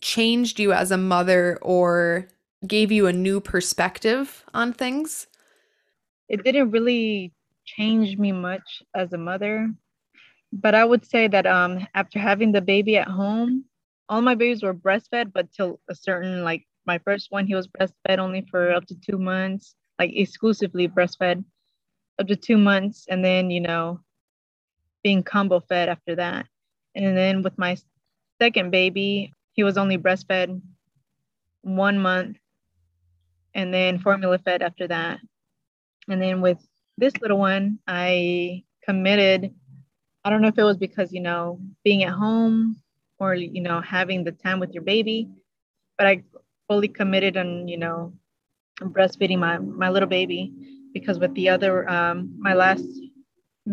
changed 0.00 0.58
you 0.58 0.72
as 0.72 0.90
a 0.90 0.96
mother 0.96 1.58
or 1.62 2.28
gave 2.66 2.90
you 2.90 3.06
a 3.06 3.12
new 3.12 3.40
perspective 3.40 4.44
on 4.54 4.72
things? 4.72 5.26
It 6.28 6.44
didn't 6.44 6.70
really 6.70 7.32
change 7.64 8.16
me 8.18 8.32
much 8.32 8.82
as 8.94 9.12
a 9.12 9.18
mother, 9.18 9.70
but 10.52 10.74
I 10.74 10.84
would 10.84 11.04
say 11.06 11.28
that 11.28 11.46
um 11.46 11.86
after 11.94 12.18
having 12.18 12.52
the 12.52 12.60
baby 12.60 12.96
at 12.96 13.08
home, 13.08 13.64
all 14.08 14.20
my 14.20 14.34
babies 14.34 14.62
were 14.62 14.74
breastfed, 14.74 15.32
but 15.32 15.52
till 15.52 15.80
a 15.88 15.94
certain 15.94 16.44
like 16.44 16.66
my 16.86 16.98
first 16.98 17.30
one, 17.30 17.46
he 17.46 17.54
was 17.54 17.68
breastfed 17.68 18.18
only 18.18 18.46
for 18.50 18.72
up 18.72 18.86
to 18.86 18.94
two 18.94 19.18
months, 19.18 19.74
like 19.98 20.12
exclusively 20.14 20.88
breastfed 20.88 21.44
up 22.18 22.26
to 22.28 22.36
two 22.36 22.58
months, 22.58 23.06
and 23.08 23.24
then 23.24 23.50
you 23.50 23.60
know, 23.60 24.00
being 25.02 25.22
combo 25.22 25.60
fed 25.60 25.88
after 25.88 26.16
that. 26.16 26.46
And 26.94 27.16
then 27.16 27.42
with 27.42 27.56
my 27.58 27.76
second 28.40 28.70
baby, 28.70 29.32
he 29.52 29.64
was 29.64 29.78
only 29.78 29.96
breastfed 29.98 30.60
one 31.62 31.98
month 31.98 32.36
and 33.54 33.72
then 33.72 33.98
formula 33.98 34.38
fed 34.38 34.62
after 34.62 34.88
that. 34.88 35.20
And 36.08 36.20
then 36.20 36.40
with 36.40 36.58
this 36.98 37.16
little 37.20 37.38
one, 37.38 37.78
I 37.86 38.64
committed. 38.84 39.54
I 40.24 40.30
don't 40.30 40.40
know 40.40 40.48
if 40.48 40.58
it 40.58 40.62
was 40.64 40.76
because, 40.76 41.12
you 41.12 41.20
know, 41.20 41.60
being 41.84 42.04
at 42.04 42.12
home 42.12 42.76
or, 43.18 43.34
you 43.34 43.60
know, 43.60 43.80
having 43.80 44.24
the 44.24 44.32
time 44.32 44.60
with 44.60 44.72
your 44.72 44.82
baby, 44.82 45.28
but 45.98 46.06
I 46.06 46.22
fully 46.68 46.88
committed 46.88 47.36
on, 47.36 47.66
you 47.68 47.78
know, 47.78 48.12
breastfeeding 48.80 49.38
my, 49.38 49.58
my 49.58 49.90
little 49.90 50.08
baby 50.08 50.52
because 50.94 51.18
with 51.18 51.34
the 51.34 51.48
other, 51.48 51.88
um, 51.90 52.34
my 52.38 52.54
last 52.54 52.84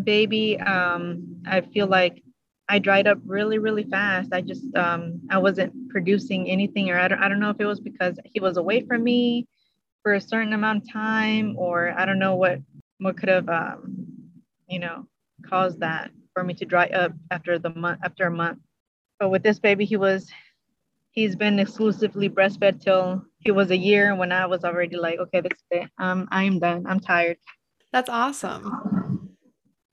baby, 0.04 0.60
um, 0.60 1.44
I 1.48 1.62
feel 1.62 1.88
like 1.88 2.24
I 2.68 2.80
dried 2.80 3.08
up 3.08 3.20
really, 3.26 3.60
really 3.60 3.84
fast. 3.84 4.34
I 4.34 4.42
just, 4.42 4.76
um, 4.76 5.22
I 5.30 5.38
wasn't 5.38 5.90
producing 5.90 6.50
anything, 6.50 6.90
or 6.90 7.00
I 7.00 7.08
don't, 7.08 7.20
I 7.20 7.28
don't 7.28 7.40
know 7.40 7.50
if 7.50 7.60
it 7.60 7.66
was 7.66 7.80
because 7.80 8.20
he 8.26 8.40
was 8.40 8.58
away 8.58 8.86
from 8.86 9.04
me 9.04 9.48
for 10.04 10.14
a 10.14 10.22
certain 10.22 10.54
amount 10.54 10.84
of 10.84 10.92
time, 10.92 11.56
or 11.58 11.94
I 11.98 12.06
don't 12.06 12.20
know 12.20 12.36
what, 12.36 12.60
what 13.00 13.18
could 13.18 13.30
have, 13.30 13.50
um, 13.50 14.08
you 14.68 14.80
know, 14.80 15.08
caused 15.48 15.80
that 15.80 16.12
for 16.34 16.44
me 16.44 16.54
to 16.56 16.66
dry 16.66 16.88
up 16.88 17.14
after 17.32 17.60
the 17.60 17.70
month, 17.70 18.00
after 18.04 18.28
a 18.28 18.32
month. 18.32 18.60
But 19.20 19.30
with 19.30 19.44
this 19.44 19.60
baby, 19.60 19.86
he 19.86 19.98
was, 19.98 20.30
he's 21.12 21.36
been 21.36 21.60
exclusively 21.60 22.30
breastfed 22.30 22.82
till 22.82 23.26
he 23.40 23.52
was 23.52 23.72
a 23.72 23.78
year 23.78 24.16
when 24.16 24.32
I 24.32 24.46
was 24.46 24.64
already 24.64 24.96
like, 24.98 25.20
okay, 25.20 25.42
this 25.42 25.58
is 25.58 25.66
it. 25.72 25.90
Um, 25.98 26.28
I'm 26.32 26.60
done. 26.60 26.86
I'm 26.88 27.00
tired. 27.00 27.38
That's 27.92 28.10
awesome. 28.10 29.36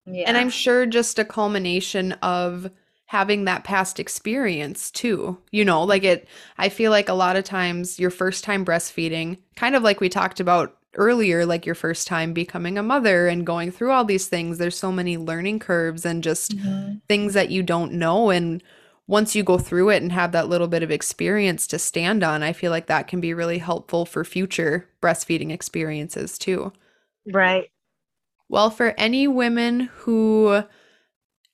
Yeah. 0.06 0.24
And 0.28 0.36
I'm 0.36 0.50
sure 0.50 0.86
just 0.86 1.18
a 1.18 1.24
culmination 1.24 2.12
of 2.22 2.70
having 3.06 3.44
that 3.44 3.64
past 3.64 3.98
experience 3.98 4.90
too. 4.90 5.38
You 5.50 5.64
know, 5.64 5.82
like 5.82 6.04
it, 6.04 6.28
I 6.58 6.68
feel 6.68 6.90
like 6.90 7.08
a 7.08 7.14
lot 7.14 7.36
of 7.36 7.44
times 7.44 7.98
your 7.98 8.10
first 8.10 8.44
time 8.44 8.64
breastfeeding, 8.64 9.38
kind 9.56 9.74
of 9.74 9.82
like 9.82 10.00
we 10.00 10.08
talked 10.08 10.40
about 10.40 10.76
earlier, 10.96 11.46
like 11.46 11.66
your 11.66 11.74
first 11.74 12.06
time 12.06 12.32
becoming 12.32 12.76
a 12.76 12.82
mother 12.82 13.28
and 13.28 13.46
going 13.46 13.70
through 13.70 13.92
all 13.92 14.04
these 14.04 14.28
things, 14.28 14.58
there's 14.58 14.78
so 14.78 14.90
many 14.90 15.16
learning 15.16 15.58
curves 15.58 16.04
and 16.04 16.22
just 16.22 16.56
mm-hmm. 16.56 16.96
things 17.08 17.34
that 17.34 17.50
you 17.50 17.62
don't 17.62 17.92
know. 17.92 18.30
And 18.30 18.62
once 19.06 19.36
you 19.36 19.42
go 19.42 19.58
through 19.58 19.90
it 19.90 20.02
and 20.02 20.12
have 20.12 20.32
that 20.32 20.48
little 20.48 20.68
bit 20.68 20.82
of 20.82 20.90
experience 20.90 21.66
to 21.68 21.78
stand 21.78 22.24
on, 22.24 22.42
I 22.42 22.52
feel 22.52 22.70
like 22.70 22.86
that 22.86 23.06
can 23.06 23.20
be 23.20 23.34
really 23.34 23.58
helpful 23.58 24.04
for 24.04 24.24
future 24.24 24.88
breastfeeding 25.00 25.52
experiences 25.52 26.38
too. 26.38 26.72
Right. 27.30 27.70
Well, 28.48 28.70
for 28.70 28.94
any 28.98 29.28
women 29.28 29.90
who 29.92 30.62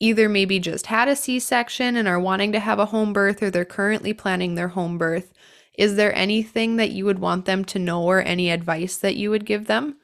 either 0.01 0.29
maybe 0.29 0.59
just 0.59 0.87
had 0.87 1.09
a 1.09 1.17
C 1.17 1.39
section 1.39 1.97
and 1.97 2.09
are 2.09 2.19
wanting 2.21 2.53
to 2.53 2.61
have 2.61 2.79
a 2.79 2.87
home 2.87 3.13
birth 3.13 3.43
or 3.43 3.51
they're 3.51 3.65
currently 3.65 4.13
planning 4.13 4.55
their 4.55 4.69
home 4.69 4.99
birth, 4.99 5.33
is 5.75 5.97
there 5.97 6.15
anything 6.15 6.77
that 6.77 6.91
you 6.91 7.05
would 7.05 7.19
want 7.19 7.45
them 7.45 7.65
to 7.67 7.79
know 7.79 8.03
or 8.03 8.21
any 8.21 8.51
advice 8.51 8.97
that 8.99 9.17
you 9.17 9.31
would 9.31 9.47
give 9.47 9.67
them? 9.67 9.97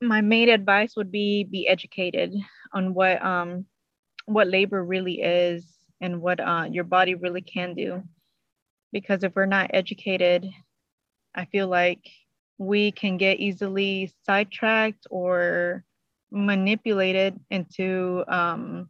My 0.00 0.20
main 0.20 0.48
advice 0.48 0.94
would 0.96 1.10
be 1.10 1.44
be 1.44 1.66
educated 1.66 2.32
on 2.72 2.94
what 2.94 3.24
um 3.24 3.66
what 4.26 4.46
labor 4.46 4.84
really 4.84 5.22
is 5.22 5.64
and 6.00 6.20
what 6.20 6.38
uh, 6.38 6.66
your 6.70 6.84
body 6.84 7.14
really 7.14 7.40
can 7.40 7.74
do. 7.74 8.02
Because 8.92 9.24
if 9.24 9.34
we're 9.34 9.46
not 9.46 9.70
educated, 9.74 10.46
I 11.34 11.46
feel 11.46 11.66
like 11.66 12.00
we 12.58 12.92
can 12.92 13.16
get 13.16 13.40
easily 13.40 14.12
sidetracked 14.24 15.06
or 15.10 15.84
manipulated 16.30 17.38
into 17.50 18.24
um, 18.28 18.88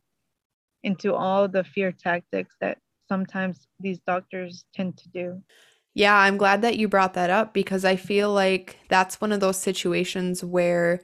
into 0.83 1.15
all 1.15 1.49
the 1.49 1.65
fear 1.65 1.93
tactics 1.93 2.55
that 2.61 2.79
sometimes 3.09 3.67
these 3.81 3.99
doctors 4.01 4.65
tend 4.75 4.97
to 4.99 5.09
do. 5.09 5.43
Yeah, 5.95 6.15
I'm 6.15 6.37
glad 6.37 6.63
that 6.63 6.77
you 6.77 6.89
brought 6.89 7.15
that 7.15 7.31
up 7.31 7.53
because 7.53 7.85
I 7.85 7.97
feel 7.97 8.33
like 8.33 8.79
that's 8.89 9.21
one 9.21 9.33
of 9.33 9.41
those 9.41 9.57
situations 9.57 10.45
where 10.45 11.03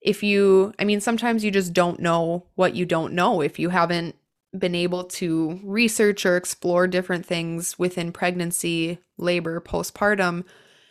if 0.00 0.22
you, 0.22 0.74
I 0.78 0.84
mean, 0.84 1.00
sometimes 1.00 1.44
you 1.44 1.50
just 1.50 1.72
don't 1.72 2.00
know 2.00 2.46
what 2.54 2.76
you 2.76 2.84
don't 2.84 3.14
know 3.14 3.40
if 3.40 3.58
you 3.58 3.70
haven't 3.70 4.14
been 4.56 4.74
able 4.74 5.04
to 5.04 5.60
research 5.62 6.24
or 6.24 6.36
explore 6.36 6.86
different 6.86 7.26
things 7.26 7.78
within 7.78 8.12
pregnancy, 8.12 8.98
labor, 9.16 9.60
postpartum. 9.60 10.44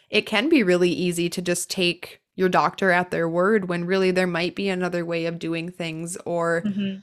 It 0.09 0.25
can 0.25 0.49
be 0.49 0.63
really 0.63 0.91
easy 0.91 1.29
to 1.29 1.41
just 1.41 1.69
take 1.69 2.21
your 2.35 2.49
doctor 2.49 2.91
at 2.91 3.09
their 3.09 3.27
word 3.27 3.67
when 3.67 3.85
really 3.85 4.11
there 4.11 4.27
might 4.27 4.55
be 4.55 4.69
another 4.69 5.03
way 5.03 5.25
of 5.25 5.39
doing 5.39 5.71
things 5.71 6.17
or 6.25 6.61
mm-hmm. 6.65 6.99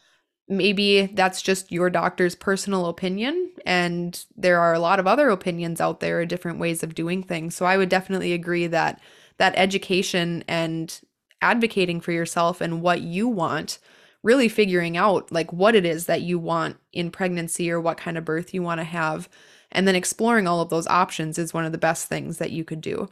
Maybe 0.49 1.07
that's 1.07 1.41
just 1.41 1.73
your 1.73 1.89
doctor's 1.89 2.35
personal 2.35 2.87
opinion 2.87 3.51
and 3.65 4.27
there 4.37 4.61
are 4.61 4.75
a 4.75 4.79
lot 4.79 5.01
of 5.01 5.07
other 5.07 5.31
opinions 5.31 5.81
out 5.81 6.01
there 6.01 6.27
different 6.27 6.59
ways 6.59 6.83
of 6.83 6.95
doing 6.95 7.23
things. 7.23 7.55
So 7.55 7.65
i 7.67 7.77
would 7.77 7.89
definitely 7.89 8.33
agree 8.33 8.67
that 8.67 9.01
that 9.39 9.55
education 9.57 10.45
and 10.47 11.01
advocating 11.41 12.01
for 12.01 12.13
yourself 12.13 12.61
and 12.61 12.83
what 12.83 13.01
you 13.01 13.29
want 13.29 13.79
really 14.23 14.49
figuring 14.49 14.97
out 14.97 15.31
like 15.31 15.53
what 15.53 15.75
it 15.75 15.85
is 15.85 16.07
that 16.07 16.23
you 16.23 16.39
want 16.39 16.77
in 16.93 17.11
pregnancy 17.11 17.71
or 17.71 17.81
what 17.81 17.99
kind 17.99 18.17
of 18.17 18.25
birth 18.25 18.55
you 18.55 18.63
want 18.63 18.81
to 18.81 18.85
have 18.85 19.29
and 19.73 19.89
then 19.89 19.97
exploring 19.97 20.47
all 20.47 20.61
of 20.61 20.71
those 20.71 20.87
options 20.87 21.39
is 21.39 21.53
one 21.53 21.65
of 21.65 21.73
the 21.73 21.79
best 21.79 22.07
things 22.07 22.39
that 22.39 22.53
you 22.53 22.65
could 22.65 22.81
do. 22.81 23.09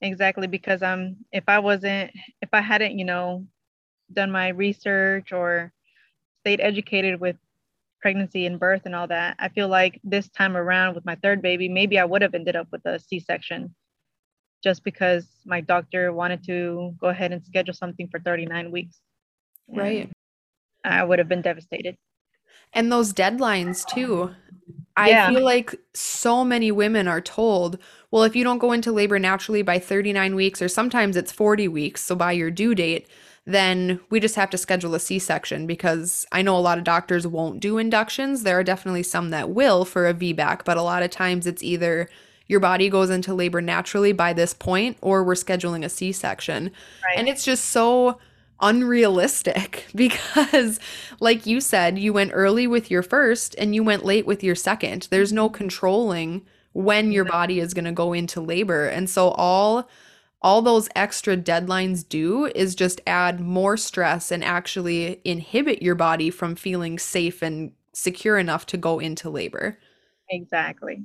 Exactly 0.00 0.46
because 0.48 0.82
um 0.82 1.16
if 1.30 1.44
i 1.48 1.58
wasn't 1.58 2.10
if 2.40 2.48
i 2.52 2.60
hadn't 2.60 2.98
you 2.98 3.04
know 3.04 3.46
done 4.12 4.30
my 4.30 4.48
research 4.48 5.32
or 5.32 5.72
stayed 6.42 6.60
educated 6.60 7.20
with 7.20 7.36
pregnancy 8.00 8.46
and 8.46 8.58
birth 8.58 8.82
and 8.84 8.94
all 8.94 9.06
that 9.06 9.36
i 9.38 9.48
feel 9.48 9.68
like 9.68 10.00
this 10.02 10.28
time 10.30 10.56
around 10.56 10.94
with 10.94 11.04
my 11.04 11.14
third 11.16 11.40
baby 11.40 11.68
maybe 11.68 11.98
i 11.98 12.04
would 12.04 12.22
have 12.22 12.34
ended 12.34 12.56
up 12.56 12.66
with 12.72 12.84
a 12.86 12.98
c-section 12.98 13.74
just 14.62 14.84
because 14.84 15.26
my 15.44 15.60
doctor 15.60 16.12
wanted 16.12 16.44
to 16.46 16.94
go 17.00 17.08
ahead 17.08 17.32
and 17.32 17.44
schedule 17.44 17.74
something 17.74 18.08
for 18.08 18.20
39 18.20 18.70
weeks. 18.70 19.00
Right. 19.68 20.10
I 20.84 21.02
would 21.02 21.18
have 21.18 21.28
been 21.28 21.42
devastated. 21.42 21.96
And 22.72 22.90
those 22.90 23.12
deadlines 23.12 23.84
too. 23.84 24.30
I 24.96 25.10
yeah. 25.10 25.30
feel 25.30 25.44
like 25.44 25.74
so 25.94 26.44
many 26.44 26.70
women 26.70 27.08
are 27.08 27.20
told, 27.20 27.78
well, 28.10 28.24
if 28.24 28.36
you 28.36 28.44
don't 28.44 28.58
go 28.58 28.72
into 28.72 28.92
labor 28.92 29.18
naturally 29.18 29.62
by 29.62 29.78
39 29.78 30.34
weeks, 30.34 30.62
or 30.62 30.68
sometimes 30.68 31.16
it's 31.16 31.32
40 31.32 31.68
weeks, 31.68 32.02
so 32.02 32.14
by 32.14 32.32
your 32.32 32.50
due 32.50 32.74
date, 32.74 33.08
then 33.44 34.00
we 34.08 34.20
just 34.20 34.36
have 34.36 34.50
to 34.50 34.58
schedule 34.58 34.94
a 34.94 35.00
C 35.00 35.18
section 35.18 35.66
because 35.66 36.26
I 36.30 36.42
know 36.42 36.56
a 36.56 36.60
lot 36.60 36.78
of 36.78 36.84
doctors 36.84 37.26
won't 37.26 37.60
do 37.60 37.78
inductions. 37.78 38.42
There 38.44 38.58
are 38.58 38.64
definitely 38.64 39.02
some 39.02 39.30
that 39.30 39.50
will 39.50 39.84
for 39.84 40.06
a 40.06 40.14
VBAC, 40.14 40.64
but 40.64 40.76
a 40.76 40.82
lot 40.82 41.02
of 41.02 41.10
times 41.10 41.46
it's 41.46 41.62
either 41.62 42.08
your 42.46 42.60
body 42.60 42.88
goes 42.88 43.10
into 43.10 43.34
labor 43.34 43.60
naturally 43.60 44.12
by 44.12 44.32
this 44.32 44.54
point 44.54 44.96
or 45.00 45.24
we're 45.24 45.34
scheduling 45.34 45.84
a 45.84 45.88
C 45.88 46.12
section. 46.12 46.70
Right. 47.02 47.18
And 47.18 47.28
it's 47.28 47.44
just 47.44 47.66
so 47.66 48.18
unrealistic 48.60 49.86
because 49.94 50.78
like 51.18 51.46
you 51.46 51.60
said 51.60 51.98
you 51.98 52.12
went 52.12 52.30
early 52.32 52.68
with 52.68 52.90
your 52.90 53.02
first 53.02 53.56
and 53.56 53.74
you 53.74 53.82
went 53.82 54.04
late 54.04 54.24
with 54.24 54.44
your 54.44 54.54
second 54.54 55.08
there's 55.10 55.32
no 55.32 55.48
controlling 55.48 56.40
when 56.72 57.10
your 57.10 57.24
body 57.24 57.58
is 57.58 57.74
going 57.74 57.84
to 57.84 57.90
go 57.90 58.12
into 58.12 58.40
labor 58.40 58.86
and 58.86 59.10
so 59.10 59.30
all 59.30 59.88
all 60.42 60.60
those 60.60 60.88
extra 60.96 61.36
deadlines 61.36 62.06
do 62.08 62.46
is 62.46 62.74
just 62.74 63.00
add 63.06 63.40
more 63.40 63.76
stress 63.76 64.30
and 64.30 64.44
actually 64.44 65.20
inhibit 65.24 65.80
your 65.80 65.94
body 65.94 66.30
from 66.30 66.54
feeling 66.54 66.98
safe 66.98 67.42
and 67.42 67.72
secure 67.94 68.38
enough 68.38 68.66
to 68.66 68.76
go 68.76 68.98
into 68.98 69.30
labor 69.30 69.78
exactly 70.30 71.02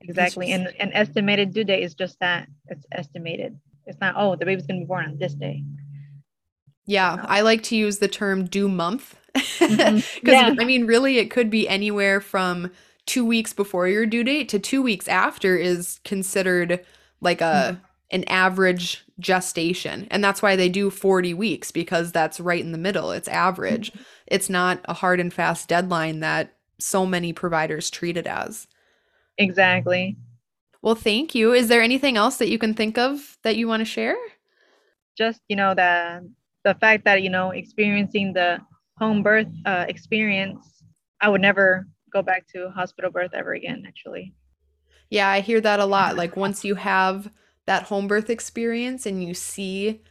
exactly 0.00 0.48
just, 0.48 0.60
and 0.60 0.80
an 0.80 0.92
estimated 0.92 1.52
due 1.52 1.64
date 1.64 1.82
is 1.82 1.94
just 1.94 2.18
that 2.20 2.48
it's 2.68 2.86
estimated 2.92 3.58
it's 3.86 4.00
not 4.00 4.14
oh 4.16 4.34
the 4.36 4.44
baby's 4.44 4.66
going 4.66 4.80
to 4.80 4.84
be 4.84 4.88
born 4.88 5.04
on 5.04 5.18
this 5.18 5.34
day 5.34 5.62
yeah, 6.84 7.24
I 7.28 7.42
like 7.42 7.62
to 7.64 7.76
use 7.76 7.98
the 7.98 8.08
term 8.08 8.46
due 8.46 8.68
month 8.68 9.16
Because, 9.32 9.70
mm-hmm. 9.70 10.26
yeah. 10.26 10.54
I 10.58 10.64
mean, 10.64 10.86
really, 10.86 11.18
it 11.18 11.30
could 11.30 11.50
be 11.50 11.68
anywhere 11.68 12.20
from 12.20 12.70
two 13.06 13.24
weeks 13.24 13.52
before 13.52 13.88
your 13.88 14.06
due 14.06 14.24
date 14.24 14.48
to 14.50 14.58
two 14.58 14.82
weeks 14.82 15.08
after 15.08 15.56
is 15.56 16.00
considered 16.04 16.84
like 17.20 17.40
a. 17.40 17.44
Mm-hmm. 17.44 17.84
An 18.12 18.24
average 18.24 19.04
gestation. 19.18 20.06
And 20.10 20.22
that's 20.22 20.42
why 20.42 20.54
they 20.54 20.68
do 20.68 20.90
40 20.90 21.34
weeks 21.34 21.70
because 21.70 22.12
that's 22.12 22.38
right 22.38 22.60
in 22.60 22.72
the 22.72 22.78
middle. 22.78 23.10
It's 23.10 23.28
average. 23.28 23.92
Mm-hmm. 23.92 24.02
It's 24.26 24.50
not 24.50 24.80
a 24.84 24.92
hard 24.92 25.18
and 25.18 25.32
fast 25.32 25.68
deadline 25.68 26.20
that 26.20 26.54
so 26.78 27.06
many 27.06 27.32
providers 27.32 27.90
treat 27.90 28.16
it 28.16 28.26
as. 28.26 28.66
Exactly. 29.38 30.16
Well, 30.82 30.94
thank 30.94 31.34
you. 31.34 31.52
Is 31.52 31.68
there 31.68 31.80
anything 31.80 32.16
else 32.16 32.36
that 32.36 32.48
you 32.48 32.58
can 32.58 32.74
think 32.74 32.98
of 32.98 33.38
that 33.44 33.56
you 33.56 33.68
want 33.68 33.80
to 33.80 33.84
share? 33.84 34.16
Just, 35.16 35.40
you 35.48 35.56
know, 35.56 35.74
the 35.74 36.28
the 36.64 36.74
fact 36.74 37.04
that, 37.04 37.22
you 37.22 37.30
know, 37.30 37.50
experiencing 37.50 38.32
the 38.32 38.58
home 38.98 39.22
birth 39.22 39.48
uh, 39.66 39.84
experience, 39.88 40.82
I 41.20 41.28
would 41.28 41.40
never 41.40 41.88
go 42.12 42.22
back 42.22 42.46
to 42.52 42.70
hospital 42.70 43.10
birth 43.10 43.32
ever 43.34 43.52
again, 43.54 43.84
actually. 43.86 44.32
Yeah, 45.10 45.28
I 45.28 45.40
hear 45.40 45.60
that 45.60 45.80
a 45.80 45.84
lot. 45.84 46.16
Like 46.16 46.36
once 46.36 46.64
you 46.64 46.74
have 46.76 47.30
that 47.66 47.84
home 47.84 48.08
birth 48.08 48.30
experience 48.30 49.06
and 49.06 49.22
you 49.22 49.34
see 49.34 50.02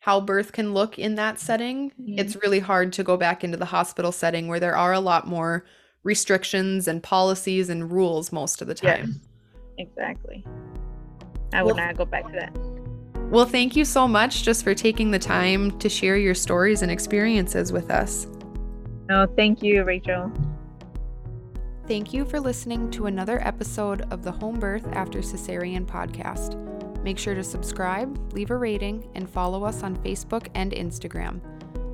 how 0.00 0.20
birth 0.20 0.52
can 0.52 0.74
look 0.74 0.98
in 0.98 1.14
that 1.14 1.38
setting, 1.38 1.90
mm-hmm. 1.90 2.18
it's 2.18 2.36
really 2.36 2.60
hard 2.60 2.92
to 2.92 3.02
go 3.02 3.16
back 3.16 3.42
into 3.42 3.56
the 3.56 3.64
hospital 3.66 4.12
setting 4.12 4.48
where 4.48 4.60
there 4.60 4.76
are 4.76 4.92
a 4.92 5.00
lot 5.00 5.26
more 5.26 5.64
restrictions 6.02 6.86
and 6.86 7.02
policies 7.02 7.70
and 7.70 7.90
rules 7.90 8.32
most 8.32 8.60
of 8.60 8.68
the 8.68 8.74
time. 8.74 9.12
Yes 9.12 9.28
exactly. 9.78 10.44
I 11.52 11.62
would 11.62 11.76
well, 11.76 11.86
not 11.86 11.96
go 11.96 12.04
back 12.04 12.26
to 12.26 12.32
that. 12.32 12.56
Well, 13.30 13.46
thank 13.46 13.76
you 13.76 13.84
so 13.84 14.06
much 14.06 14.42
just 14.42 14.64
for 14.64 14.74
taking 14.74 15.10
the 15.10 15.18
time 15.18 15.76
to 15.78 15.88
share 15.88 16.16
your 16.16 16.34
stories 16.34 16.82
and 16.82 16.90
experiences 16.90 17.72
with 17.72 17.90
us. 17.90 18.26
No, 19.08 19.26
thank 19.36 19.62
you, 19.62 19.84
Rachel. 19.84 20.32
Thank 21.86 22.12
you 22.12 22.24
for 22.24 22.40
listening 22.40 22.90
to 22.92 23.06
another 23.06 23.40
episode 23.46 24.02
of 24.10 24.22
the 24.22 24.32
Home 24.32 24.58
Birth 24.58 24.86
After 24.92 25.20
Cesarean 25.20 25.84
podcast. 25.84 26.73
Make 27.04 27.18
sure 27.18 27.34
to 27.34 27.44
subscribe, 27.44 28.32
leave 28.32 28.50
a 28.50 28.56
rating, 28.56 29.08
and 29.14 29.28
follow 29.28 29.62
us 29.62 29.82
on 29.82 29.94
Facebook 29.98 30.48
and 30.54 30.72
Instagram. 30.72 31.42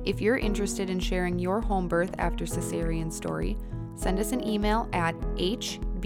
If 0.05 0.21
you're 0.21 0.37
interested 0.37 0.89
in 0.89 1.01
sharing 1.01 1.37
your 1.37 1.59
home 1.59 1.89
birth 1.89 2.15
after 2.17 2.45
cesarean 2.45 3.11
story, 3.11 3.57
send 3.95 4.17
us 4.19 4.31
an 4.31 4.47
email 4.47 4.87
at 4.93 5.13
hbacpodcast 5.35 6.01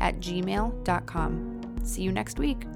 at 0.00 0.20
gmail.com. 0.20 1.62
See 1.84 2.02
you 2.02 2.10
next 2.12 2.38
week. 2.38 2.66